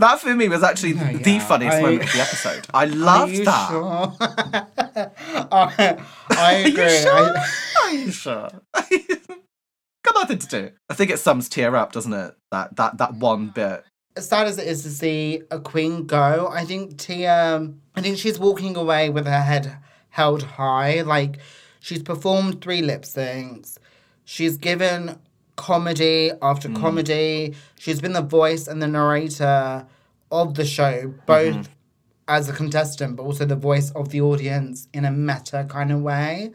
that, 0.00 0.20
for 0.20 0.34
me 0.34 0.48
was 0.48 0.62
actually 0.62 0.92
Yeah, 0.92 1.12
the 1.12 1.38
funniest 1.40 1.76
I- 1.78 1.82
moment 1.82 2.02
of 2.04 2.12
the 2.12 2.20
episode. 2.20 2.66
I 2.74 2.84
loved 2.86 3.32
Are 3.32 3.36
you 3.36 3.44
that. 3.44 3.68
Sure? 3.70 4.16
I, 5.52 5.98
I 6.30 6.54
Are 6.54 6.68
you 6.68 6.74
sure? 6.76 7.36
I- 7.36 7.46
Are 7.84 7.94
you 7.94 8.10
sure? 8.10 8.48
Got 10.02 10.14
nothing 10.14 10.38
to 10.38 10.46
do. 10.46 10.70
I 10.88 10.94
think 10.94 11.10
it 11.10 11.18
sums 11.18 11.48
Tia 11.48 11.70
up, 11.72 11.92
doesn't 11.92 12.12
it? 12.12 12.34
That 12.50 12.74
that 12.76 12.98
that 12.98 13.14
one 13.14 13.48
bit. 13.48 13.84
as 14.16 14.28
sad 14.28 14.46
as 14.46 14.58
it 14.58 14.66
is 14.66 14.82
to 14.84 14.90
see 14.90 15.42
a 15.50 15.60
queen 15.60 16.06
go, 16.06 16.48
I 16.50 16.64
think 16.64 16.96
Tia, 16.98 17.70
I 17.94 18.00
think 18.00 18.16
she's 18.18 18.38
walking 18.38 18.76
away 18.76 19.10
with 19.10 19.26
her 19.26 19.42
head 19.42 19.76
held 20.08 20.42
high. 20.42 21.02
Like, 21.02 21.38
she's 21.80 22.02
performed 22.02 22.62
three 22.62 22.80
lip 22.82 23.02
syncs. 23.02 23.76
She's 24.24 24.56
given 24.56 25.18
comedy 25.60 26.32
after 26.40 26.68
mm. 26.70 26.80
comedy. 26.80 27.54
She's 27.78 28.00
been 28.00 28.14
the 28.14 28.22
voice 28.22 28.66
and 28.66 28.80
the 28.80 28.88
narrator 28.88 29.86
of 30.30 30.54
the 30.54 30.64
show, 30.64 31.12
both 31.26 31.54
mm-hmm. 31.54 31.72
as 32.28 32.48
a 32.48 32.54
contestant, 32.54 33.16
but 33.16 33.24
also 33.24 33.44
the 33.44 33.56
voice 33.56 33.90
of 33.90 34.08
the 34.08 34.22
audience 34.22 34.88
in 34.94 35.04
a 35.04 35.10
meta 35.10 35.66
kind 35.68 35.92
of 35.92 36.00
way. 36.00 36.52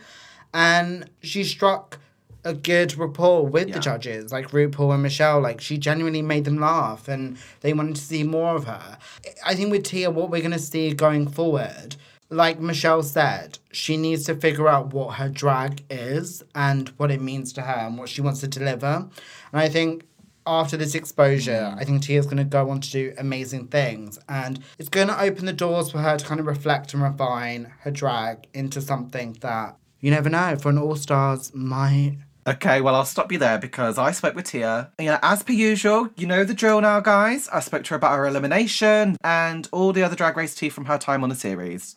And 0.53 1.09
she 1.21 1.43
struck 1.43 1.99
a 2.43 2.53
good 2.53 2.97
rapport 2.97 3.45
with 3.45 3.67
Yeah. 3.67 3.75
the 3.75 3.79
judges, 3.79 4.31
like 4.31 4.49
RuPaul 4.51 4.93
and 4.93 5.03
Michelle. 5.03 5.39
Like 5.39 5.61
she 5.61 5.77
genuinely 5.77 6.23
made 6.23 6.45
them 6.45 6.59
laugh, 6.59 7.07
and 7.07 7.37
they 7.61 7.73
wanted 7.73 7.95
to 7.97 8.01
see 8.01 8.23
more 8.23 8.55
of 8.55 8.65
her. 8.65 8.97
I 9.45 9.53
think 9.55 9.71
with 9.71 9.83
Tia, 9.83 10.09
what 10.09 10.31
we're 10.31 10.41
gonna 10.41 10.57
see 10.57 10.93
going 10.93 11.27
forward, 11.27 11.95
like 12.29 12.59
Michelle 12.59 13.03
said, 13.03 13.59
she 13.71 13.97
needs 13.97 14.25
to 14.25 14.35
figure 14.35 14.67
out 14.67 14.93
what 14.93 15.15
her 15.15 15.29
drag 15.29 15.83
is 15.89 16.43
and 16.53 16.89
what 16.97 17.11
it 17.11 17.21
means 17.21 17.53
to 17.53 17.61
her 17.61 17.87
and 17.87 17.97
what 17.97 18.09
she 18.09 18.21
wants 18.21 18.39
to 18.41 18.47
deliver. 18.47 19.07
And 19.51 19.61
I 19.61 19.69
think 19.69 20.05
after 20.47 20.77
this 20.77 20.95
exposure, 20.95 21.75
I 21.77 21.83
think 21.83 22.03
Tia's 22.03 22.25
going 22.25 22.37
to 22.37 22.43
go 22.43 22.69
on 22.69 22.81
to 22.81 22.91
do 22.91 23.13
amazing 23.17 23.67
things. 23.67 24.19
And 24.29 24.63
it's 24.77 24.89
going 24.89 25.07
to 25.07 25.21
open 25.21 25.45
the 25.45 25.53
doors 25.53 25.91
for 25.91 25.99
her 25.99 26.17
to 26.17 26.25
kind 26.25 26.39
of 26.39 26.45
reflect 26.45 26.93
and 26.93 27.01
refine 27.01 27.71
her 27.81 27.91
drag 27.91 28.47
into 28.53 28.81
something 28.81 29.37
that 29.41 29.77
you 29.99 30.11
never 30.11 30.29
know 30.29 30.55
for 30.55 30.69
an 30.69 30.77
All 30.77 30.95
Stars 30.95 31.53
might. 31.53 32.17
Okay, 32.47 32.79
well, 32.79 32.93
I'll 32.93 33.05
stop 33.05 33.31
you 33.31 33.39
there 33.39 33.57
because 33.57 33.97
I 33.97 34.11
spoke 34.11 34.35
with 34.35 34.45
Tia. 34.45 34.91
Yeah, 34.99 35.17
as 35.23 35.41
per 35.41 35.53
usual, 35.53 36.09
you 36.15 36.27
know 36.27 36.43
the 36.43 36.53
drill 36.53 36.79
now, 36.79 36.99
guys. 36.99 37.49
I 37.49 37.59
spoke 37.59 37.83
to 37.85 37.89
her 37.91 37.95
about 37.95 38.15
her 38.15 38.27
elimination 38.27 39.17
and 39.23 39.67
all 39.71 39.93
the 39.93 40.03
other 40.03 40.15
Drag 40.15 40.37
Race 40.37 40.53
tea 40.53 40.69
from 40.69 40.85
her 40.85 40.99
time 40.99 41.23
on 41.23 41.29
the 41.29 41.35
series. 41.35 41.95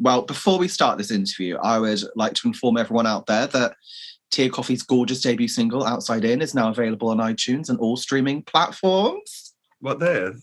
Well, 0.00 0.22
before 0.22 0.58
we 0.58 0.66
start 0.66 0.96
this 0.96 1.10
interview, 1.10 1.58
I 1.58 1.78
would 1.78 2.02
like 2.16 2.32
to 2.34 2.48
inform 2.48 2.78
everyone 2.78 3.06
out 3.06 3.26
there 3.26 3.46
that 3.48 3.76
Tia 4.30 4.48
Kofi's 4.48 4.82
gorgeous 4.82 5.20
debut 5.20 5.46
single, 5.46 5.84
Outside 5.84 6.24
In, 6.24 6.40
is 6.40 6.54
now 6.54 6.70
available 6.70 7.10
on 7.10 7.18
iTunes 7.18 7.68
and 7.68 7.78
all 7.78 7.96
streaming 7.96 8.42
platforms. 8.42 9.54
What? 9.80 10.00
This. 10.00 10.42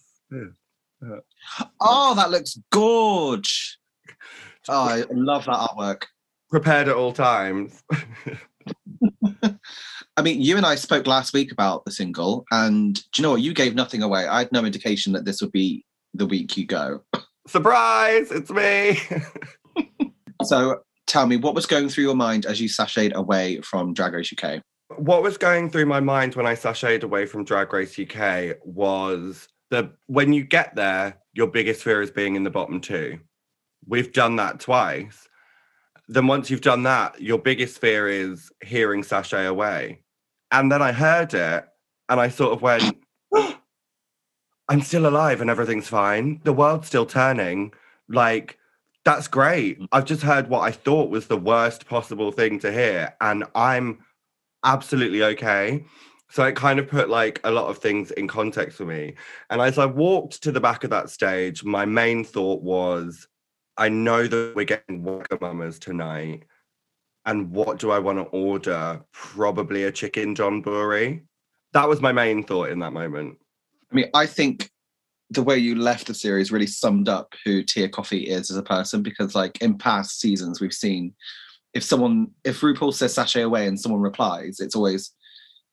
Oh, 1.80 2.14
that 2.16 2.32
looks 2.32 2.60
gorge. 2.72 3.78
Oh, 4.70 4.84
I 4.84 5.06
love 5.12 5.46
that 5.46 5.54
artwork. 5.56 6.04
Prepared 6.50 6.90
at 6.90 6.96
all 6.98 7.14
times. 7.14 7.82
I 10.18 10.22
mean, 10.22 10.42
you 10.42 10.58
and 10.58 10.66
I 10.66 10.76
spoke 10.76 11.08
last 11.08 11.34
week 11.34 11.54
about 11.54 11.86
the 11.86 11.92
single, 11.92 12.46
and 12.52 12.96
do 12.96 13.02
you 13.16 13.24
know 13.24 13.32
what? 13.32 13.42
You 13.42 13.54
gave 13.54 13.76
nothing 13.76 14.04
away. 14.04 14.28
I 14.28 14.40
had 14.40 14.52
no 14.52 14.66
indication 14.66 15.14
that 15.14 15.24
this 15.24 15.42
would 15.42 15.54
be 15.54 15.86
the 16.14 16.26
week 16.26 16.58
you 16.58 16.66
go. 16.66 17.02
Surprise! 17.48 18.32
It's 18.32 18.52
me. 18.52 19.00
So 20.44 20.82
tell 21.08 21.26
me, 21.26 21.36
what 21.38 21.56
was 21.56 21.66
going 21.66 21.90
through 21.90 22.04
your 22.04 22.16
mind 22.16 22.46
as 22.46 22.62
you 22.62 22.70
sashayed 22.70 23.14
away 23.14 23.60
from 23.62 23.96
Drag 23.96 24.14
Race 24.14 24.32
UK? 24.32 24.62
what 24.96 25.22
was 25.22 25.38
going 25.38 25.70
through 25.70 25.86
my 25.86 26.00
mind 26.00 26.36
when 26.36 26.48
I 26.48 26.56
sashayed 26.56 27.04
away 27.04 27.26
from 27.26 27.44
Drag 27.44 27.72
Race 27.72 28.00
UK 28.00 28.58
was 28.64 29.48
the 29.70 29.92
when 30.08 30.34
you 30.34 30.44
get 30.44 30.76
there, 30.76 31.18
your 31.34 31.48
biggest 31.48 31.84
fear 31.84 32.02
is 32.02 32.12
being 32.12 32.36
in 32.36 32.44
the 32.44 32.50
bottom 32.50 32.80
two. 32.80 33.20
We've 33.86 34.12
done 34.12 34.38
that 34.38 34.60
twice. 34.60 35.28
Then 36.08 36.28
once 36.28 36.50
you've 36.50 36.62
done 36.62 36.84
that, 36.84 37.22
your 37.22 37.38
biggest 37.38 37.80
fear 37.80 38.08
is 38.08 38.50
hearing 38.64 39.04
sashay 39.04 39.46
away. 39.46 40.04
And 40.52 40.72
then 40.72 40.82
I 40.82 40.94
heard 40.94 41.34
it 41.34 41.66
and 42.08 42.20
I 42.20 42.30
sort 42.30 42.54
of 42.54 42.62
went, 42.62 42.98
I'm 44.70 44.82
still 44.82 45.08
alive 45.08 45.42
and 45.42 45.50
everything's 45.50 45.88
fine. 45.88 46.42
The 46.44 46.54
world's 46.54 46.88
still 46.88 47.06
turning. 47.06 47.74
Like, 48.10 48.58
that's 49.06 49.28
great. 49.28 49.80
Mm. 49.80 49.88
I've 49.92 50.06
just 50.06 50.22
heard 50.22 50.50
what 50.50 50.62
I 50.62 50.72
thought 50.72 51.10
was 51.10 51.28
the 51.28 51.38
worst 51.38 51.88
possible 51.88 52.32
thing 52.32 52.60
to 52.60 52.72
hear. 52.72 53.16
And 53.22 53.46
I'm 53.56 54.00
absolutely 54.66 55.24
okay. 55.24 55.86
So 56.30 56.44
it 56.44 56.58
kind 56.58 56.78
of 56.78 56.90
put 56.90 57.10
like 57.10 57.40
a 57.46 57.52
lot 57.52 57.70
of 57.70 57.78
things 57.78 58.12
in 58.12 58.28
context 58.28 58.78
for 58.78 58.86
me. 58.86 59.16
And 59.50 59.62
as 59.62 59.78
I 59.78 59.86
walked 59.86 60.44
to 60.44 60.52
the 60.52 60.60
back 60.60 60.84
of 60.84 60.90
that 60.90 61.10
stage, 61.10 61.64
my 61.64 61.86
main 61.86 62.26
thought 62.26 62.62
was, 62.62 63.28
I 63.78 63.88
know 63.88 64.28
that 64.28 64.54
we're 64.56 64.66
getting 64.66 65.04
Wagamamas 65.04 65.80
tonight. 65.80 66.44
And 67.26 67.52
what 67.52 67.80
do 67.80 67.92
I 67.92 68.00
want 68.00 68.18
to 68.18 68.24
order? 68.24 69.02
Probably 69.14 69.84
a 69.84 69.92
chicken 69.92 70.36
donburi. 70.36 71.24
That 71.74 71.88
was 71.88 72.02
my 72.02 72.12
main 72.12 72.44
thought 72.44 72.70
in 72.70 72.80
that 72.80 72.94
moment. 72.94 73.38
I 73.92 73.96
mean, 73.96 74.10
I 74.14 74.26
think 74.26 74.70
the 75.30 75.44
way 75.44 75.58
you 75.58 75.76
left 75.76 76.08
the 76.08 76.14
series 76.14 76.52
really 76.52 76.68
summed 76.68 77.10
up 77.10 77.34
who 77.44 77.64
Tia 77.64 77.90
Kofi 77.90 78.26
is 78.26 78.50
as 78.50 78.58
a 78.58 78.64
person 78.64 79.02
because, 79.02 79.36
like, 79.36 79.62
in 79.62 79.78
past 79.78 80.20
seasons, 80.20 80.62
we've 80.62 80.74
seen 80.74 81.14
if 81.74 81.84
someone, 81.84 82.32
if 82.44 82.62
RuPaul 82.62 82.94
says 82.94 83.14
sashay 83.14 83.42
away 83.42 83.68
and 83.68 83.80
someone 83.80 84.02
replies, 84.02 84.60
it's 84.60 84.76
always, 84.76 85.12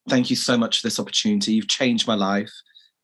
thank 0.08 0.28
you 0.28 0.36
so 0.36 0.58
much 0.58 0.80
for 0.80 0.86
this 0.86 1.00
opportunity. 1.00 1.52
You've 1.52 1.68
changed 1.68 2.06
my 2.06 2.14
life. 2.14 2.52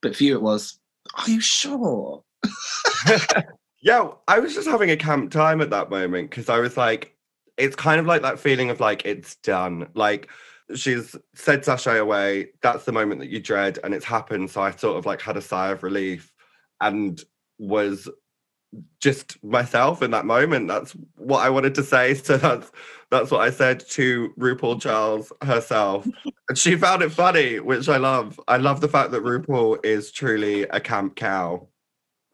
But 0.02 0.16
for 0.16 0.24
you, 0.24 0.34
it 0.34 0.42
was, 0.42 0.78
are 1.14 1.30
you 1.30 1.40
sure? 1.40 2.24
Yeah, 3.82 4.08
I 4.28 4.40
was 4.40 4.54
just 4.54 4.68
having 4.68 4.90
a 4.90 4.96
camp 4.96 5.30
time 5.30 5.60
at 5.60 5.70
that 5.70 5.88
moment 5.88 6.30
because 6.30 6.48
I 6.48 6.58
was 6.58 6.76
like, 6.76 7.16
it's 7.56 7.76
kind 7.76 7.98
of 7.98 8.06
like 8.06 8.22
that 8.22 8.38
feeling 8.38 8.70
of 8.70 8.80
like 8.80 9.02
it's 9.06 9.36
done. 9.36 9.88
Like 9.94 10.28
she's 10.74 11.16
said 11.34 11.64
sashay 11.64 11.98
away. 11.98 12.48
That's 12.62 12.84
the 12.84 12.92
moment 12.92 13.20
that 13.20 13.30
you 13.30 13.40
dread, 13.40 13.78
and 13.84 13.94
it's 13.94 14.04
happened. 14.04 14.50
So 14.50 14.62
I 14.62 14.70
sort 14.70 14.96
of 14.98 15.06
like 15.06 15.20
had 15.20 15.36
a 15.36 15.42
sigh 15.42 15.70
of 15.70 15.82
relief 15.82 16.32
and 16.80 17.22
was 17.58 18.08
just 19.00 19.42
myself 19.42 20.02
in 20.02 20.10
that 20.12 20.26
moment. 20.26 20.68
That's 20.68 20.92
what 21.16 21.40
I 21.40 21.50
wanted 21.50 21.74
to 21.76 21.82
say. 21.82 22.14
So 22.14 22.36
that's 22.36 22.70
that's 23.10 23.30
what 23.30 23.40
I 23.40 23.50
said 23.50 23.80
to 23.90 24.32
RuPaul 24.38 24.80
Charles 24.80 25.32
herself. 25.42 26.06
and 26.48 26.56
she 26.56 26.76
found 26.76 27.02
it 27.02 27.10
funny, 27.10 27.58
which 27.58 27.88
I 27.88 27.96
love. 27.96 28.40
I 28.46 28.56
love 28.56 28.80
the 28.80 28.88
fact 28.88 29.10
that 29.12 29.22
RuPaul 29.22 29.84
is 29.84 30.12
truly 30.12 30.62
a 30.62 30.80
camp 30.80 31.16
cow. 31.16 31.66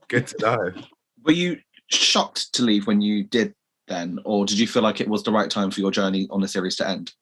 Good 0.08 0.26
to 0.28 0.36
know. 0.40 0.82
Were 1.24 1.32
you 1.32 1.58
shocked 1.88 2.52
to 2.54 2.62
leave 2.62 2.86
when 2.86 3.00
you 3.00 3.24
did 3.24 3.54
then? 3.88 4.18
Or 4.24 4.44
did 4.44 4.58
you 4.58 4.66
feel 4.66 4.82
like 4.82 5.00
it 5.00 5.08
was 5.08 5.22
the 5.22 5.32
right 5.32 5.50
time 5.50 5.70
for 5.70 5.80
your 5.80 5.90
journey 5.90 6.26
on 6.30 6.40
the 6.40 6.48
series 6.48 6.76
to 6.76 6.88
end? 6.88 7.12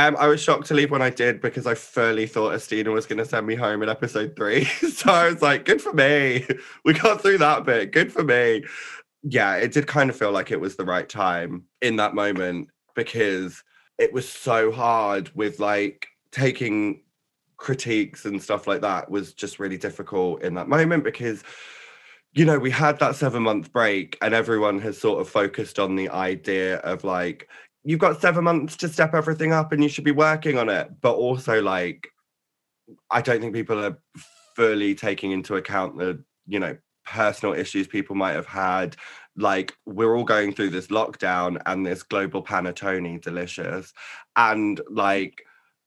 Um, 0.00 0.16
I 0.18 0.28
was 0.28 0.40
shocked 0.40 0.66
to 0.68 0.74
leave 0.74 0.90
when 0.90 1.02
I 1.02 1.10
did 1.10 1.42
because 1.42 1.66
I 1.66 1.74
fully 1.74 2.26
thought 2.26 2.54
Asttina 2.54 2.90
was 2.90 3.04
going 3.04 3.18
to 3.18 3.24
send 3.26 3.46
me 3.46 3.54
home 3.54 3.82
in 3.82 3.90
episode 3.90 4.34
three. 4.34 4.64
so 4.94 5.12
I 5.12 5.28
was 5.28 5.42
like, 5.42 5.66
good 5.66 5.82
for 5.82 5.92
me. 5.92 6.46
We 6.86 6.94
got 6.94 7.20
through 7.20 7.36
that 7.38 7.66
bit. 7.66 7.92
Good 7.92 8.10
for 8.10 8.24
me. 8.24 8.64
Yeah, 9.22 9.56
it 9.56 9.72
did 9.72 9.86
kind 9.86 10.08
of 10.08 10.16
feel 10.16 10.32
like 10.32 10.50
it 10.50 10.60
was 10.60 10.76
the 10.76 10.86
right 10.86 11.06
time 11.06 11.64
in 11.82 11.96
that 11.96 12.14
moment 12.14 12.68
because 12.94 13.62
it 13.98 14.10
was 14.14 14.26
so 14.26 14.72
hard 14.72 15.30
with 15.34 15.60
like 15.60 16.08
taking 16.32 17.02
critiques 17.58 18.24
and 18.24 18.42
stuff 18.42 18.66
like 18.66 18.80
that 18.80 19.10
was 19.10 19.34
just 19.34 19.58
really 19.58 19.76
difficult 19.76 20.42
in 20.42 20.54
that 20.54 20.68
moment 20.68 21.04
because 21.04 21.44
you 22.32 22.46
know 22.46 22.58
we 22.58 22.70
had 22.70 22.98
that 23.00 23.16
7 23.16 23.42
month 23.42 23.70
break 23.70 24.16
and 24.22 24.32
everyone 24.32 24.78
has 24.80 24.96
sort 24.96 25.20
of 25.20 25.28
focused 25.28 25.78
on 25.78 25.94
the 25.94 26.08
idea 26.08 26.78
of 26.78 27.04
like 27.04 27.50
you've 27.84 28.00
got 28.00 28.20
seven 28.20 28.44
months 28.44 28.76
to 28.78 28.88
step 28.88 29.14
everything 29.14 29.52
up 29.52 29.72
and 29.72 29.82
you 29.82 29.88
should 29.88 30.04
be 30.04 30.10
working 30.10 30.58
on 30.58 30.68
it. 30.68 30.90
But 31.00 31.14
also, 31.14 31.62
like, 31.62 32.08
I 33.10 33.20
don't 33.20 33.40
think 33.40 33.54
people 33.54 33.82
are 33.84 33.98
fully 34.56 34.94
taking 34.94 35.32
into 35.32 35.56
account 35.56 35.98
the, 35.98 36.22
you 36.46 36.58
know, 36.58 36.76
personal 37.06 37.54
issues 37.54 37.86
people 37.86 38.14
might 38.16 38.32
have 38.34 38.46
had. 38.46 38.96
Like 39.36 39.74
we're 39.86 40.16
all 40.16 40.24
going 40.24 40.52
through 40.52 40.70
this 40.70 40.88
lockdown 40.88 41.60
and 41.66 41.84
this 41.84 42.02
global 42.02 42.42
panettone 42.42 43.20
delicious. 43.20 43.92
And 44.36 44.80
like 44.90 45.42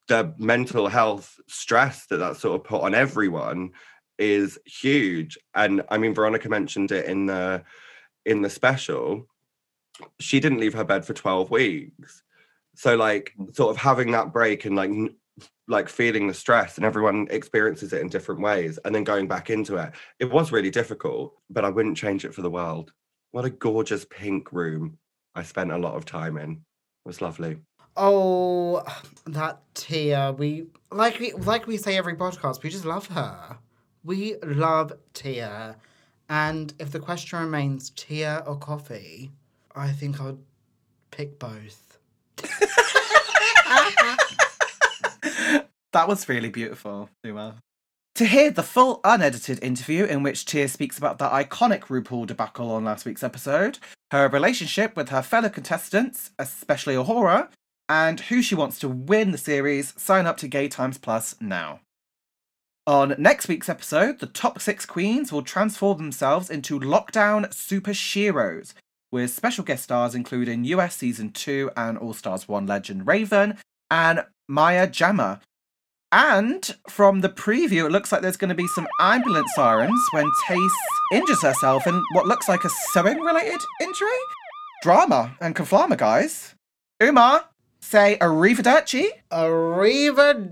the 0.08 0.34
mental 0.38 0.88
health 0.88 1.40
stress 1.48 2.06
that 2.08 2.18
that 2.18 2.38
sort 2.38 2.60
of 2.60 2.66
put 2.66 2.82
on 2.82 2.94
everyone 2.94 3.72
is 4.18 4.58
huge. 4.66 5.38
And 5.56 5.84
I 5.90 5.98
mean, 5.98 6.14
Veronica 6.14 6.50
mentioned 6.50 6.92
it 6.92 7.06
in 7.06 7.26
the 7.26 7.64
in 8.26 8.42
the 8.42 8.50
special. 8.50 9.28
She 10.20 10.40
didn't 10.40 10.60
leave 10.60 10.74
her 10.74 10.84
bed 10.84 11.06
for 11.06 11.14
12 11.14 11.50
weeks. 11.52 12.24
So 12.76 12.96
like 12.96 13.34
hmm. 13.38 13.52
sort 13.52 13.72
of 13.72 13.78
having 13.78 14.12
that 14.12 14.34
break 14.34 14.66
and 14.66 14.76
like 14.76 14.92
like 15.68 15.88
feeling 15.88 16.28
the 16.28 16.34
stress 16.34 16.78
and 16.78 16.86
everyone 16.86 17.28
experiences 17.32 17.94
it 17.94 18.02
in 18.02 18.10
different 18.10 18.42
ways 18.42 18.78
and 18.84 18.94
then 18.94 19.04
going 19.04 19.28
back 19.28 19.50
into 19.50 19.78
it 19.78 19.92
it 20.20 20.30
was 20.30 20.52
really 20.52 20.70
difficult 20.70 21.34
but 21.50 21.64
i 21.64 21.70
wouldn't 21.70 21.98
change 21.98 22.26
it 22.26 22.34
for 22.34 22.42
the 22.42 22.50
world 22.50 22.92
what 23.32 23.46
a 23.46 23.50
gorgeous 23.50 24.06
pink 24.06 24.52
room 24.52 24.98
i 25.36 25.42
spent 25.42 25.72
a 25.72 25.78
lot 25.78 25.96
of 25.96 26.04
time 26.04 26.38
in 26.38 26.52
it 26.52 26.58
was 27.06 27.22
lovely 27.22 27.58
Oh, 27.96 28.84
that 29.26 29.62
Tia. 29.76 30.34
We 30.38 30.66
like 30.92 31.20
we 31.20 31.34
like 31.34 31.68
we 31.68 31.78
say 31.78 31.98
every 31.98 32.16
podcast. 32.16 32.64
We 32.64 32.70
just 32.70 32.86
love 32.86 33.08
her. 33.08 33.58
We 34.04 34.36
love 34.44 34.94
Tia, 35.14 35.76
and 36.30 36.74
if 36.80 36.92
the 36.92 37.00
question 37.00 37.40
remains 37.40 37.92
Tia 37.92 38.44
or 38.48 38.58
coffee, 38.58 39.32
I 39.76 39.90
think 39.92 40.22
I 40.22 40.26
would 40.26 40.44
pick 41.12 41.40
both. 41.40 41.98
That 45.94 46.08
was 46.08 46.28
really 46.28 46.50
beautiful, 46.50 47.10
Uma. 47.24 47.56
To 48.16 48.26
hear 48.26 48.50
the 48.50 48.64
full 48.64 49.00
unedited 49.04 49.64
interview 49.64 50.06
in 50.06 50.24
which 50.24 50.46
Tia 50.46 50.68
speaks 50.68 50.98
about 50.98 51.20
the 51.20 51.30
iconic 51.30 51.82
RuPaul 51.82 52.26
debacle 52.26 52.72
on 52.72 52.84
last 52.84 53.06
week's 53.06 53.24
episode, 53.24 53.78
her 54.12 54.28
relationship 54.28 54.96
with 54.96 55.10
her 55.10 55.22
fellow 55.22 55.50
contestants, 55.50 56.32
especially 56.40 56.96
A'Whora, 56.96 57.50
and 57.90 58.20
who 58.22 58.42
she 58.42 58.56
wants 58.56 58.80
to 58.80 58.90
win 58.90 59.32
the 59.32 59.38
series, 59.38 59.94
sign 59.96 60.26
up 60.26 60.38
to 60.38 60.48
Gay 60.48 60.68
Times 60.68 60.98
Plus 60.98 61.36
now. 61.40 61.80
On 62.86 63.16
next 63.18 63.48
week's 63.48 63.70
episode, 63.70 64.20
the 64.20 64.28
top 64.28 64.60
six 64.60 64.86
queens 64.86 65.32
will 65.32 65.44
transform 65.44 65.98
themselves 65.98 66.50
into 66.50 66.80
lockdown 66.80 67.54
super 67.54 67.92
sheroes, 67.92 68.74
with 69.14 69.32
special 69.32 69.64
guest 69.64 69.84
stars 69.84 70.16
including 70.16 70.66
US 70.66 70.98
Season 70.98 71.30
2 71.30 71.70
and 71.78 72.00
All 72.00 72.14
Stars 72.14 72.48
1 72.48 72.66
legend 72.66 73.06
Raven 73.06 73.60
and 73.92 74.26
Maya 74.50 74.88
Jama. 74.88 75.40
And 76.12 76.76
from 76.90 77.22
the 77.22 77.30
preview, 77.30 77.86
it 77.86 77.92
looks 77.92 78.12
like 78.12 78.24
there's 78.24 78.38
going 78.38 78.50
to 78.50 78.56
be 78.56 78.68
some 78.68 78.88
ambulance 79.00 79.52
sirens 79.56 80.02
when 80.14 80.26
Tayce 80.48 80.72
injures 81.14 81.44
herself 81.44 81.86
in 81.88 82.04
what 82.14 82.26
looks 82.26 82.50
like 82.50 82.64
a 82.64 82.70
sewing 82.92 83.20
related 83.20 83.62
injury. 83.82 84.10
Drama 84.82 85.38
and 85.40 85.56
conflama, 85.56 85.96
guys. 85.96 86.56
Uma, 87.00 87.46
say 87.82 88.18
arrivederci. 88.20 89.10
Arrivederci, 89.32 90.46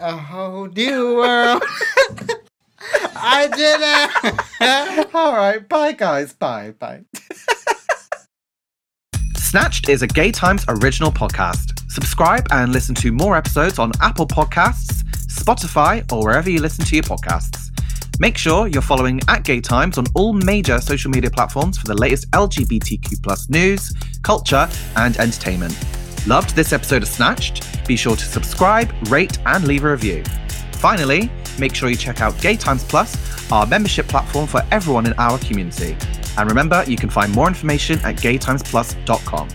a 0.00 0.16
whole 0.16 0.66
new 0.66 1.16
world. 1.16 1.62
I 2.80 3.48
did 3.48 3.80
it. 5.00 5.08
All 5.14 5.34
right, 5.34 5.68
bye, 5.68 5.92
guys. 5.92 6.32
Bye, 6.32 6.74
bye. 6.78 7.04
Snatched 9.36 9.88
is 9.88 10.02
a 10.02 10.06
Gay 10.06 10.30
Times 10.30 10.64
original 10.68 11.10
podcast. 11.10 11.90
Subscribe 11.90 12.46
and 12.50 12.70
listen 12.70 12.94
to 12.96 13.12
more 13.12 13.36
episodes 13.36 13.78
on 13.78 13.92
Apple 14.02 14.26
Podcasts, 14.26 15.02
Spotify, 15.26 16.10
or 16.12 16.22
wherever 16.22 16.50
you 16.50 16.60
listen 16.60 16.84
to 16.84 16.94
your 16.94 17.04
podcasts. 17.04 17.70
Make 18.20 18.36
sure 18.36 18.66
you're 18.66 18.82
following 18.82 19.20
at 19.28 19.44
Gay 19.44 19.60
Times 19.60 19.96
on 19.96 20.04
all 20.14 20.32
major 20.32 20.80
social 20.80 21.10
media 21.10 21.30
platforms 21.30 21.78
for 21.78 21.86
the 21.86 21.94
latest 21.94 22.30
LGBTQ 22.32 23.22
plus 23.22 23.48
news, 23.48 23.94
culture, 24.22 24.68
and 24.96 25.16
entertainment. 25.16 25.76
Loved 26.26 26.54
this 26.54 26.72
episode 26.72 27.02
of 27.02 27.08
Snatched? 27.08 27.86
Be 27.86 27.96
sure 27.96 28.16
to 28.16 28.24
subscribe, 28.24 28.92
rate, 29.08 29.38
and 29.46 29.66
leave 29.66 29.84
a 29.84 29.90
review. 29.92 30.24
Finally, 30.72 31.30
make 31.58 31.74
sure 31.74 31.88
you 31.88 31.96
check 31.96 32.20
out 32.20 32.38
Gay 32.40 32.56
Times 32.56 32.84
Plus, 32.84 33.16
our 33.52 33.66
membership 33.66 34.06
platform 34.08 34.46
for 34.46 34.62
everyone 34.70 35.06
in 35.06 35.12
our 35.18 35.38
community. 35.38 35.96
And 36.36 36.48
remember, 36.48 36.84
you 36.86 36.96
can 36.96 37.10
find 37.10 37.32
more 37.34 37.48
information 37.48 37.98
at 38.00 38.16
gaytimesplus.com. 38.16 39.48